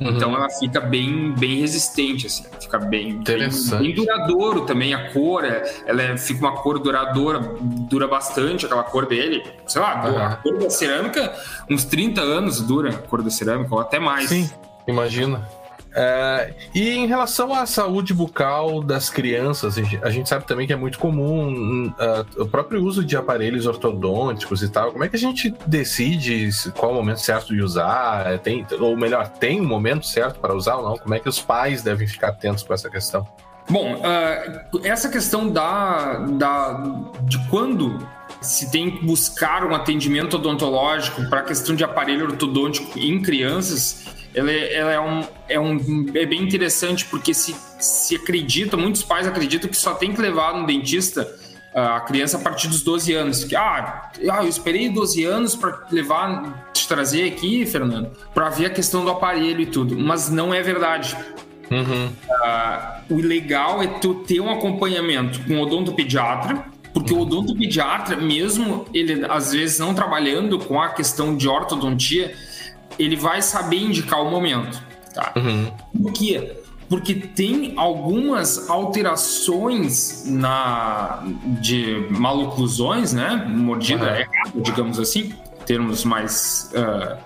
Uhum. 0.00 0.10
Então 0.10 0.34
ela 0.34 0.48
fica 0.48 0.80
bem, 0.80 1.32
bem 1.32 1.58
resistente, 1.58 2.28
assim, 2.28 2.44
fica 2.60 2.78
bem, 2.78 3.20
bem, 3.20 3.48
bem, 3.48 3.94
duradouro 3.94 4.60
também. 4.60 4.94
A 4.94 5.12
cor, 5.12 5.44
é, 5.44 5.82
ela 5.86 6.00
é, 6.00 6.16
fica 6.16 6.40
uma 6.46 6.52
cor 6.62 6.78
duradoura, 6.78 7.40
dura 7.60 8.06
bastante 8.06 8.64
aquela 8.66 8.84
cor 8.84 9.06
dele. 9.06 9.42
Sei 9.66 9.82
lá, 9.82 10.08
uhum. 10.08 10.18
a 10.18 10.36
cor 10.36 10.58
da 10.58 10.70
cerâmica, 10.70 11.34
uns 11.68 11.84
30 11.84 12.20
anos 12.20 12.60
dura 12.60 12.90
a 12.90 12.92
cor 12.92 13.22
da 13.22 13.30
cerâmica, 13.30 13.74
ou 13.74 13.80
até 13.80 13.98
mais. 13.98 14.28
Sim, 14.28 14.48
imagina. 14.88 15.46
É, 15.94 16.54
e 16.74 16.90
em 16.90 17.06
relação 17.06 17.52
à 17.52 17.64
saúde 17.66 18.12
bucal 18.12 18.82
das 18.82 19.08
crianças, 19.08 19.76
a 20.02 20.10
gente 20.10 20.28
sabe 20.28 20.46
também 20.46 20.66
que 20.66 20.72
é 20.72 20.76
muito 20.76 20.98
comum 20.98 21.88
uh, 21.88 22.42
o 22.42 22.46
próprio 22.46 22.84
uso 22.84 23.04
de 23.04 23.16
aparelhos 23.16 23.66
ortodônticos 23.66 24.62
e 24.62 24.68
tal. 24.68 24.92
Como 24.92 25.02
é 25.02 25.08
que 25.08 25.16
a 25.16 25.18
gente 25.18 25.52
decide 25.66 26.50
qual 26.76 26.92
o 26.92 26.94
momento 26.94 27.20
certo 27.20 27.54
de 27.54 27.62
usar? 27.62 28.26
É, 28.26 28.38
tem, 28.38 28.66
ou 28.78 28.96
melhor, 28.96 29.28
tem 29.28 29.60
um 29.60 29.66
momento 29.66 30.06
certo 30.06 30.38
para 30.38 30.54
usar 30.54 30.76
ou 30.76 30.88
não? 30.90 30.96
Como 30.96 31.14
é 31.14 31.18
que 31.18 31.28
os 31.28 31.40
pais 31.40 31.82
devem 31.82 32.06
ficar 32.06 32.28
atentos 32.28 32.62
com 32.62 32.74
essa 32.74 32.90
questão? 32.90 33.26
Bom, 33.68 33.96
uh, 33.96 34.80
essa 34.84 35.08
questão 35.08 35.48
da, 35.48 36.18
da, 36.18 36.82
de 37.22 37.38
quando 37.48 37.98
se 38.40 38.70
tem 38.70 38.90
que 38.90 39.04
buscar 39.04 39.64
um 39.64 39.74
atendimento 39.74 40.36
odontológico 40.36 41.28
para 41.28 41.40
a 41.40 41.42
questão 41.42 41.74
de 41.74 41.82
aparelho 41.82 42.26
ortodôntico 42.26 42.98
em 42.98 43.20
crianças 43.20 44.17
ela, 44.38 44.52
é, 44.52 44.74
ela 44.74 44.92
é, 44.92 45.00
um, 45.00 45.24
é, 45.48 45.60
um, 45.60 46.06
é 46.14 46.24
bem 46.24 46.42
interessante 46.42 47.04
porque 47.06 47.34
se, 47.34 47.56
se 47.80 48.14
acredita, 48.14 48.76
muitos 48.76 49.02
pais 49.02 49.26
acreditam 49.26 49.68
que 49.68 49.76
só 49.76 49.94
tem 49.94 50.12
que 50.12 50.20
levar 50.20 50.54
no 50.56 50.64
dentista 50.64 51.28
ah, 51.74 51.96
a 51.96 52.00
criança 52.00 52.36
a 52.36 52.40
partir 52.40 52.68
dos 52.68 52.82
12 52.82 53.12
anos. 53.14 53.44
Que, 53.44 53.56
ah, 53.56 54.10
ah 54.30 54.42
eu 54.42 54.48
esperei 54.48 54.88
12 54.88 55.24
anos 55.24 55.56
para 55.56 55.86
levar, 55.90 56.70
te 56.72 56.86
trazer 56.86 57.26
aqui, 57.26 57.66
Fernando, 57.66 58.12
para 58.32 58.48
ver 58.48 58.66
a 58.66 58.70
questão 58.70 59.04
do 59.04 59.10
aparelho 59.10 59.60
e 59.60 59.66
tudo. 59.66 59.98
Mas 59.98 60.30
não 60.30 60.54
é 60.54 60.62
verdade. 60.62 61.16
Uhum. 61.70 62.06
Uh, 62.06 63.14
o 63.14 63.16
legal 63.20 63.82
é 63.82 63.86
tu 63.86 64.14
ter 64.14 64.40
um 64.40 64.50
acompanhamento 64.50 65.40
com 65.46 65.54
o 65.54 65.62
odontopediatra, 65.62 66.64
porque 66.94 67.12
o 67.12 67.20
odontopediatra, 67.20 68.16
mesmo 68.16 68.86
ele 68.94 69.26
às 69.28 69.52
vezes 69.52 69.78
não 69.78 69.92
trabalhando 69.92 70.58
com 70.58 70.80
a 70.80 70.90
questão 70.90 71.36
de 71.36 71.48
ortodontia, 71.48 72.34
ele 72.98 73.16
vai 73.16 73.42
saber 73.42 73.78
indicar 73.78 74.22
o 74.22 74.30
momento. 74.30 74.82
Tá? 75.14 75.32
Uhum. 75.36 75.70
Por 76.02 76.12
quê? 76.12 76.56
Porque 76.88 77.14
tem 77.14 77.74
algumas 77.76 78.68
alterações 78.70 80.24
na 80.26 81.22
de 81.60 82.06
maloclusões, 82.10 83.12
né? 83.12 83.46
Mordida 83.48 84.04
uhum. 84.04 84.16
errada, 84.16 84.60
digamos 84.60 84.98
assim, 84.98 85.34
termos 85.66 86.04
mais 86.04 86.72
uh, 86.74 87.18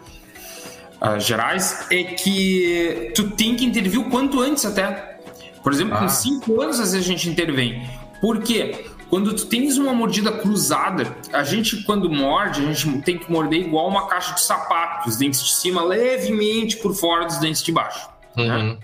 uh, 1.06 1.20
gerais, 1.20 1.86
é 1.90 2.02
que 2.02 3.12
tu 3.14 3.30
tem 3.30 3.54
que 3.54 3.64
intervir 3.64 4.00
o 4.00 4.10
quanto 4.10 4.40
antes 4.40 4.64
até. 4.64 5.20
Por 5.62 5.72
exemplo, 5.72 5.94
ah. 5.94 6.00
com 6.00 6.08
5 6.08 6.60
anos 6.60 6.80
às 6.80 6.92
vezes 6.92 7.06
a 7.06 7.08
gente 7.08 7.28
intervém. 7.28 7.88
Por 8.20 8.42
quê? 8.42 8.86
Quando 9.12 9.34
tu 9.34 9.44
tens 9.44 9.76
uma 9.76 9.92
mordida 9.92 10.32
cruzada, 10.32 11.14
a 11.34 11.44
gente 11.44 11.82
quando 11.82 12.08
morde, 12.08 12.62
a 12.62 12.72
gente 12.72 13.02
tem 13.02 13.18
que 13.18 13.30
morder 13.30 13.60
igual 13.60 13.86
uma 13.86 14.06
caixa 14.06 14.32
de 14.32 14.40
sapato, 14.40 15.06
os 15.06 15.18
dentes 15.18 15.44
de 15.44 15.52
cima 15.52 15.84
levemente 15.84 16.78
por 16.78 16.94
fora 16.94 17.26
dos 17.26 17.36
dentes 17.36 17.62
de 17.62 17.70
baixo. 17.70 18.08
Né? 18.34 18.44
Uhum. 18.44 18.68
Né? 18.70 18.78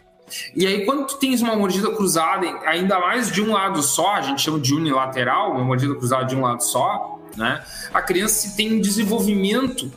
E 0.54 0.66
aí, 0.66 0.84
quando 0.84 1.06
tu 1.06 1.16
tens 1.16 1.40
uma 1.40 1.56
mordida 1.56 1.90
cruzada, 1.92 2.46
ainda 2.66 3.00
mais 3.00 3.32
de 3.32 3.40
um 3.40 3.54
lado 3.54 3.82
só, 3.82 4.16
a 4.16 4.20
gente 4.20 4.42
chama 4.42 4.60
de 4.60 4.74
unilateral, 4.74 5.52
uma 5.52 5.64
mordida 5.64 5.94
cruzada 5.94 6.26
de 6.26 6.36
um 6.36 6.42
lado 6.42 6.62
só, 6.62 7.18
né? 7.34 7.64
A 7.94 8.02
criança 8.02 8.54
tem 8.54 8.74
um 8.74 8.80
desenvolvimento 8.82 9.90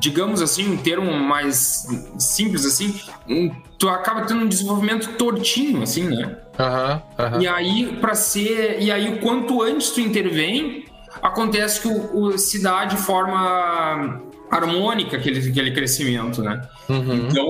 digamos 0.00 0.42
assim, 0.42 0.72
um 0.72 0.76
termo 0.76 1.12
mais 1.12 1.86
simples 2.18 2.64
assim, 2.64 3.00
um, 3.28 3.50
tu 3.78 3.88
acaba 3.88 4.22
tendo 4.22 4.42
um 4.42 4.48
desenvolvimento 4.48 5.16
tortinho, 5.16 5.82
assim, 5.82 6.04
né? 6.04 6.36
Uhum, 6.58 7.34
uhum. 7.34 7.42
E 7.42 7.48
aí, 7.48 7.96
para 8.00 8.14
ser. 8.14 8.80
E 8.80 8.90
aí, 8.90 9.18
quanto 9.20 9.62
antes 9.62 9.90
tu 9.90 10.00
intervém, 10.00 10.84
acontece 11.22 11.80
que 11.80 11.88
o, 11.88 12.16
o 12.16 12.38
se 12.38 12.62
dá 12.62 12.84
de 12.84 12.96
forma 12.96 14.20
harmônica 14.50 15.16
aquele, 15.16 15.50
aquele 15.50 15.72
crescimento, 15.72 16.42
né? 16.42 16.60
Uhum. 16.88 17.28
Então 17.28 17.48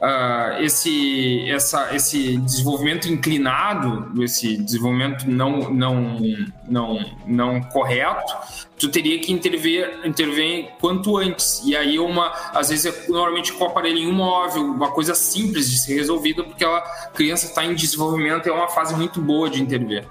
uh, 0.00 0.62
esse, 0.62 1.48
essa, 1.50 1.94
esse 1.94 2.36
desenvolvimento 2.38 3.08
inclinado, 3.08 4.22
esse 4.22 4.56
desenvolvimento 4.56 5.28
não, 5.28 5.70
não, 5.70 6.18
não, 6.68 7.04
não 7.26 7.60
correto, 7.62 8.32
tu 8.78 8.88
teria 8.88 9.18
que 9.18 9.32
intervir, 9.32 10.00
intervir 10.04 10.68
quanto 10.80 11.16
antes. 11.16 11.62
E 11.64 11.76
aí, 11.76 11.98
uma, 11.98 12.32
às 12.52 12.68
vezes, 12.68 12.86
é 12.86 13.08
normalmente 13.08 13.52
com 13.52 13.64
o 13.64 13.68
aparelho 13.68 14.12
móvel, 14.12 14.62
uma 14.62 14.90
coisa 14.90 15.14
simples 15.14 15.70
de 15.70 15.78
ser 15.78 15.94
resolvida, 15.94 16.42
porque 16.44 16.64
a 16.64 16.80
criança 17.14 17.46
está 17.46 17.64
em 17.64 17.74
desenvolvimento, 17.74 18.48
é 18.48 18.52
uma 18.52 18.68
fase 18.68 18.94
muito 18.94 19.20
boa 19.20 19.48
de 19.48 19.62
intervir. 19.62 20.06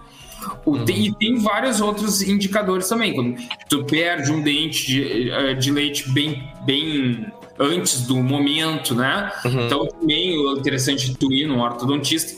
Uhum. 0.65 0.83
Tem, 0.83 1.05
e 1.05 1.13
tem 1.13 1.37
vários 1.39 1.79
outros 1.79 2.21
indicadores 2.21 2.87
também. 2.87 3.13
Quando 3.13 3.37
tu 3.69 3.85
perde 3.85 4.31
um 4.31 4.41
dente 4.41 4.85
de, 4.85 5.31
eh, 5.31 5.53
de 5.53 5.71
leite 5.71 6.09
bem, 6.11 6.51
bem 6.65 7.31
antes 7.59 8.01
do 8.01 8.15
momento, 8.17 8.95
né? 8.95 9.31
Uhum. 9.45 9.65
Então, 9.65 9.87
também 9.87 10.33
é 10.33 10.51
interessante 10.53 11.15
tu 11.15 11.31
ir 11.31 11.45
no 11.45 11.61
ortodontista. 11.61 12.33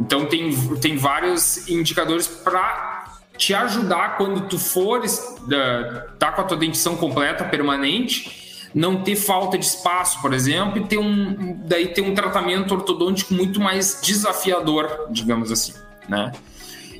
Então, 0.00 0.26
tem, 0.26 0.54
tem 0.80 0.96
vários 0.96 1.68
indicadores 1.68 2.26
para 2.26 3.20
te 3.36 3.54
ajudar 3.54 4.16
quando 4.16 4.48
tu 4.48 4.58
fores 4.58 5.18
uh, 5.18 6.12
tá 6.18 6.32
com 6.32 6.42
a 6.42 6.44
tua 6.44 6.56
dentição 6.56 6.96
completa, 6.96 7.44
permanente, 7.44 8.70
não 8.74 9.02
ter 9.02 9.16
falta 9.16 9.58
de 9.58 9.64
espaço, 9.64 10.20
por 10.20 10.32
exemplo, 10.32 10.78
e 10.78 10.86
ter 10.86 10.98
um, 10.98 11.56
daí 11.64 11.88
ter 11.88 12.02
um 12.02 12.14
tratamento 12.14 12.72
ortodôntico 12.74 13.34
muito 13.34 13.60
mais 13.60 14.00
desafiador, 14.02 15.08
digamos 15.10 15.50
assim, 15.50 15.74
né? 16.08 16.32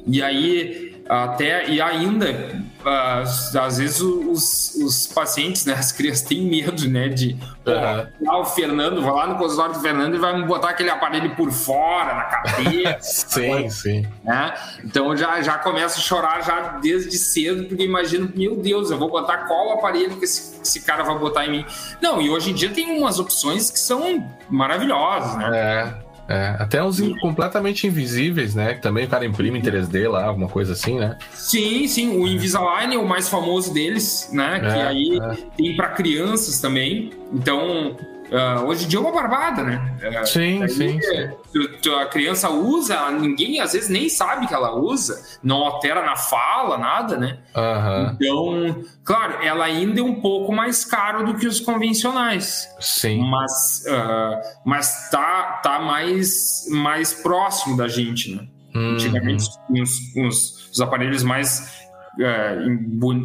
E 0.06 0.22
aí 0.22 0.91
até 1.08 1.68
e 1.68 1.80
ainda 1.80 2.62
às 2.84 3.78
vezes 3.78 4.00
os, 4.00 4.74
os 4.74 5.06
pacientes, 5.06 5.64
né, 5.64 5.74
as 5.74 5.92
crianças 5.92 6.22
têm 6.22 6.42
medo, 6.42 6.88
né, 6.88 7.08
de 7.08 7.36
uhum. 7.64 8.40
o 8.40 8.44
Fernando, 8.44 9.00
vai 9.02 9.12
lá 9.12 9.26
no 9.28 9.36
consultório 9.36 9.74
do 9.74 9.80
Fernando 9.80 10.16
e 10.16 10.18
vai 10.18 10.36
me 10.36 10.46
botar 10.46 10.70
aquele 10.70 10.90
aparelho 10.90 11.34
por 11.36 11.50
fora 11.52 12.14
na 12.14 12.24
cabeça. 12.24 13.28
sim, 13.28 13.70
sim. 13.70 14.06
Né? 14.24 14.54
Então 14.84 15.16
já 15.16 15.40
já 15.42 15.58
começa 15.58 15.98
a 15.98 16.02
chorar 16.02 16.42
já 16.42 16.78
desde 16.78 17.16
cedo 17.18 17.64
porque 17.68 17.84
imagino, 17.84 18.30
meu 18.34 18.56
Deus, 18.56 18.90
eu 18.90 18.98
vou 18.98 19.08
botar 19.10 19.38
qual 19.46 19.72
aparelho 19.72 20.16
que 20.16 20.24
esse, 20.24 20.60
esse 20.60 20.80
cara 20.80 21.04
vai 21.04 21.16
botar 21.18 21.46
em 21.46 21.50
mim? 21.50 21.66
Não, 22.00 22.20
e 22.20 22.30
hoje 22.30 22.50
em 22.50 22.54
dia 22.54 22.70
tem 22.70 22.98
umas 22.98 23.18
opções 23.18 23.70
que 23.70 23.78
são 23.78 24.28
maravilhosas, 24.50 25.36
né? 25.36 25.50
É. 25.54 26.11
É, 26.32 26.56
até 26.58 26.82
uns 26.82 26.98
completamente 27.20 27.86
invisíveis, 27.86 28.54
né? 28.54 28.74
Que 28.74 28.80
também 28.80 29.04
o 29.04 29.08
cara 29.08 29.26
imprime 29.26 29.58
em 29.58 29.62
3D 29.62 30.08
lá, 30.08 30.24
alguma 30.24 30.48
coisa 30.48 30.72
assim, 30.72 30.98
né? 30.98 31.16
Sim, 31.34 31.86
sim. 31.86 32.16
O 32.16 32.26
Invisalign 32.26 32.94
é 32.94 32.98
o 32.98 33.06
mais 33.06 33.28
famoso 33.28 33.72
deles, 33.74 34.30
né? 34.32 34.60
Que 34.60 34.66
é, 34.66 34.86
aí 34.86 35.18
é. 35.22 35.36
tem 35.56 35.76
para 35.76 35.88
crianças 35.88 36.60
também. 36.60 37.10
Então, 37.32 37.96
Uh, 38.32 38.64
hoje 38.64 38.86
em 38.86 38.88
dia 38.88 38.98
é 38.98 39.02
uma 39.02 39.12
barbada, 39.12 39.62
né? 39.62 39.94
Uh, 40.02 40.26
sim, 40.26 40.66
sim, 40.66 40.98
sim. 41.02 41.90
A 42.00 42.06
criança 42.06 42.48
usa, 42.48 43.10
ninguém 43.10 43.60
às 43.60 43.74
vezes 43.74 43.90
nem 43.90 44.08
sabe 44.08 44.46
que 44.46 44.54
ela 44.54 44.74
usa, 44.74 45.22
não 45.42 45.58
altera 45.58 46.02
na 46.02 46.16
fala, 46.16 46.78
nada, 46.78 47.18
né? 47.18 47.40
Uhum. 47.54 48.16
Então, 48.18 48.84
claro, 49.04 49.34
ela 49.42 49.66
ainda 49.66 50.00
é 50.00 50.02
um 50.02 50.18
pouco 50.22 50.50
mais 50.50 50.82
caro 50.82 51.26
do 51.26 51.34
que 51.34 51.46
os 51.46 51.60
convencionais. 51.60 52.66
Sim. 52.80 53.20
Mas, 53.28 53.84
uh, 53.86 54.40
mas 54.64 55.10
tá, 55.10 55.60
tá 55.62 55.78
mais, 55.80 56.66
mais 56.70 57.12
próximo 57.12 57.76
da 57.76 57.86
gente, 57.86 58.34
né? 58.34 58.48
Uhum. 58.74 58.94
Antigamente, 58.94 59.44
os, 59.68 60.16
os, 60.16 60.70
os 60.70 60.80
aparelhos 60.80 61.22
mais 61.22 61.81
é, 62.20 62.66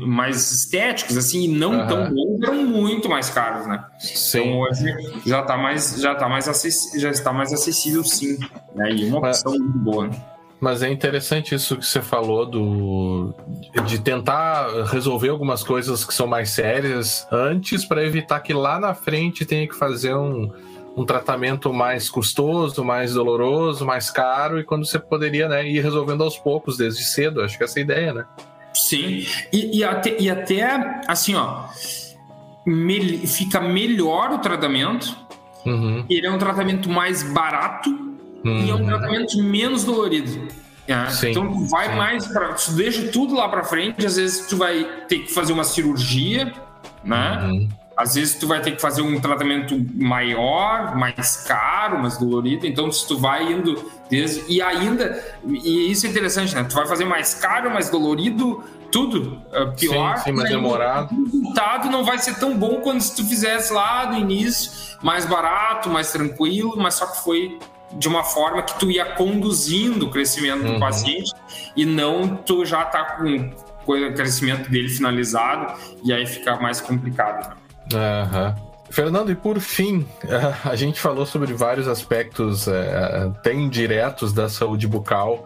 mais 0.06 0.52
estéticos, 0.52 1.18
assim, 1.18 1.44
e 1.44 1.48
não 1.48 1.82
uhum. 1.82 1.88
tão 1.88 2.10
bons, 2.10 2.42
eram 2.42 2.64
muito 2.64 3.10
mais 3.10 3.30
caros, 3.30 3.68
né? 3.68 3.84
Sim. 4.00 4.40
Então 4.40 4.60
hoje 4.60 4.96
já 5.26 5.42
está 5.42 5.58
mais, 5.58 6.00
já 6.00 6.16
tá 6.16 6.30
mais, 6.30 6.46
já 6.98 7.10
está 7.10 7.34
mais 7.34 7.52
acessível, 7.52 8.04
sim. 8.04 8.38
Né? 8.76 8.92
E 8.92 9.06
uma 9.06 9.20
opção 9.20 9.52
Mas... 9.52 9.62
muito 9.62 9.78
boa. 9.80 10.08
Né? 10.08 10.18
Mas 10.60 10.82
é 10.82 10.90
interessante 10.90 11.54
isso 11.54 11.78
que 11.78 11.86
você 11.86 12.02
falou 12.02 12.44
do 12.44 13.32
de 13.86 14.00
tentar 14.00 14.86
resolver 14.86 15.30
algumas 15.30 15.62
coisas 15.62 16.04
que 16.04 16.14
são 16.14 16.26
mais 16.26 16.50
sérias 16.50 17.28
antes 17.32 17.86
para 17.86 18.04
evitar 18.04 18.40
que 18.40 18.54
lá 18.54 18.80
na 18.80 18.96
frente 18.96 19.46
tenha 19.46 19.68
que 19.68 19.76
fazer 19.76 20.16
um, 20.16 20.52
um 20.96 21.06
tratamento 21.06 21.72
mais 21.72 22.10
custoso, 22.10 22.84
mais 22.84 23.14
doloroso, 23.14 23.86
mais 23.86 24.10
caro 24.10 24.60
e 24.60 24.64
quando 24.64 24.84
você 24.84 24.98
poderia 24.98 25.48
né, 25.48 25.68
ir 25.68 25.80
resolvendo 25.80 26.24
aos 26.24 26.40
poucos 26.40 26.76
desde 26.76 27.04
cedo. 27.04 27.44
Acho 27.44 27.56
que 27.56 27.64
essa 27.64 27.80
é 27.80 27.82
a 27.82 27.84
ideia, 27.84 28.14
né? 28.14 28.26
Sim, 28.78 29.26
e, 29.52 29.80
e, 29.80 29.84
até, 29.84 30.20
e 30.20 30.30
até 30.30 31.02
assim, 31.08 31.36
ó, 31.36 31.66
me, 32.66 33.26
fica 33.26 33.60
melhor 33.60 34.32
o 34.32 34.40
tratamento, 34.40 35.16
uhum. 35.66 36.06
ele 36.10 36.28
é 36.28 36.32
um 36.32 36.38
tratamento 36.38 36.90
mais 36.90 37.24
barato 37.24 37.90
uhum. 38.44 38.66
e 38.66 38.70
é 38.70 38.74
um 38.74 38.80
uhum. 38.80 38.86
tratamento 38.86 39.42
menos 39.42 39.84
dolorido. 39.84 40.48
É, 40.88 41.30
então 41.30 41.52
tu 41.52 41.66
vai 41.66 41.90
sim. 41.90 41.96
mais 41.96 42.28
para, 42.28 42.54
tu 42.54 42.72
deixa 42.72 43.08
tudo 43.10 43.36
lá 43.36 43.50
para 43.50 43.64
frente, 43.64 44.06
às 44.06 44.16
vezes 44.16 44.48
tu 44.48 44.56
vai 44.56 44.86
ter 45.10 45.20
que 45.20 45.34
fazer 45.34 45.52
uma 45.52 45.66
cirurgia, 45.66 46.54
né? 47.04 47.42
Uhum. 47.44 47.70
Às 47.98 48.14
vezes 48.14 48.36
tu 48.36 48.48
vai 48.48 48.62
ter 48.62 48.74
que 48.74 48.82
fazer 48.82 49.02
um 49.02 49.20
tratamento 49.20 49.76
maior, 49.96 50.96
mais 50.96 51.38
caro, 51.48 52.00
mais 52.00 52.16
dolorido. 52.16 52.68
Então, 52.68 52.92
se 52.92 53.08
tu 53.08 53.18
vai 53.18 53.52
indo 53.52 53.92
desde. 54.08 54.44
E 54.48 54.62
ainda. 54.62 55.20
E 55.44 55.92
isso 55.92 56.06
é 56.06 56.10
interessante, 56.10 56.54
né? 56.54 56.64
Tu 56.64 56.76
vai 56.76 56.86
fazer 56.86 57.06
mais 57.06 57.34
caro, 57.34 57.72
mais 57.72 57.90
dolorido, 57.90 58.64
tudo 58.92 59.42
uh, 59.52 59.76
pior. 59.76 60.18
Sim, 60.18 60.26
sim 60.26 60.32
mais 60.32 60.48
demorado. 60.48 61.12
O 61.12 61.24
resultado 61.26 61.90
não 61.90 62.04
vai 62.04 62.20
ser 62.20 62.36
tão 62.36 62.56
bom 62.56 62.82
quando 62.82 63.02
se 63.02 63.16
tu 63.16 63.26
fizesse 63.26 63.74
lá 63.74 64.12
no 64.12 64.20
início, 64.20 64.72
mais 65.02 65.26
barato, 65.26 65.90
mais 65.90 66.12
tranquilo, 66.12 66.76
mas 66.78 66.94
só 66.94 67.08
que 67.08 67.24
foi 67.24 67.58
de 67.94 68.08
uma 68.08 68.24
forma 68.24 68.62
que 68.62 68.78
tu 68.78 68.92
ia 68.92 69.06
conduzindo 69.06 70.06
o 70.06 70.12
crescimento 70.12 70.66
uhum. 70.66 70.74
do 70.74 70.80
paciente 70.80 71.32
e 71.76 71.84
não 71.84 72.36
tu 72.36 72.64
já 72.64 72.86
tá 72.86 73.04
com 73.18 73.52
o 73.88 74.14
crescimento 74.14 74.70
dele 74.70 74.90
finalizado 74.90 75.74
e 76.04 76.14
aí 76.14 76.28
fica 76.28 76.58
mais 76.58 76.82
complicado. 76.82 77.50
Né? 77.50 77.57
Fernando, 78.90 79.32
e 79.32 79.36
por 79.36 79.60
fim, 79.60 80.08
a 80.64 80.76
gente 80.76 81.00
falou 81.00 81.26
sobre 81.26 81.54
vários 81.54 81.88
aspectos 81.88 82.68
até 82.68 83.54
indiretos 83.54 84.32
da 84.34 84.48
saúde 84.48 84.88
bucal, 84.88 85.46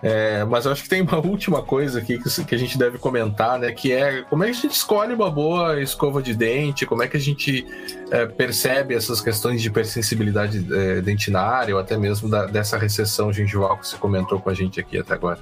é, 0.00 0.44
mas 0.44 0.64
eu 0.64 0.70
acho 0.72 0.84
que 0.84 0.88
tem 0.88 1.02
uma 1.02 1.18
última 1.24 1.62
coisa 1.62 1.98
aqui 1.98 2.18
que, 2.18 2.54
a 2.54 2.58
gente 2.58 2.78
deve 2.78 2.98
comentar, 2.98 3.58
né? 3.58 3.72
Que 3.72 3.92
é 3.92 4.22
como 4.22 4.44
é 4.44 4.46
que 4.46 4.52
a 4.52 4.60
gente 4.62 4.74
escolhe 4.74 5.12
uma 5.12 5.30
boa 5.30 5.80
escova 5.80 6.22
de 6.22 6.34
dente, 6.34 6.86
como 6.86 7.02
é 7.02 7.08
que 7.08 7.16
a 7.16 7.20
gente 7.20 7.66
é, 8.10 8.26
percebe 8.26 8.94
essas 8.94 9.20
questões 9.20 9.60
de 9.60 9.68
hipersensibilidade 9.68 10.66
é, 10.72 11.00
dentinária 11.00 11.74
ou 11.74 11.80
até 11.80 11.96
mesmo 11.96 12.28
da, 12.28 12.46
dessa 12.46 12.78
recessão 12.78 13.32
gengival 13.32 13.76
que 13.76 13.88
você 13.88 13.96
comentou 13.96 14.40
com 14.40 14.50
a 14.50 14.54
gente 14.54 14.78
aqui 14.78 14.98
até 14.98 15.14
agora. 15.14 15.38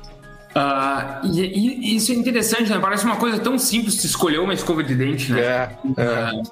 Uh, 0.56 1.26
e, 1.34 1.92
e, 1.92 1.96
isso 1.96 2.10
é 2.12 2.14
interessante, 2.14 2.70
né? 2.70 2.78
Parece 2.78 3.04
uma 3.04 3.16
coisa 3.16 3.38
tão 3.38 3.58
simples 3.58 4.00
de 4.00 4.06
escolher 4.06 4.38
uma 4.38 4.54
escova 4.54 4.82
de 4.82 4.94
dente, 4.94 5.30
né? 5.30 5.40
É, 5.40 5.70
é. 5.98 6.32
Uh, 6.32 6.42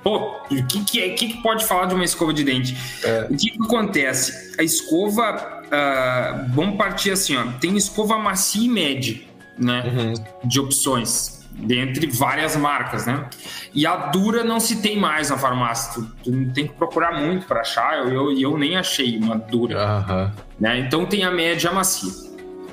pô, 0.00 0.36
o 0.48 0.66
que, 0.66 0.84
que, 0.84 1.02
é, 1.02 1.08
que, 1.10 1.28
que 1.28 1.42
pode 1.42 1.64
falar 1.64 1.86
de 1.86 1.94
uma 1.94 2.04
escova 2.04 2.32
de 2.32 2.44
dente? 2.44 2.76
É. 3.02 3.26
O 3.28 3.36
que, 3.36 3.50
que 3.50 3.64
acontece? 3.64 4.54
A 4.60 4.62
escova, 4.62 5.64
uh, 5.64 6.54
vamos 6.54 6.76
partir 6.76 7.10
assim, 7.10 7.36
ó. 7.36 7.46
Tem 7.60 7.76
escova 7.76 8.16
macia 8.16 8.64
e 8.64 8.68
média, 8.68 9.20
né? 9.58 9.82
Uhum. 9.92 10.48
De 10.48 10.60
opções, 10.60 11.44
dentre 11.50 12.06
várias 12.06 12.54
marcas, 12.54 13.06
né? 13.06 13.28
E 13.74 13.84
a 13.84 13.96
dura 13.96 14.44
não 14.44 14.60
se 14.60 14.80
tem 14.80 14.96
mais 14.96 15.30
na 15.30 15.36
farmácia. 15.36 15.94
Tu, 15.94 16.30
tu 16.30 16.52
tem 16.52 16.68
que 16.68 16.74
procurar 16.74 17.20
muito 17.20 17.44
para 17.44 17.62
achar. 17.62 17.98
Eu, 17.98 18.12
eu, 18.12 18.38
eu, 18.38 18.56
nem 18.56 18.76
achei 18.76 19.18
uma 19.18 19.36
dura. 19.36 20.04
Uhum. 20.08 20.30
Né? 20.60 20.78
Então 20.78 21.04
tem 21.04 21.24
a 21.24 21.30
média 21.32 21.66
e 21.66 21.70
a 21.70 21.74
macia. 21.74 22.27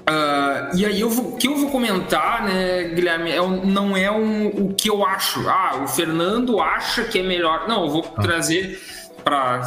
Uh, 0.07 0.77
e 0.77 0.85
aí 0.85 1.01
eu 1.01 1.09
vou, 1.09 1.33
o 1.33 1.37
que 1.37 1.47
eu 1.47 1.57
vou 1.57 1.71
comentar, 1.71 2.45
né, 2.45 2.83
Guilherme, 2.89 3.31
é, 3.31 3.37
não 3.65 3.97
é 3.97 4.11
um, 4.11 4.47
o 4.47 4.73
que 4.75 4.87
eu 4.89 5.03
acho. 5.03 5.47
Ah, 5.49 5.81
o 5.83 5.87
Fernando 5.87 6.59
acha 6.59 7.03
que 7.05 7.19
é 7.19 7.23
melhor. 7.23 7.67
Não, 7.67 7.85
eu 7.85 7.89
vou 7.89 8.13
ah. 8.15 8.21
trazer 8.21 8.79
para 9.23 9.61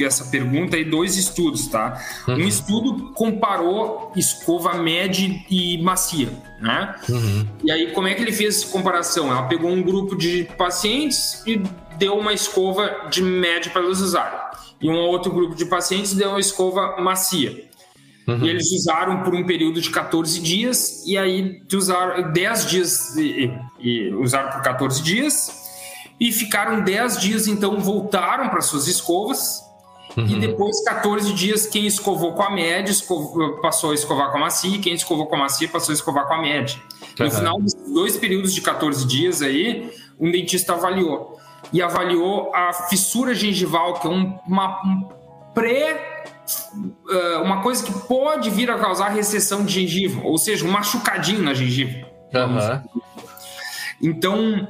essa 0.00 0.24
pergunta 0.26 0.76
aí 0.76 0.84
dois 0.84 1.16
estudos, 1.16 1.66
tá? 1.66 2.00
Uhum. 2.28 2.36
Um 2.36 2.46
estudo 2.46 3.12
comparou 3.14 4.12
escova 4.14 4.74
média 4.74 5.28
e 5.50 5.82
macia, 5.82 6.28
né? 6.60 6.94
Uhum. 7.08 7.44
E 7.64 7.72
aí 7.72 7.90
como 7.90 8.06
é 8.06 8.14
que 8.14 8.22
ele 8.22 8.32
fez 8.32 8.58
essa 8.58 8.68
comparação? 8.68 9.28
Ela 9.32 9.42
pegou 9.48 9.68
um 9.68 9.82
grupo 9.82 10.14
de 10.16 10.44
pacientes 10.56 11.42
e 11.44 11.60
deu 11.98 12.16
uma 12.16 12.32
escova 12.32 13.08
de 13.10 13.22
média 13.22 13.72
para 13.72 13.82
eles 13.82 13.98
usarem. 13.98 14.38
E 14.80 14.88
um 14.88 14.96
outro 14.96 15.32
grupo 15.32 15.56
de 15.56 15.64
pacientes 15.64 16.14
deu 16.14 16.30
uma 16.30 16.40
escova 16.40 17.00
macia. 17.00 17.71
Uhum. 18.26 18.44
E 18.44 18.48
eles 18.48 18.70
usaram 18.72 19.22
por 19.22 19.34
um 19.34 19.44
período 19.44 19.80
de 19.80 19.90
14 19.90 20.40
dias, 20.40 21.04
e 21.06 21.18
aí 21.18 21.60
usaram 21.72 22.32
10 22.32 22.66
dias, 22.66 23.16
e, 23.16 23.52
e 23.80 24.14
usaram 24.14 24.50
por 24.52 24.62
14 24.62 25.02
dias, 25.02 25.50
e 26.20 26.30
ficaram 26.30 26.82
10 26.82 27.20
dias, 27.20 27.48
então 27.48 27.80
voltaram 27.80 28.48
para 28.48 28.60
suas 28.60 28.86
escovas, 28.86 29.60
uhum. 30.16 30.26
e 30.26 30.38
depois 30.38 30.84
14 30.84 31.32
dias, 31.32 31.66
quem 31.66 31.84
escovou 31.84 32.32
com 32.34 32.42
a 32.42 32.50
média 32.50 32.92
escovou, 32.92 33.60
passou 33.60 33.90
a 33.90 33.94
escovar 33.94 34.30
com 34.30 34.38
a 34.38 34.42
macia, 34.42 34.76
e 34.76 34.78
quem 34.78 34.94
escovou 34.94 35.26
com 35.26 35.34
a 35.34 35.40
macia 35.40 35.68
passou 35.68 35.92
a 35.92 35.94
escovar 35.94 36.28
com 36.28 36.34
a 36.34 36.40
média. 36.40 36.80
Uhum. 37.18 37.26
No 37.26 37.30
final 37.30 37.60
dos 37.60 37.74
dois 37.92 38.16
períodos 38.16 38.54
de 38.54 38.60
14 38.60 39.04
dias 39.04 39.42
aí, 39.42 39.90
um 40.18 40.30
dentista 40.30 40.74
avaliou. 40.74 41.40
E 41.72 41.82
avaliou 41.82 42.54
a 42.54 42.72
fissura 42.72 43.34
gengival, 43.34 43.94
que 43.94 44.06
é 44.06 44.10
um, 44.10 44.38
uma, 44.46 44.80
um 44.84 45.08
pré 45.54 46.22
uma 47.42 47.62
coisa 47.62 47.84
que 47.84 47.92
pode 48.06 48.50
vir 48.50 48.70
a 48.70 48.78
causar 48.78 49.08
recessão 49.08 49.64
de 49.64 49.72
gengiva, 49.72 50.20
ou 50.24 50.38
seja, 50.38 50.64
um 50.64 50.70
machucadinho 50.70 51.42
na 51.42 51.54
gengiva. 51.54 52.06
Uhum. 52.34 52.80
Então, 54.00 54.68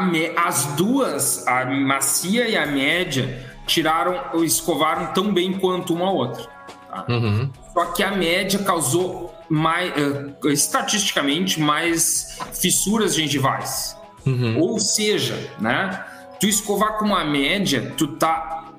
me, 0.00 0.32
as 0.36 0.66
duas, 0.76 1.46
a 1.46 1.64
macia 1.64 2.48
e 2.48 2.56
a 2.56 2.66
média, 2.66 3.44
tiraram 3.66 4.20
ou 4.34 4.44
escovaram 4.44 5.12
tão 5.12 5.32
bem 5.32 5.52
quanto 5.58 5.94
uma 5.94 6.10
outra. 6.10 6.44
Tá? 6.88 7.06
Uhum. 7.08 7.50
Só 7.72 7.86
que 7.86 8.02
a 8.02 8.10
média 8.10 8.58
causou 8.60 9.34
mais, 9.48 9.92
uh, 9.92 10.48
estatisticamente 10.48 11.60
mais 11.60 12.38
fissuras 12.52 13.14
gengivais. 13.14 13.96
Uhum. 14.26 14.58
Ou 14.58 14.78
seja, 14.78 15.50
né? 15.58 16.04
Tu 16.38 16.46
escovar 16.46 16.98
com 16.98 17.06
uma 17.06 17.24
média, 17.24 17.92
tu 17.96 18.16
tá 18.16 18.69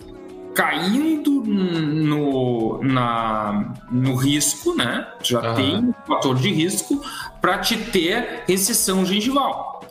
caindo 0.54 1.44
no, 1.44 2.80
na, 2.84 3.74
no 3.90 4.16
risco, 4.16 4.76
né? 4.76 5.08
Já 5.22 5.42
uhum. 5.42 5.56
tem 5.56 5.78
um 5.78 5.94
fator 6.08 6.36
de 6.36 6.52
risco 6.52 7.02
para 7.40 7.60
te 7.60 7.78
ter 7.78 8.44
recessão 8.48 9.06
gengival. 9.06 9.82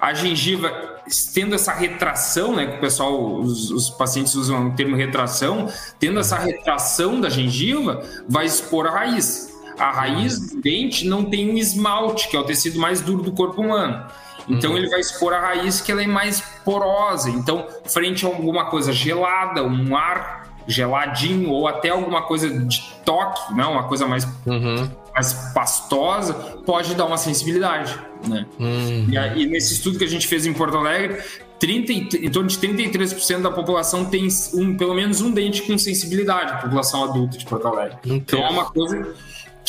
A 0.00 0.14
gengiva 0.14 0.98
tendo 1.34 1.54
essa 1.54 1.72
retração, 1.72 2.54
né? 2.54 2.66
Que 2.66 2.76
o 2.76 2.80
pessoal, 2.80 3.34
os, 3.40 3.70
os, 3.70 3.90
pacientes 3.90 4.34
usam 4.34 4.68
o 4.68 4.72
termo 4.72 4.96
retração, 4.96 5.68
tendo 5.98 6.20
essa 6.20 6.38
retração 6.38 7.20
da 7.20 7.28
gengiva, 7.28 8.02
vai 8.28 8.46
expor 8.46 8.86
a 8.86 8.90
raiz. 8.90 9.48
A 9.78 9.92
raiz 9.92 10.38
do 10.40 10.60
dente 10.60 11.06
não 11.06 11.24
tem 11.24 11.50
um 11.50 11.56
esmalte, 11.56 12.28
que 12.28 12.36
é 12.36 12.40
o 12.40 12.44
tecido 12.44 12.78
mais 12.78 13.00
duro 13.00 13.22
do 13.22 13.32
corpo 13.32 13.62
humano. 13.62 14.06
Então 14.48 14.72
uhum. 14.72 14.78
ele 14.78 14.88
vai 14.88 15.00
expor 15.00 15.32
a 15.32 15.40
raiz 15.40 15.80
que 15.80 15.92
ela 15.92 16.02
é 16.02 16.06
mais 16.06 16.40
porosa. 16.64 17.30
Então, 17.30 17.66
frente 17.86 18.24
a 18.24 18.28
alguma 18.28 18.66
coisa 18.66 18.92
gelada, 18.92 19.62
um 19.62 19.96
ar 19.96 20.48
geladinho 20.66 21.50
ou 21.50 21.66
até 21.66 21.88
alguma 21.88 22.22
coisa 22.22 22.48
de 22.50 22.82
toque, 23.04 23.54
né? 23.54 23.64
uma 23.64 23.84
coisa 23.84 24.06
mais, 24.06 24.24
uhum. 24.46 24.88
mais 25.14 25.32
pastosa, 25.54 26.34
pode 26.66 26.94
dar 26.94 27.06
uma 27.06 27.16
sensibilidade. 27.16 27.98
Né? 28.28 28.46
Uhum. 28.58 29.06
E, 29.08 29.16
aí, 29.16 29.46
nesse 29.46 29.74
estudo 29.74 29.98
que 29.98 30.04
a 30.04 30.08
gente 30.08 30.26
fez 30.26 30.44
em 30.44 30.52
Porto 30.52 30.76
Alegre, 30.76 31.22
30, 31.58 31.92
em 31.92 32.30
torno 32.30 32.48
de 32.48 32.56
33% 32.58 33.40
da 33.40 33.50
população 33.50 34.04
tem 34.04 34.28
um, 34.54 34.76
pelo 34.76 34.94
menos 34.94 35.20
um 35.20 35.30
dente 35.30 35.62
com 35.62 35.76
sensibilidade, 35.76 36.62
população 36.62 37.04
adulta 37.04 37.36
de 37.36 37.44
Porto 37.46 37.66
Alegre. 37.66 37.98
Então 38.04 38.44
é 38.44 38.50
uma 38.50 38.66
coisa 38.66 39.14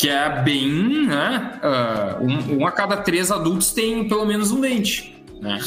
que 0.00 0.08
é 0.08 0.42
bem, 0.42 1.06
né? 1.06 1.60
Uh, 1.62 2.24
um, 2.24 2.56
um, 2.56 2.66
a 2.66 2.72
cada 2.72 2.96
três 2.96 3.30
adultos 3.30 3.70
tem 3.70 4.08
pelo 4.08 4.24
menos 4.24 4.50
um 4.50 4.58
dente. 4.58 5.22
Né? 5.42 5.58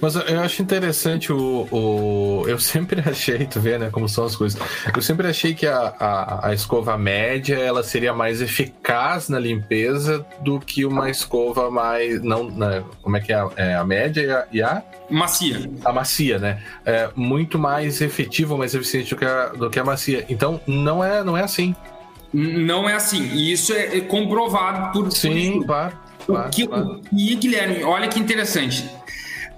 Mas 0.00 0.16
eu 0.16 0.40
acho 0.40 0.62
interessante 0.62 1.30
o, 1.32 1.66
o, 1.70 2.44
Eu 2.46 2.58
sempre 2.58 3.00
achei, 3.08 3.46
tu 3.46 3.58
vê, 3.58 3.78
né, 3.78 3.88
como 3.90 4.06
são 4.06 4.26
as 4.26 4.36
coisas. 4.36 4.60
Eu 4.94 5.00
sempre 5.00 5.26
achei 5.28 5.54
que 5.54 5.66
a, 5.66 5.94
a, 5.98 6.48
a 6.48 6.54
escova 6.54 6.98
média 6.98 7.56
ela 7.56 7.82
seria 7.82 8.12
mais 8.12 8.42
eficaz 8.42 9.30
na 9.30 9.38
limpeza 9.38 10.26
do 10.42 10.60
que 10.60 10.84
uma 10.84 11.08
escova 11.08 11.70
mais. 11.70 12.22
não 12.22 12.50
né, 12.50 12.84
Como 13.00 13.16
é 13.16 13.20
que 13.20 13.32
é? 13.32 13.48
é 13.56 13.74
a 13.76 13.84
média 13.84 14.20
e 14.20 14.30
a, 14.30 14.46
e 14.52 14.62
a, 14.62 14.82
Macia. 15.08 15.70
A 15.84 15.92
macia, 15.92 16.38
né? 16.38 16.62
É 16.84 17.08
muito 17.16 17.58
mais 17.58 18.02
efetiva, 18.02 18.56
mais 18.58 18.74
eficiente 18.74 19.14
do 19.14 19.18
que 19.18 19.24
a, 19.24 19.46
do 19.46 19.70
que 19.70 19.78
a 19.78 19.84
macia. 19.84 20.26
Então, 20.28 20.60
não 20.66 21.02
é, 21.02 21.24
não 21.24 21.34
é 21.34 21.42
assim. 21.42 21.74
Não 22.32 22.88
é 22.88 22.94
assim. 22.94 23.22
E 23.32 23.52
isso 23.52 23.72
é 23.72 24.00
comprovado 24.00 24.92
por. 24.92 25.10
Sim, 25.10 25.62
claro. 25.62 25.98
claro, 26.26 26.50
que, 26.50 26.66
claro. 26.66 27.00
E, 27.12 27.34
Guilherme, 27.34 27.82
olha 27.82 28.08
que 28.08 28.20
interessante. 28.20 28.88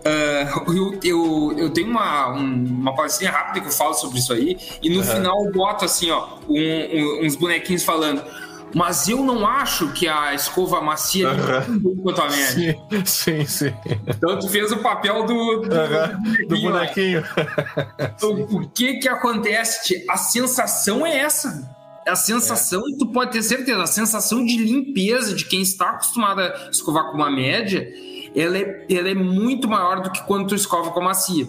Uh, 0.04 0.72
eu, 0.72 1.00
eu, 1.04 1.58
eu, 1.58 1.70
tenho 1.70 1.88
uma, 1.88 2.26
uma 2.28 2.94
palestrinha 2.94 3.30
rápida 3.30 3.60
que 3.60 3.68
eu 3.68 3.72
falo 3.72 3.94
sobre 3.94 4.18
isso 4.18 4.32
aí, 4.32 4.58
e 4.82 4.90
no 4.90 4.98
uhum. 4.98 5.04
final 5.04 5.44
eu 5.44 5.52
boto 5.52 5.84
assim, 5.84 6.10
ó, 6.10 6.38
um, 6.48 6.58
um, 6.58 7.24
uns 7.24 7.36
bonequinhos 7.36 7.84
falando. 7.84 8.22
Mas 8.74 9.06
eu 9.06 9.22
não 9.22 9.46
acho 9.46 9.92
que 9.92 10.08
a 10.08 10.32
escova 10.32 10.80
macia 10.80 11.28
uhum. 11.28 11.34
é 11.34 11.60
tão 11.60 11.96
quanto 11.96 12.22
a 12.22 12.30
média. 12.30 12.74
Sim, 12.90 13.04
sim, 13.04 13.44
sim. 13.44 13.74
Então 14.06 14.38
tu 14.38 14.48
fez 14.48 14.72
o 14.72 14.78
papel 14.78 15.26
do, 15.26 15.60
do, 15.60 15.76
uhum. 15.76 16.48
do 16.48 16.60
bonequinho. 16.60 17.22
Do 17.22 18.22
bonequinho. 18.22 18.54
o, 18.56 18.62
o 18.62 18.68
que 18.70 18.94
que 18.94 19.08
acontece? 19.08 20.04
A 20.08 20.16
sensação 20.16 21.04
é 21.04 21.18
essa 21.18 21.71
a 22.06 22.16
sensação, 22.16 22.80
é. 22.80 22.96
tu 22.98 23.06
pode 23.06 23.32
ter 23.32 23.42
certeza, 23.42 23.82
a 23.82 23.86
sensação 23.86 24.44
de 24.44 24.56
limpeza 24.56 25.34
de 25.34 25.44
quem 25.44 25.62
está 25.62 25.90
acostumado 25.90 26.40
a 26.40 26.70
escovar 26.70 27.10
com 27.10 27.16
uma 27.16 27.30
média, 27.30 27.88
ela 28.34 28.56
é, 28.56 28.86
ela 28.90 29.10
é 29.10 29.14
muito 29.14 29.68
maior 29.68 30.00
do 30.00 30.10
que 30.10 30.22
quando 30.22 30.48
tu 30.48 30.54
escova 30.54 30.90
com 30.90 31.00
a 31.00 31.04
macia. 31.04 31.48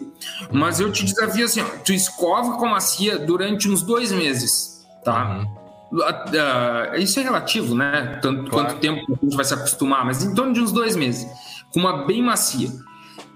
Mas 0.51 0.79
eu 0.79 0.91
te 0.91 1.05
desafio 1.05 1.45
assim, 1.45 1.61
ó, 1.61 1.65
tu 1.83 1.93
escova 1.93 2.57
com 2.57 2.65
a 2.65 2.71
macia 2.71 3.17
durante 3.17 3.69
uns 3.69 3.81
dois 3.81 4.11
meses, 4.11 4.85
tá? 5.03 5.39
Uhum. 5.39 5.63
Uh, 5.93 6.97
isso 6.97 7.19
é 7.19 7.23
relativo, 7.23 7.75
né? 7.75 8.19
Tanto 8.21 8.49
claro. 8.49 8.67
quanto 8.69 8.79
tempo 8.79 8.99
a 9.13 9.25
gente 9.25 9.35
vai 9.35 9.45
se 9.45 9.53
acostumar, 9.53 10.03
mas 10.03 10.23
em 10.23 10.33
torno 10.33 10.51
de 10.51 10.59
uns 10.59 10.71
dois 10.71 10.95
meses, 10.95 11.27
com 11.71 11.79
uma 11.79 12.05
bem 12.05 12.21
macia. 12.21 12.69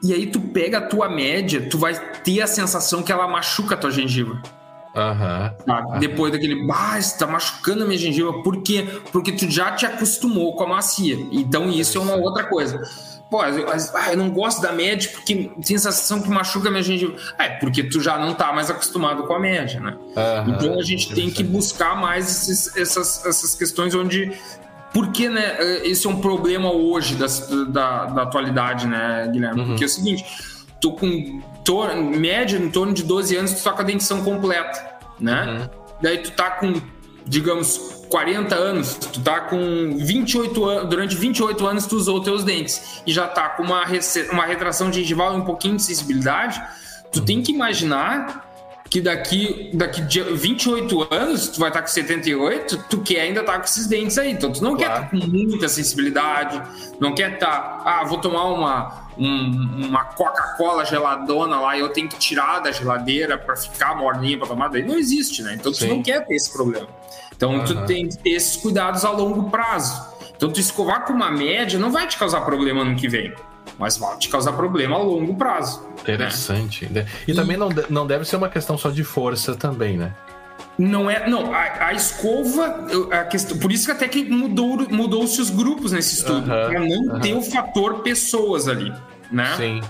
E 0.04 0.14
aí 0.14 0.28
tu 0.28 0.40
pega 0.40 0.80
a 0.80 0.82
tua 0.82 1.10
média, 1.10 1.68
tu 1.70 1.78
vai 1.78 1.94
ter 2.24 2.42
a 2.42 2.48
sensação 2.48 3.02
que 3.02 3.12
ela 3.12 3.28
machuca 3.28 3.76
a 3.76 3.78
tua 3.78 3.92
gengiva. 3.92 4.42
Uhum. 4.98 6.00
Depois 6.00 6.32
daquele, 6.32 6.68
ah, 6.74 6.98
está 6.98 7.28
machucando 7.28 7.84
a 7.84 7.86
minha 7.86 8.00
gengiva. 8.00 8.42
Por 8.42 8.64
quê? 8.64 9.02
Porque 9.12 9.32
tu 9.32 9.50
já 9.50 9.72
te 9.72 9.86
acostumou 9.86 10.56
com 10.56 10.64
a 10.64 10.68
macia. 10.68 11.16
Então 11.32 11.70
isso 11.70 11.98
é 11.98 12.02
uma 12.02 12.16
outra 12.16 12.46
coisa. 12.46 12.82
Pô, 13.30 13.44
eu, 13.44 13.68
ah, 13.70 14.12
eu 14.12 14.18
não 14.18 14.30
gosto 14.32 14.62
da 14.62 14.72
média 14.72 15.10
porque 15.12 15.36
tem 15.36 15.64
sensação 15.64 16.22
que 16.22 16.30
machuca 16.30 16.70
a 16.70 16.72
minha 16.72 16.84
gengiva. 16.84 17.16
Ah, 17.38 17.46
é, 17.46 17.50
porque 17.50 17.84
tu 17.84 18.02
já 18.02 18.18
não 18.18 18.34
tá 18.34 18.52
mais 18.54 18.70
acostumado 18.70 19.24
com 19.24 19.34
a 19.34 19.40
média, 19.40 19.80
né? 19.80 19.98
Uhum. 20.16 20.54
Então 20.54 20.80
a 20.80 20.84
gente 20.84 21.14
tem 21.14 21.30
que 21.30 21.44
buscar 21.44 21.96
mais 21.96 22.30
esses, 22.30 22.76
essas, 22.76 23.26
essas 23.26 23.54
questões 23.54 23.94
onde 23.94 24.32
porque 24.94 25.30
né, 25.30 25.58
esse 25.84 26.08
é 26.08 26.10
um 26.10 26.22
problema 26.22 26.72
hoje 26.72 27.16
das, 27.16 27.48
da, 27.70 28.06
da 28.06 28.24
atualidade, 28.24 28.88
né, 28.88 29.30
Guilherme? 29.32 29.60
Uhum. 29.60 29.68
Porque 29.68 29.84
é 29.84 29.86
o 29.86 29.90
seguinte, 29.90 30.26
tô 30.82 30.94
com 30.94 31.42
tor 31.68 31.94
média 31.98 32.58
em 32.58 32.72
torno 32.72 32.94
de 32.94 33.04
12 33.04 33.36
anos, 33.36 33.52
tu 33.52 33.62
tá 33.62 33.74
com 33.74 33.82
a 33.82 33.84
dentição 33.84 34.24
completa, 34.24 35.00
né? 35.20 35.44
Uhum. 35.44 35.70
Daí 36.02 36.20
tu 36.20 36.32
tá 36.32 36.52
com, 36.52 36.74
digamos, 37.26 38.06
40 38.10 38.56
anos, 38.56 38.96
tu 38.96 39.20
tá 39.20 39.42
com 39.42 39.98
28 39.98 40.64
anos, 40.64 40.90
durante 40.90 41.18
28 41.18 41.68
anos 41.68 41.86
tu 41.86 41.98
usou 41.98 42.22
teus 42.22 42.46
dentes 42.46 43.02
e 43.06 43.12
já 43.12 43.28
tá 43.28 43.50
com 43.50 43.64
uma, 43.64 43.84
uma 44.32 44.46
retração 44.46 44.94
gengival 44.94 45.34
e 45.34 45.42
um 45.42 45.44
pouquinho 45.44 45.76
de 45.76 45.84
sensibilidade, 45.84 46.62
tu 47.12 47.20
uhum. 47.20 47.26
tem 47.26 47.42
que 47.42 47.52
imaginar 47.52 48.46
que 48.90 49.02
daqui, 49.02 49.70
daqui 49.74 50.02
28 50.02 51.14
anos, 51.14 51.50
tu 51.50 51.60
vai 51.60 51.68
estar 51.68 51.82
com 51.82 51.88
78, 51.90 52.86
tu 52.90 53.02
quer 53.02 53.20
ainda 53.20 53.42
estar 53.42 53.58
com 53.58 53.66
esses 53.66 53.86
dentes 53.88 54.18
aí. 54.18 54.32
Então, 54.32 54.50
tu 54.54 54.64
não 54.64 54.78
claro. 54.78 55.10
quer 55.10 55.18
estar 55.18 55.28
com 55.28 55.30
muita 55.30 55.68
sensibilidade, 55.68 56.62
não 56.98 57.14
quer 57.14 57.34
estar, 57.34 57.82
ah, 57.84 58.06
vou 58.06 58.20
tomar 58.20 58.46
uma, 58.46 59.07
um, 59.18 59.88
uma 59.88 60.06
Coca-Cola 60.06 60.86
geladona 60.86 61.60
lá 61.60 61.76
e 61.76 61.80
eu 61.80 61.90
tenho 61.90 62.08
que 62.08 62.18
tirar 62.18 62.60
da 62.60 62.72
geladeira 62.72 63.38
para 63.38 63.56
ficar 63.56 63.96
morninha 63.96 64.38
para 64.38 64.48
tomar. 64.48 64.68
Daí 64.70 64.84
não 64.84 64.96
existe, 64.96 65.42
né? 65.42 65.56
Então, 65.56 65.72
tu 65.72 65.80
Sim. 65.80 65.90
não 65.90 66.04
quer 66.04 66.26
ter 66.26 66.36
esse 66.36 66.52
problema. 66.52 66.88
Então, 67.36 67.56
uhum. 67.56 67.66
tu 67.66 67.86
tem 67.86 68.08
que 68.08 68.18
ter 68.18 68.32
esses 68.32 68.58
cuidados 68.58 69.06
a 69.06 69.12
longo 69.12 69.50
prazo. 69.50 70.02
Então, 70.36 70.52
tu 70.52 70.60
escovar 70.60 71.06
com 71.06 71.14
uma 71.14 71.32
média 71.32 71.80
não 71.80 71.92
vai 71.92 72.08
te 72.08 72.18
causar 72.18 72.42
problema 72.42 72.84
no 72.84 72.96
que 72.96 73.08
vem 73.08 73.34
mas 73.78 73.98
vai 73.98 74.18
te 74.18 74.30
causar 74.30 74.54
problema 74.54 74.96
a 74.96 75.00
longo 75.00 75.36
prazo. 75.36 75.82
Né? 75.82 76.14
Interessante. 76.14 76.88
Né? 76.92 77.06
E, 77.28 77.32
e, 77.32 77.36
também 77.36 77.58
não, 77.58 77.70
não 77.90 78.08
deve 78.08 78.26
ser 78.26 78.36
uma 78.36 78.50
questão 78.50 78.78
só 78.78 78.90
de 78.90 79.04
força 79.04 79.56
também, 79.56 79.98
né? 79.98 80.14
Não 80.78 81.10
é, 81.10 81.28
não, 81.28 81.52
a, 81.54 81.88
a 81.88 81.94
escova, 81.94 82.88
a 83.12 83.24
questão, 83.24 83.58
por 83.58 83.72
isso 83.72 83.86
que 83.86 83.92
até 83.92 84.08
que 84.08 84.24
mudou, 84.24 84.88
mudou-se 84.90 85.42
os 85.42 85.50
grupos 85.50 85.92
nesse 85.92 86.18
estudo, 86.18 86.52
uh 86.52 86.54
-huh, 86.54 86.70
para 86.70 86.80
não 86.80 87.02
uh 87.02 87.14
-huh. 87.14 87.22
ter 87.22 87.34
o 87.34 87.42
fator 87.42 88.04
pessoas 88.04 88.68
ali, 88.68 88.94
né? 89.32 89.56
Sim. 89.58 89.82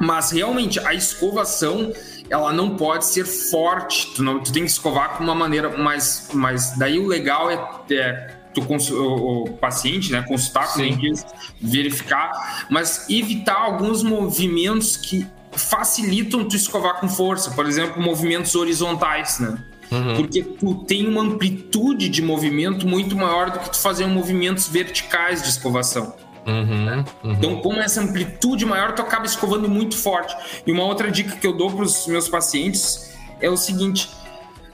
Mas 0.00 0.30
realmente 0.30 0.80
a 0.80 0.94
escovação, 0.94 1.92
ela 2.30 2.50
não 2.50 2.76
pode 2.76 3.06
ser 3.06 3.26
forte, 3.26 4.14
tu, 4.14 4.22
não, 4.22 4.40
tu 4.40 4.50
tem 4.52 4.64
que 4.64 4.70
escovar 4.70 5.18
com 5.18 5.24
uma 5.24 5.34
maneira 5.34 5.76
mais, 5.76 6.30
mais 6.32 6.76
daí 6.78 6.98
o 6.98 7.06
legal 7.06 7.50
é, 7.50 7.94
é 7.94 8.34
tu, 8.54 8.62
o, 8.62 9.42
o, 9.42 9.52
paciente, 9.58 10.10
né, 10.12 10.22
consultar 10.22 10.72
com 10.72 10.80
o 10.80 10.82
dentista, 10.82 11.30
verificar, 11.60 12.66
mas 12.70 13.06
evitar 13.10 13.56
alguns 13.56 14.02
movimentos 14.02 14.96
que 14.96 15.26
facilitam 15.52 16.48
tu 16.48 16.56
escovar 16.56 16.98
com 17.00 17.08
força, 17.08 17.50
por 17.50 17.66
exemplo, 17.66 18.00
movimentos 18.00 18.54
horizontais, 18.54 19.38
né? 19.38 19.62
Uhum. 19.92 20.16
Porque 20.16 20.42
tu 20.42 20.74
tem 20.84 21.06
uma 21.06 21.20
amplitude 21.20 22.08
de 22.08 22.22
movimento 22.22 22.86
muito 22.86 23.14
maior 23.14 23.50
do 23.50 23.58
que 23.58 23.70
tu 23.70 23.78
fazer 23.78 24.06
movimentos 24.06 24.66
verticais 24.66 25.42
de 25.42 25.50
escovação. 25.50 26.14
Uhum, 26.46 27.04
uhum. 27.22 27.32
Então, 27.32 27.60
com 27.60 27.74
essa 27.74 28.00
amplitude 28.00 28.64
maior, 28.64 28.92
tu 28.92 29.02
acaba 29.02 29.26
escovando 29.26 29.68
muito 29.68 29.96
forte. 29.96 30.34
E 30.66 30.72
uma 30.72 30.84
outra 30.84 31.10
dica 31.10 31.36
que 31.36 31.46
eu 31.46 31.52
dou 31.52 31.70
para 31.70 31.84
os 31.84 32.06
meus 32.06 32.28
pacientes 32.28 33.12
é 33.40 33.50
o 33.50 33.56
seguinte: 33.56 34.10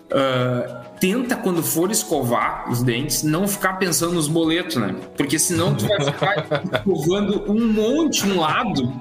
uh, 0.06 0.88
tenta 1.00 1.36
quando 1.36 1.62
for 1.62 1.90
escovar 1.90 2.70
os 2.70 2.82
dentes 2.82 3.22
não 3.22 3.46
ficar 3.46 3.74
pensando 3.74 4.14
nos 4.14 4.28
boletos, 4.28 4.76
né? 4.76 4.94
Porque 5.16 5.38
senão 5.38 5.74
tu 5.74 5.86
vai 5.86 6.00
ficar 6.04 6.46
escovando 6.78 7.50
um 7.50 7.66
monte 7.72 8.24
um 8.24 8.40
lado 8.40 8.92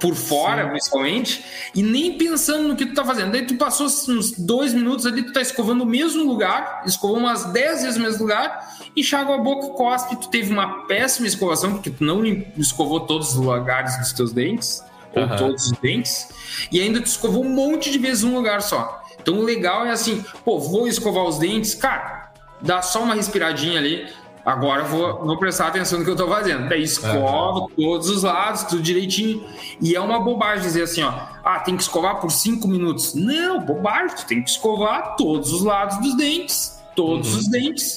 por 0.00 0.14
fora, 0.14 0.64
Sim. 0.64 0.70
principalmente, 0.70 1.44
e 1.74 1.82
nem 1.82 2.18
pensando 2.18 2.68
no 2.68 2.76
que 2.76 2.86
tu 2.86 2.94
tá 2.94 3.04
fazendo. 3.04 3.32
Daí 3.32 3.46
tu 3.46 3.56
passou 3.56 3.86
uns 3.86 4.32
dois 4.32 4.74
minutos 4.74 5.06
ali, 5.06 5.22
tu 5.22 5.32
tá 5.32 5.40
escovando 5.40 5.82
o 5.82 5.86
mesmo 5.86 6.24
lugar, 6.24 6.82
escovou 6.86 7.16
umas 7.16 7.44
dez 7.52 7.82
vezes 7.82 7.96
o 7.96 8.00
mesmo 8.00 8.22
lugar, 8.22 8.76
enxágua 8.96 9.36
a 9.36 9.38
boca, 9.38 9.68
cospe, 9.68 10.16
tu 10.16 10.28
teve 10.28 10.52
uma 10.52 10.86
péssima 10.86 11.26
escovação, 11.26 11.72
porque 11.74 11.90
tu 11.90 12.04
não 12.04 12.24
escovou 12.56 13.00
todos 13.00 13.30
os 13.30 13.36
lugares 13.36 13.96
dos 13.98 14.12
teus 14.12 14.32
dentes, 14.32 14.84
ou 15.14 15.22
uhum. 15.22 15.36
todos 15.36 15.66
os 15.66 15.78
dentes, 15.78 16.28
e 16.70 16.80
ainda 16.80 17.00
tu 17.00 17.06
escovou 17.06 17.44
um 17.44 17.48
monte 17.48 17.90
de 17.90 17.98
vezes 17.98 18.22
um 18.24 18.34
lugar 18.34 18.60
só. 18.60 19.02
Então 19.20 19.38
o 19.38 19.42
legal 19.42 19.86
é 19.86 19.90
assim, 19.90 20.24
pô, 20.44 20.58
vou 20.58 20.86
escovar 20.86 21.24
os 21.24 21.38
dentes, 21.38 21.74
cara, 21.74 22.30
dá 22.60 22.82
só 22.82 23.02
uma 23.02 23.14
respiradinha 23.14 23.78
ali. 23.78 24.06
Agora 24.46 24.84
vou, 24.84 25.26
vou 25.26 25.36
prestar 25.36 25.66
atenção 25.66 25.98
no 25.98 26.04
que 26.04 26.10
eu 26.12 26.14
tô 26.14 26.28
fazendo. 26.28 26.68
Daí 26.68 26.84
escova 26.84 27.62
uhum. 27.62 27.68
todos 27.76 28.08
os 28.08 28.22
lados, 28.22 28.62
tudo 28.62 28.80
direitinho. 28.80 29.44
E 29.82 29.96
é 29.96 30.00
uma 30.00 30.20
bobagem 30.20 30.62
dizer 30.62 30.84
assim, 30.84 31.02
ó, 31.02 31.12
ah, 31.44 31.58
tem 31.58 31.76
que 31.76 31.82
escovar 31.82 32.20
por 32.20 32.30
cinco 32.30 32.68
minutos. 32.68 33.12
Não, 33.12 33.58
bobagem, 33.58 34.16
tu 34.16 34.24
tem 34.24 34.40
que 34.40 34.48
escovar 34.48 35.16
todos 35.16 35.52
os 35.52 35.62
lados 35.62 35.98
dos 35.98 36.16
dentes, 36.16 36.80
todos 36.94 37.32
uhum. 37.32 37.40
os 37.40 37.48
dentes. 37.48 37.96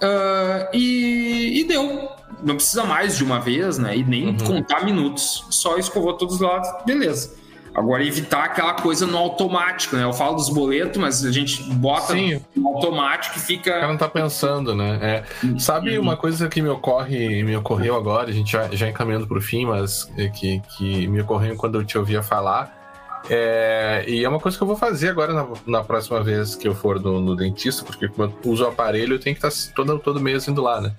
Uh, 0.00 0.70
e, 0.72 1.60
e, 1.60 1.64
deu. 1.64 2.08
Não 2.44 2.54
precisa 2.54 2.84
mais 2.84 3.16
de 3.16 3.24
uma 3.24 3.40
vez, 3.40 3.76
né? 3.76 3.96
E 3.96 4.04
nem 4.04 4.28
uhum. 4.28 4.36
contar 4.36 4.84
minutos. 4.84 5.44
Só 5.50 5.78
escovou 5.78 6.12
todos 6.12 6.36
os 6.36 6.40
lados, 6.40 6.68
beleza. 6.86 7.34
Agora, 7.74 8.04
evitar 8.04 8.44
aquela 8.44 8.74
coisa 8.74 9.06
no 9.06 9.16
automático, 9.16 9.96
né? 9.96 10.04
Eu 10.04 10.12
falo 10.12 10.36
dos 10.36 10.48
boletos, 10.48 11.00
mas 11.00 11.24
a 11.24 11.32
gente 11.32 11.62
bota 11.74 12.12
Sim. 12.12 12.40
no 12.54 12.68
automático 12.68 13.38
e 13.38 13.40
fica. 13.40 13.70
O 13.70 13.74
cara 13.74 13.88
não 13.88 13.96
tá 13.96 14.08
pensando, 14.08 14.74
né? 14.74 14.98
É. 15.00 15.58
Sabe 15.58 15.96
uhum. 15.96 16.02
uma 16.02 16.16
coisa 16.16 16.48
que 16.48 16.60
me 16.60 16.68
ocorre, 16.68 17.42
me 17.42 17.56
ocorreu 17.56 17.96
agora, 17.96 18.28
a 18.28 18.32
gente 18.32 18.52
já, 18.52 18.68
já 18.68 18.88
encaminhando 18.88 19.26
pro 19.26 19.40
fim, 19.40 19.64
mas 19.64 20.10
que, 20.34 20.60
que 20.76 21.06
me 21.08 21.20
ocorreu 21.20 21.56
quando 21.56 21.80
eu 21.80 21.84
te 21.84 21.96
ouvia 21.96 22.22
falar. 22.22 22.81
É, 23.30 24.04
e 24.06 24.24
é 24.24 24.28
uma 24.28 24.40
coisa 24.40 24.56
que 24.56 24.62
eu 24.62 24.66
vou 24.66 24.76
fazer 24.76 25.08
agora 25.08 25.32
na, 25.32 25.46
na 25.66 25.84
próxima 25.84 26.22
vez 26.22 26.54
que 26.54 26.66
eu 26.66 26.74
for 26.74 27.00
no, 27.00 27.20
no, 27.20 27.36
dentista, 27.36 27.84
porque 27.84 28.06
eu 28.06 28.34
uso 28.44 28.64
o 28.64 28.68
aparelho, 28.68 29.14
eu 29.14 29.20
tenho 29.20 29.36
que 29.36 29.46
estar 29.46 29.50
tá 29.50 29.72
todo, 29.74 29.98
todo 29.98 30.20
mês 30.20 30.46
indo 30.48 30.60
lá, 30.60 30.80
né? 30.80 30.92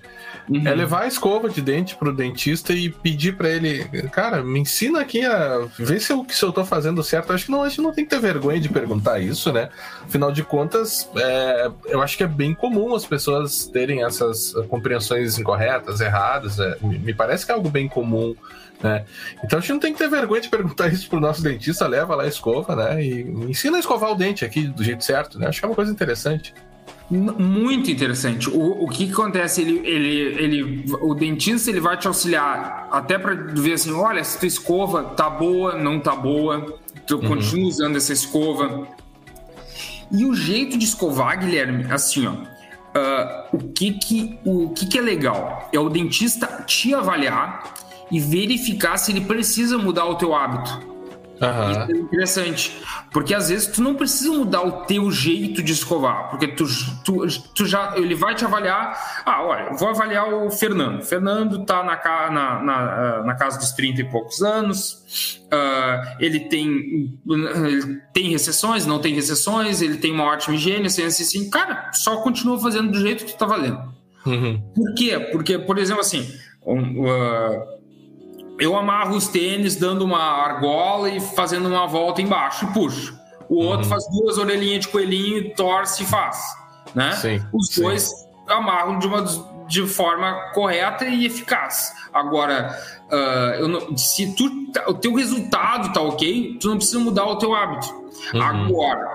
Uhum. 0.48 0.66
É 0.66 0.74
levar 0.74 1.02
a 1.02 1.06
escova 1.06 1.48
de 1.48 1.62
dente 1.62 1.96
pro 1.96 2.14
dentista 2.14 2.72
e 2.72 2.90
pedir 2.90 3.36
para 3.36 3.48
ele, 3.48 3.84
cara, 4.10 4.42
me 4.42 4.60
ensina 4.60 5.00
aqui 5.00 5.24
a 5.24 5.66
ver 5.78 6.00
se 6.00 6.12
eu, 6.12 6.24
se 6.28 6.42
eu 6.44 6.52
tô 6.52 6.64
fazendo 6.64 7.02
certo. 7.02 7.30
Eu 7.30 7.34
acho 7.34 7.46
que 7.46 7.50
não, 7.50 7.62
a 7.62 7.68
gente 7.68 7.80
não 7.80 7.92
tem 7.92 8.04
que 8.04 8.10
ter 8.10 8.20
vergonha 8.20 8.60
de 8.60 8.68
perguntar 8.68 9.20
isso, 9.20 9.52
né? 9.52 9.70
Afinal 10.02 10.30
de 10.30 10.42
contas, 10.42 11.08
é, 11.16 11.70
eu 11.86 12.02
acho 12.02 12.16
que 12.16 12.24
é 12.24 12.26
bem 12.26 12.54
comum 12.54 12.94
as 12.94 13.06
pessoas 13.06 13.66
terem 13.66 14.04
essas 14.04 14.52
compreensões 14.68 15.38
incorretas, 15.38 16.00
erradas. 16.00 16.58
É, 16.58 16.76
me 16.82 17.14
parece 17.14 17.46
que 17.46 17.52
é 17.52 17.54
algo 17.54 17.70
bem 17.70 17.88
comum. 17.88 18.34
Né? 18.82 19.04
Então 19.42 19.58
a 19.58 19.60
gente 19.62 19.72
não 19.72 19.80
tem 19.80 19.92
que 19.92 19.98
ter 19.98 20.08
vergonha 20.08 20.40
de 20.40 20.48
perguntar 20.48 20.88
isso 20.92 21.08
pro 21.08 21.20
nosso 21.20 21.42
dentista, 21.42 21.86
leva 21.86 22.14
lá 22.14 22.24
a 22.24 22.28
escova, 22.28 22.76
né? 22.76 23.02
E 23.02 23.22
ensina 23.48 23.76
a 23.76 23.80
escovar 23.80 24.10
o 24.10 24.14
dente 24.14 24.44
aqui 24.44 24.66
do 24.66 24.82
jeito 24.84 25.04
certo, 25.04 25.38
né? 25.38 25.48
Acho 25.48 25.60
que 25.60 25.64
é 25.64 25.68
uma 25.68 25.74
coisa 25.74 25.90
interessante. 25.90 26.54
Muito 27.10 27.90
interessante. 27.90 28.48
O, 28.48 28.84
o 28.84 28.88
que, 28.88 29.06
que, 29.06 29.12
acontece? 29.12 29.60
Ele, 29.60 29.86
ele, 29.86 30.08
ele, 30.42 30.84
o 31.02 31.14
dentista 31.14 31.70
ele 31.70 31.80
vai 31.80 31.98
te 31.98 32.06
auxiliar 32.06 32.88
até 32.90 33.18
para 33.18 33.34
ver 33.34 33.74
assim: 33.74 33.92
olha, 33.92 34.24
se 34.24 34.38
tua 34.38 34.48
escova 34.48 35.04
tá 35.04 35.28
boa, 35.28 35.76
não 35.76 36.00
tá 36.00 36.16
boa, 36.16 36.78
tu 37.06 37.16
uhum. 37.16 37.28
continua 37.28 37.68
usando 37.68 37.96
essa 37.96 38.12
escova. 38.12 38.88
E 40.10 40.24
o 40.24 40.34
jeito 40.34 40.78
de 40.78 40.84
escovar, 40.84 41.38
Guilherme, 41.38 41.90
assim, 41.90 42.26
ó. 42.26 42.32
Uh, 42.32 43.56
o 43.56 43.58
que 43.72 43.92
que, 43.94 44.38
o 44.44 44.70
que 44.70 44.86
que 44.86 44.98
é 44.98 45.02
legal? 45.02 45.68
É 45.72 45.78
o 45.80 45.88
dentista 45.88 46.46
te 46.64 46.94
avaliar 46.94 47.74
e 48.14 48.20
verificar 48.20 48.96
se 48.96 49.10
ele 49.10 49.22
precisa 49.22 49.76
mudar 49.76 50.04
o 50.06 50.14
teu 50.14 50.36
hábito. 50.36 50.94
Uhum. 51.40 51.70
Isso 51.70 51.80
é 51.80 51.96
interessante. 51.96 52.82
Porque 53.10 53.34
às 53.34 53.48
vezes 53.48 53.66
tu 53.66 53.82
não 53.82 53.96
precisa 53.96 54.30
mudar 54.30 54.62
o 54.62 54.84
teu 54.84 55.10
jeito 55.10 55.64
de 55.64 55.72
escovar. 55.72 56.30
Porque 56.30 56.46
tu, 56.46 56.64
tu, 57.04 57.26
tu 57.52 57.66
já. 57.66 57.96
Ele 57.96 58.14
vai 58.14 58.36
te 58.36 58.44
avaliar. 58.44 59.22
Ah, 59.26 59.42
olha, 59.42 59.72
vou 59.72 59.88
avaliar 59.88 60.32
o 60.32 60.48
Fernando. 60.48 61.00
O 61.00 61.04
Fernando 61.04 61.64
tá 61.64 61.82
na, 61.82 62.30
na, 62.30 62.62
na, 62.62 63.22
na 63.24 63.34
casa 63.34 63.58
dos 63.58 63.72
30 63.72 64.02
e 64.02 64.04
poucos 64.04 64.42
anos. 64.42 65.40
Uh, 65.46 66.16
ele 66.20 66.38
tem 66.38 67.18
ele 67.26 68.00
tem 68.12 68.30
recessões, 68.30 68.86
não 68.86 69.00
tem 69.00 69.12
recessões, 69.12 69.82
ele 69.82 69.96
tem 69.96 70.12
uma 70.12 70.24
ótima 70.24 70.54
higiene, 70.54 70.86
assim, 70.86 71.02
assim, 71.02 71.24
assim. 71.24 71.50
Cara, 71.50 71.90
só 71.92 72.18
continua 72.18 72.60
fazendo 72.60 72.92
do 72.92 73.00
jeito 73.00 73.24
que 73.24 73.32
tu 73.32 73.38
tá 73.38 73.46
valendo. 73.46 73.92
Uhum. 74.24 74.62
Por 74.72 74.94
quê? 74.94 75.18
Porque, 75.32 75.58
por 75.58 75.78
exemplo, 75.78 76.00
assim. 76.00 76.32
Um, 76.64 77.02
uh, 77.02 77.74
eu 78.58 78.76
amarro 78.76 79.16
os 79.16 79.28
tênis 79.28 79.76
dando 79.76 80.04
uma 80.04 80.20
argola 80.20 81.10
e 81.10 81.20
fazendo 81.20 81.68
uma 81.68 81.86
volta 81.86 82.22
embaixo 82.22 82.64
e 82.64 82.72
puxo. 82.72 83.18
O 83.48 83.60
uhum. 83.60 83.68
outro 83.68 83.86
faz 83.86 84.04
duas 84.10 84.38
orelhinhas 84.38 84.82
de 84.82 84.88
coelhinho, 84.88 85.54
torce 85.54 86.02
e 86.02 86.06
faz. 86.06 86.38
Né? 86.94 87.12
Sim, 87.12 87.42
os 87.52 87.68
sim. 87.68 87.82
dois 87.82 88.10
amarram 88.46 88.98
de, 88.98 89.06
uma, 89.06 89.24
de 89.66 89.86
forma 89.86 90.50
correta 90.54 91.04
e 91.04 91.26
eficaz. 91.26 91.92
Agora, 92.12 92.78
uh, 93.10 93.68
não, 93.68 93.96
se 93.96 94.34
tu, 94.34 94.70
tá, 94.72 94.84
o 94.88 94.94
teu 94.94 95.14
resultado 95.14 95.92
tá 95.92 96.00
ok, 96.00 96.58
tu 96.60 96.68
não 96.68 96.76
precisa 96.76 97.00
mudar 97.00 97.26
o 97.26 97.36
teu 97.36 97.54
hábito. 97.54 97.92
Uhum. 98.32 98.42
Agora, 98.42 99.13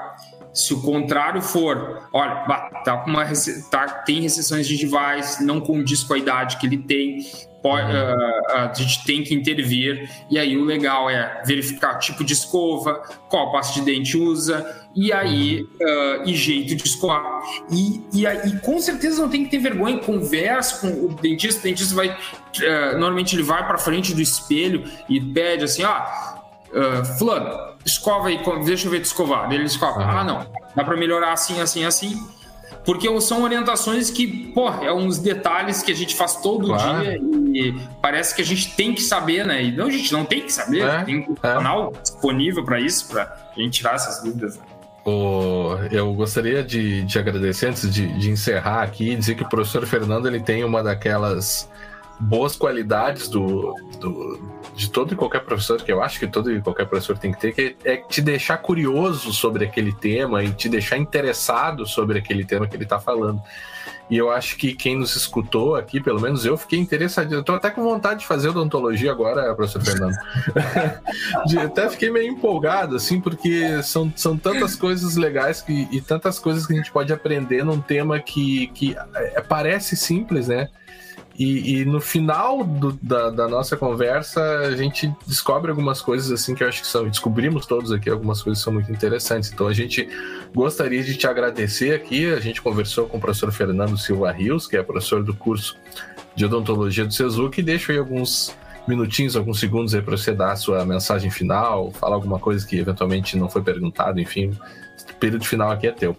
se 0.53 0.73
o 0.73 0.81
contrário 0.81 1.41
for, 1.41 2.07
olha, 2.11 2.35
tá 2.83 2.97
com 2.97 3.09
uma, 3.09 3.25
tá, 3.71 3.87
tem 4.05 4.21
recessões 4.21 4.67
gengivais, 4.67 5.39
não 5.39 5.59
condiz 5.61 6.03
com 6.03 6.13
a 6.13 6.17
idade 6.17 6.57
que 6.57 6.65
ele 6.65 6.77
tem, 6.77 7.23
Pode, 7.61 7.91
uh, 7.91 8.51
a 8.53 8.73
gente 8.73 9.03
tem 9.03 9.21
que 9.21 9.35
intervir, 9.35 10.09
e 10.31 10.39
aí 10.39 10.55
o 10.55 10.63
legal 10.63 11.09
é 11.09 11.43
verificar 11.45 11.99
tipo 11.99 12.23
de 12.23 12.31
escova, 12.31 13.03
qual 13.27 13.51
pasta 13.51 13.77
de 13.77 13.85
dente 13.85 14.17
usa, 14.17 14.87
e 14.95 15.11
aí 15.11 15.63
uh, 15.63 16.23
e 16.25 16.33
jeito 16.35 16.73
de 16.73 16.85
escovar. 16.85 17.41
E, 17.69 18.01
e, 18.13 18.25
e 18.25 18.59
com 18.59 18.79
certeza 18.79 19.21
não 19.21 19.27
tem 19.27 19.43
que 19.43 19.51
ter 19.51 19.57
vergonha, 19.57 19.99
conversa 19.99 20.79
com 20.79 21.05
o 21.05 21.09
dentista, 21.15 21.59
o 21.59 21.63
dentista 21.63 21.93
vai. 21.93 22.07
Uh, 22.09 22.93
normalmente 22.93 23.35
ele 23.35 23.43
vai 23.43 23.67
para 23.67 23.77
frente 23.77 24.13
do 24.13 24.21
espelho 24.21 24.85
e 25.09 25.19
pede 25.19 25.65
assim: 25.65 25.83
ah, 25.83 26.41
uh, 26.71 27.05
Fulano, 27.17 27.68
escova 27.85 28.27
aí, 28.27 28.39
deixa 28.65 28.87
eu 28.87 28.91
ver 28.91 28.99
te 28.99 29.05
escovar. 29.05 29.51
Ele 29.51 29.65
escova, 29.65 29.99
uhum. 29.99 30.09
ah, 30.09 30.23
não, 30.23 30.47
dá 30.75 30.83
para 30.83 30.97
melhorar 30.97 31.33
assim, 31.33 31.59
assim, 31.61 31.85
assim 31.85 32.19
porque 32.85 33.07
são 33.21 33.43
orientações 33.43 34.09
que, 34.09 34.51
pô, 34.51 34.67
é 34.69 34.91
uns 34.91 35.19
detalhes 35.19 35.83
que 35.83 35.91
a 35.91 35.95
gente 35.95 36.15
faz 36.15 36.37
todo 36.37 36.67
claro. 36.67 37.03
dia 37.03 37.21
e 37.53 37.75
parece 38.01 38.33
que 38.33 38.41
a 38.41 38.45
gente 38.45 38.75
tem 38.75 38.93
que 38.95 39.01
saber, 39.03 39.45
né? 39.45 39.63
E 39.63 39.71
não, 39.71 39.85
a 39.85 39.91
gente 39.91 40.11
não 40.11 40.25
tem 40.25 40.41
que 40.41 40.51
saber, 40.51 40.81
é, 40.81 41.03
tem 41.03 41.19
um 41.19 41.33
é. 41.33 41.53
canal 41.53 41.93
disponível 42.01 42.63
para 42.63 42.79
isso, 42.79 43.07
para 43.07 43.23
a 43.55 43.59
gente 43.59 43.73
tirar 43.73 43.93
essas 43.93 44.23
dúvidas. 44.23 44.57
Né? 44.57 44.63
eu 45.91 46.13
gostaria 46.13 46.63
de, 46.63 47.03
de 47.03 47.17
agradecer, 47.17 47.67
antes 47.67 47.91
de, 47.91 48.07
de 48.17 48.29
encerrar 48.29 48.83
aqui, 48.83 49.15
dizer 49.15 49.35
que 49.35 49.43
o 49.43 49.49
professor 49.49 49.85
Fernando 49.85 50.27
ele 50.27 50.39
tem 50.39 50.63
uma 50.63 50.83
daquelas 50.83 51.69
boas 52.19 52.55
qualidades 52.55 53.29
do, 53.29 53.73
do, 53.99 54.39
de 54.75 54.89
todo 54.89 55.13
e 55.13 55.15
qualquer 55.15 55.43
professor, 55.43 55.81
que 55.81 55.91
eu 55.91 56.01
acho 56.01 56.19
que 56.19 56.27
todo 56.27 56.51
e 56.51 56.61
qualquer 56.61 56.85
professor 56.85 57.17
tem 57.17 57.31
que 57.31 57.39
ter, 57.39 57.53
que 57.53 57.75
é 57.83 57.97
te 57.97 58.21
deixar 58.21 58.57
curioso 58.57 59.31
sobre 59.33 59.65
aquele 59.65 59.93
tema 59.93 60.43
e 60.43 60.51
te 60.51 60.67
deixar 60.67 60.97
interessado 60.97 61.85
sobre 61.85 62.19
aquele 62.19 62.43
tema 62.43 62.67
que 62.67 62.75
ele 62.75 62.83
está 62.83 62.99
falando. 62.99 63.41
E 64.09 64.17
eu 64.17 64.31
acho 64.31 64.57
que 64.57 64.73
quem 64.73 64.97
nos 64.97 65.15
escutou 65.15 65.75
aqui, 65.75 66.01
pelo 66.01 66.19
menos 66.19 66.43
eu, 66.43 66.57
fiquei 66.57 66.79
interessado. 66.79 67.31
Eu 67.31 67.43
tô 67.43 67.53
até 67.53 67.69
com 67.69 67.83
vontade 67.83 68.21
de 68.21 68.25
fazer 68.25 68.49
odontologia 68.49 69.11
agora, 69.11 69.53
professor 69.53 69.83
Fernando. 69.83 70.15
até 71.63 71.89
fiquei 71.89 72.09
meio 72.09 72.31
empolgado, 72.31 72.95
assim, 72.95 73.21
porque 73.21 73.83
são, 73.83 74.11
são 74.15 74.35
tantas 74.35 74.75
coisas 74.75 75.15
legais 75.15 75.61
que, 75.61 75.87
e 75.91 76.01
tantas 76.01 76.39
coisas 76.39 76.65
que 76.65 76.73
a 76.73 76.75
gente 76.75 76.91
pode 76.91 77.13
aprender 77.13 77.63
num 77.63 77.79
tema 77.79 78.19
que, 78.19 78.67
que 78.73 78.97
é, 79.13 79.41
parece 79.41 79.95
simples, 79.95 80.47
né? 80.47 80.69
E, 81.39 81.79
e 81.79 81.85
no 81.85 82.01
final 82.01 82.65
do, 82.65 82.91
da, 83.01 83.29
da, 83.29 83.47
nossa 83.47 83.77
conversa, 83.77 84.41
a 84.59 84.75
gente 84.75 85.09
descobre 85.25 85.71
algumas 85.71 86.01
coisas 86.01 86.29
assim 86.29 86.53
que 86.53 86.61
eu 86.61 86.67
acho 86.67 86.81
que 86.81 86.87
são. 86.87 87.07
Descobrimos 87.07 87.65
todos 87.65 87.93
aqui 87.93 88.09
algumas 88.09 88.43
coisas 88.43 88.61
que 88.61 88.65
são 88.65 88.73
muito 88.73 88.91
interessantes. 88.91 89.49
Então 89.49 89.65
a 89.65 89.73
gente 89.73 90.09
gostaria 90.53 91.01
de 91.01 91.15
te 91.15 91.25
agradecer 91.25 91.95
aqui. 91.95 92.29
A 92.29 92.41
gente 92.41 92.61
conversou 92.61 93.07
com 93.07 93.15
o 93.15 93.21
professor 93.21 93.53
Fernando 93.53 93.97
Silva 93.97 94.29
Rios, 94.33 94.67
que 94.67 94.75
é 94.75 94.83
professor 94.83 95.23
do 95.23 95.33
curso 95.33 95.77
de 96.35 96.43
odontologia 96.43 97.05
do 97.05 97.13
Sezuc, 97.13 97.57
e 97.57 97.63
deixo 97.63 97.93
aí 97.93 97.97
alguns 97.97 98.53
minutinhos, 98.85 99.37
alguns 99.37 99.61
segundos 99.61 99.95
aí 99.95 100.01
para 100.01 100.17
você 100.17 100.33
dar 100.33 100.51
a 100.51 100.55
sua 100.57 100.83
mensagem 100.85 101.31
final, 101.31 101.89
falar 101.91 102.15
alguma 102.15 102.37
coisa 102.37 102.67
que 102.67 102.77
eventualmente 102.77 103.37
não 103.37 103.49
foi 103.49 103.61
perguntado, 103.61 104.19
enfim. 104.19 104.49
O 105.09 105.15
período 105.15 105.45
final 105.45 105.71
aqui 105.71 105.87
é 105.87 105.91
teu. 105.91 106.17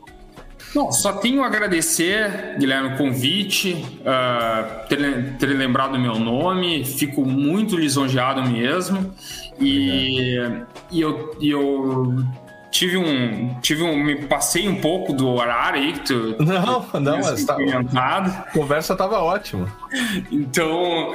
Não, 0.74 0.92
só 0.92 1.14
tenho 1.14 1.42
a 1.42 1.46
agradecer, 1.46 2.56
Guilherme, 2.58 2.94
o 2.94 2.96
convite, 2.96 3.84
uh, 4.00 4.88
ter, 4.88 5.36
ter 5.36 5.46
lembrado 5.46 5.96
o 5.96 5.98
meu 5.98 6.18
nome, 6.18 6.84
fico 6.84 7.24
muito 7.24 7.76
lisonjeado 7.76 8.48
mesmo. 8.48 9.12
E, 9.60 10.36
e 10.90 11.00
eu, 11.00 11.36
e 11.40 11.50
eu 11.50 12.24
tive 12.70 12.96
um, 12.96 13.58
tive 13.60 13.82
um, 13.82 13.96
me 13.96 14.26
passei 14.26 14.68
um 14.68 14.80
pouco 14.80 15.12
do 15.12 15.28
horário 15.28 15.80
aí 15.80 15.92
que 15.92 16.00
tu. 16.00 16.36
Não, 16.40 16.82
tu, 16.82 17.00
não, 17.00 17.18
mas 17.18 17.44
tá, 17.44 17.56
a 17.56 18.50
conversa 18.52 18.96
tava 18.96 19.18
ótima. 19.18 19.70
Então, 20.30 21.14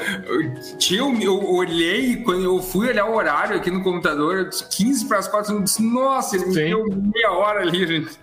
eu, 0.91 1.21
eu 1.21 1.53
olhei, 1.53 2.17
quando 2.17 2.43
eu 2.43 2.61
fui 2.61 2.89
olhar 2.89 3.05
o 3.05 3.15
horário 3.15 3.55
aqui 3.55 3.71
no 3.71 3.83
computador, 3.83 4.49
15 4.71 5.07
para 5.07 5.19
as 5.19 5.27
4, 5.27 5.53
eu 5.53 5.61
disse, 5.61 5.81
nossa, 5.81 6.35
ele 6.35 6.45
me 6.45 6.53
deu 6.53 6.85
meia 6.89 7.31
hora 7.31 7.61
ali, 7.61 7.87
gente. 7.87 8.17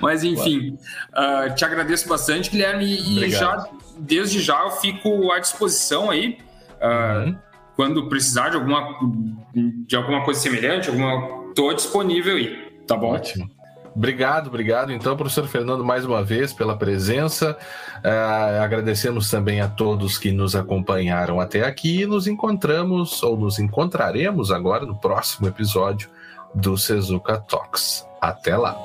Mas 0.00 0.24
enfim, 0.24 0.78
uh, 1.12 1.54
te 1.54 1.64
agradeço 1.64 2.08
bastante, 2.08 2.50
Guilherme, 2.50 2.86
e 2.86 3.30
já, 3.30 3.66
desde 3.98 4.40
já 4.40 4.62
eu 4.62 4.70
fico 4.72 5.30
à 5.32 5.38
disposição 5.38 6.10
aí. 6.10 6.38
Uh, 6.80 7.26
uhum. 7.26 7.38
Quando 7.76 8.08
precisar 8.08 8.48
de 8.48 8.56
alguma, 8.56 8.98
de 9.54 9.94
alguma 9.94 10.24
coisa 10.24 10.40
semelhante, 10.40 10.88
alguma, 10.88 11.52
tô 11.54 11.72
disponível 11.72 12.34
aí. 12.34 12.67
Tá 12.88 12.96
bom? 12.96 13.12
Ótimo. 13.12 13.48
Obrigado, 13.94 14.46
obrigado. 14.46 14.92
Então, 14.92 15.16
professor 15.16 15.46
Fernando, 15.46 15.84
mais 15.84 16.04
uma 16.04 16.22
vez 16.22 16.52
pela 16.52 16.76
presença. 16.76 17.56
Uh, 17.98 18.62
agradecemos 18.62 19.30
também 19.30 19.60
a 19.60 19.68
todos 19.68 20.16
que 20.18 20.32
nos 20.32 20.56
acompanharam 20.56 21.40
até 21.40 21.64
aqui. 21.64 22.06
Nos 22.06 22.26
encontramos 22.26 23.22
ou 23.22 23.36
nos 23.36 23.58
encontraremos 23.58 24.50
agora 24.50 24.86
no 24.86 24.96
próximo 24.96 25.48
episódio 25.48 26.08
do 26.54 26.78
Sezuka 26.78 27.38
Talks. 27.38 28.06
Até 28.20 28.56
lá. 28.56 28.76